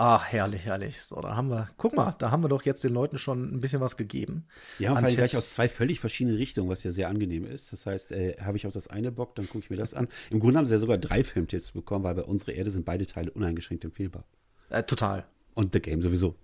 Ach, 0.02 0.26
herrlich, 0.28 0.64
herrlich. 0.64 1.02
So, 1.02 1.20
dann 1.20 1.36
haben 1.36 1.50
wir, 1.50 1.68
guck 1.76 1.94
mal, 1.94 2.16
da 2.18 2.32
haben 2.32 2.42
wir 2.42 2.48
doch 2.48 2.64
jetzt 2.64 2.82
den 2.86 2.94
Leuten 2.94 3.18
schon 3.18 3.54
ein 3.54 3.60
bisschen 3.60 3.82
was 3.82 3.98
gegeben. 3.98 4.46
Ja, 4.78 4.94
und 4.94 5.06
gleich 5.10 5.36
aus 5.36 5.54
zwei 5.54 5.68
völlig 5.68 6.00
verschiedenen 6.00 6.38
Richtungen, 6.38 6.70
was 6.70 6.86
ja 6.86 6.94
sehr 6.94 7.10
angenehm 7.10 7.46
ist. 7.46 7.74
Das 7.74 7.86
heißt, 7.86 8.14
äh, 8.14 8.38
habe 8.40 8.56
ich 8.56 8.66
auch 8.66 8.72
das 8.72 8.88
eine 8.88 9.12
Bock, 9.12 9.36
dann 9.36 9.50
gucke 9.50 9.66
ich 9.66 9.70
mir 9.70 9.76
das 9.76 9.94
an. 9.94 10.08
Im 10.32 10.40
Grunde 10.40 10.58
haben 10.58 10.68
sie 10.68 10.74
ja 10.74 10.80
sogar 10.80 10.98
drei 10.98 11.22
Filmtipps 11.22 11.72
bekommen, 11.72 12.06
weil 12.06 12.16
bei 12.16 12.24
Unsere 12.24 12.54
Erde 12.54 12.72
sind 12.72 12.86
beide 12.86 13.06
Teile 13.08 13.30
uneingeschränkt 13.32 13.84
empfehlbar. 13.84 14.24
Äh, 14.70 14.84
total. 14.84 15.26
Und 15.54 15.74
The 15.74 15.82
Game 15.82 16.02
sowieso. 16.02 16.36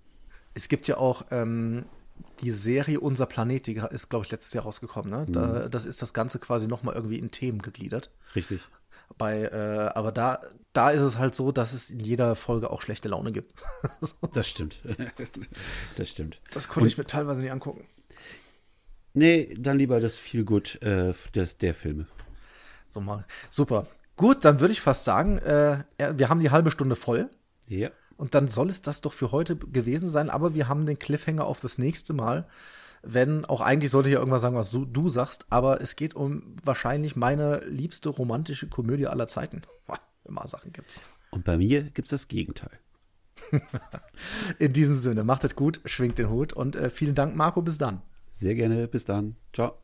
Es 0.53 0.67
gibt 0.67 0.89
ja 0.89 0.97
auch 0.97 1.23
ähm, 1.31 1.85
die 2.41 2.51
Serie 2.51 2.99
Unser 2.99 3.25
Planet, 3.25 3.67
die 3.67 3.81
ist, 3.89 4.09
glaube 4.09 4.25
ich, 4.25 4.31
letztes 4.33 4.51
Jahr 4.51 4.65
rausgekommen. 4.65 5.09
Ne? 5.09 5.27
Da, 5.29 5.45
mhm. 5.47 5.71
Das 5.71 5.85
ist 5.85 6.01
das 6.01 6.13
Ganze 6.13 6.39
quasi 6.39 6.67
nochmal 6.67 6.95
irgendwie 6.95 7.19
in 7.19 7.31
Themen 7.31 7.61
gegliedert. 7.61 8.11
Richtig. 8.35 8.67
Bei, 9.17 9.43
äh, 9.43 9.91
aber 9.97 10.11
da, 10.11 10.41
da 10.75 10.91
ist 10.91 11.01
es 11.01 11.17
halt 11.17 11.35
so, 11.35 11.51
dass 11.51 11.73
es 11.73 11.89
in 11.89 11.99
jeder 11.99 12.35
Folge 12.35 12.69
auch 12.69 12.81
schlechte 12.81 13.09
Laune 13.09 13.31
gibt. 13.31 13.53
so. 14.01 14.15
Das 14.33 14.47
stimmt. 14.47 14.77
das 15.95 16.09
stimmt. 16.09 16.41
Das 16.51 16.67
konnte 16.67 16.81
Und, 16.81 16.87
ich 16.87 16.97
mir 16.97 17.05
teilweise 17.05 17.41
nicht 17.41 17.51
angucken. 17.51 17.85
Nee, 19.13 19.55
dann 19.57 19.77
lieber 19.77 19.99
das 19.99 20.15
viel 20.15 20.43
gut 20.43 20.81
äh, 20.81 21.13
der 21.33 21.73
Filme. 21.73 22.07
So 22.89 22.99
mal. 22.99 23.25
Super. 23.49 23.87
Gut, 24.17 24.43
dann 24.43 24.59
würde 24.59 24.73
ich 24.73 24.81
fast 24.81 25.05
sagen, 25.05 25.37
äh, 25.39 25.83
wir 25.97 26.29
haben 26.29 26.39
die 26.39 26.51
halbe 26.51 26.71
Stunde 26.71 26.95
voll. 26.95 27.29
Ja. 27.67 27.89
Und 28.17 28.33
dann 28.33 28.47
soll 28.47 28.69
es 28.69 28.81
das 28.81 29.01
doch 29.01 29.13
für 29.13 29.31
heute 29.31 29.55
gewesen 29.55 30.09
sein, 30.09 30.29
aber 30.29 30.55
wir 30.55 30.67
haben 30.67 30.85
den 30.85 30.99
Cliffhanger 30.99 31.45
auf 31.45 31.61
das 31.61 31.77
nächste 31.77 32.13
Mal 32.13 32.47
wenn 33.05 33.45
auch 33.45 33.61
eigentlich 33.61 33.91
sollte 33.91 34.09
ich 34.09 34.13
ja 34.13 34.19
irgendwas 34.19 34.41
sagen, 34.41 34.55
was 34.55 34.71
du, 34.71 34.83
du 34.83 35.09
sagst, 35.09 35.45
aber 35.49 35.79
es 35.79 35.95
geht 35.95 36.15
um 36.15 36.55
wahrscheinlich 36.63 37.15
meine 37.15 37.59
liebste 37.65 38.09
romantische 38.09 38.67
Komödie 38.67 39.07
aller 39.07 39.27
Zeiten. 39.27 39.61
Immer 40.25 40.47
Sachen 40.47 40.71
gibt's. 40.73 41.01
Und 41.31 41.45
bei 41.45 41.57
mir 41.57 41.83
gibt's 41.83 42.11
das 42.11 42.27
Gegenteil. 42.27 42.79
In 44.59 44.73
diesem 44.73 44.97
Sinne, 44.97 45.23
macht 45.23 45.43
es 45.43 45.55
gut, 45.55 45.81
schwingt 45.85 46.17
den 46.17 46.29
Hut 46.29 46.53
und 46.53 46.75
äh, 46.75 46.89
vielen 46.89 47.15
Dank, 47.15 47.35
Marco. 47.35 47.61
Bis 47.61 47.77
dann. 47.77 48.01
Sehr 48.29 48.55
gerne, 48.55 48.87
bis 48.87 49.05
dann. 49.05 49.35
Ciao. 49.53 49.77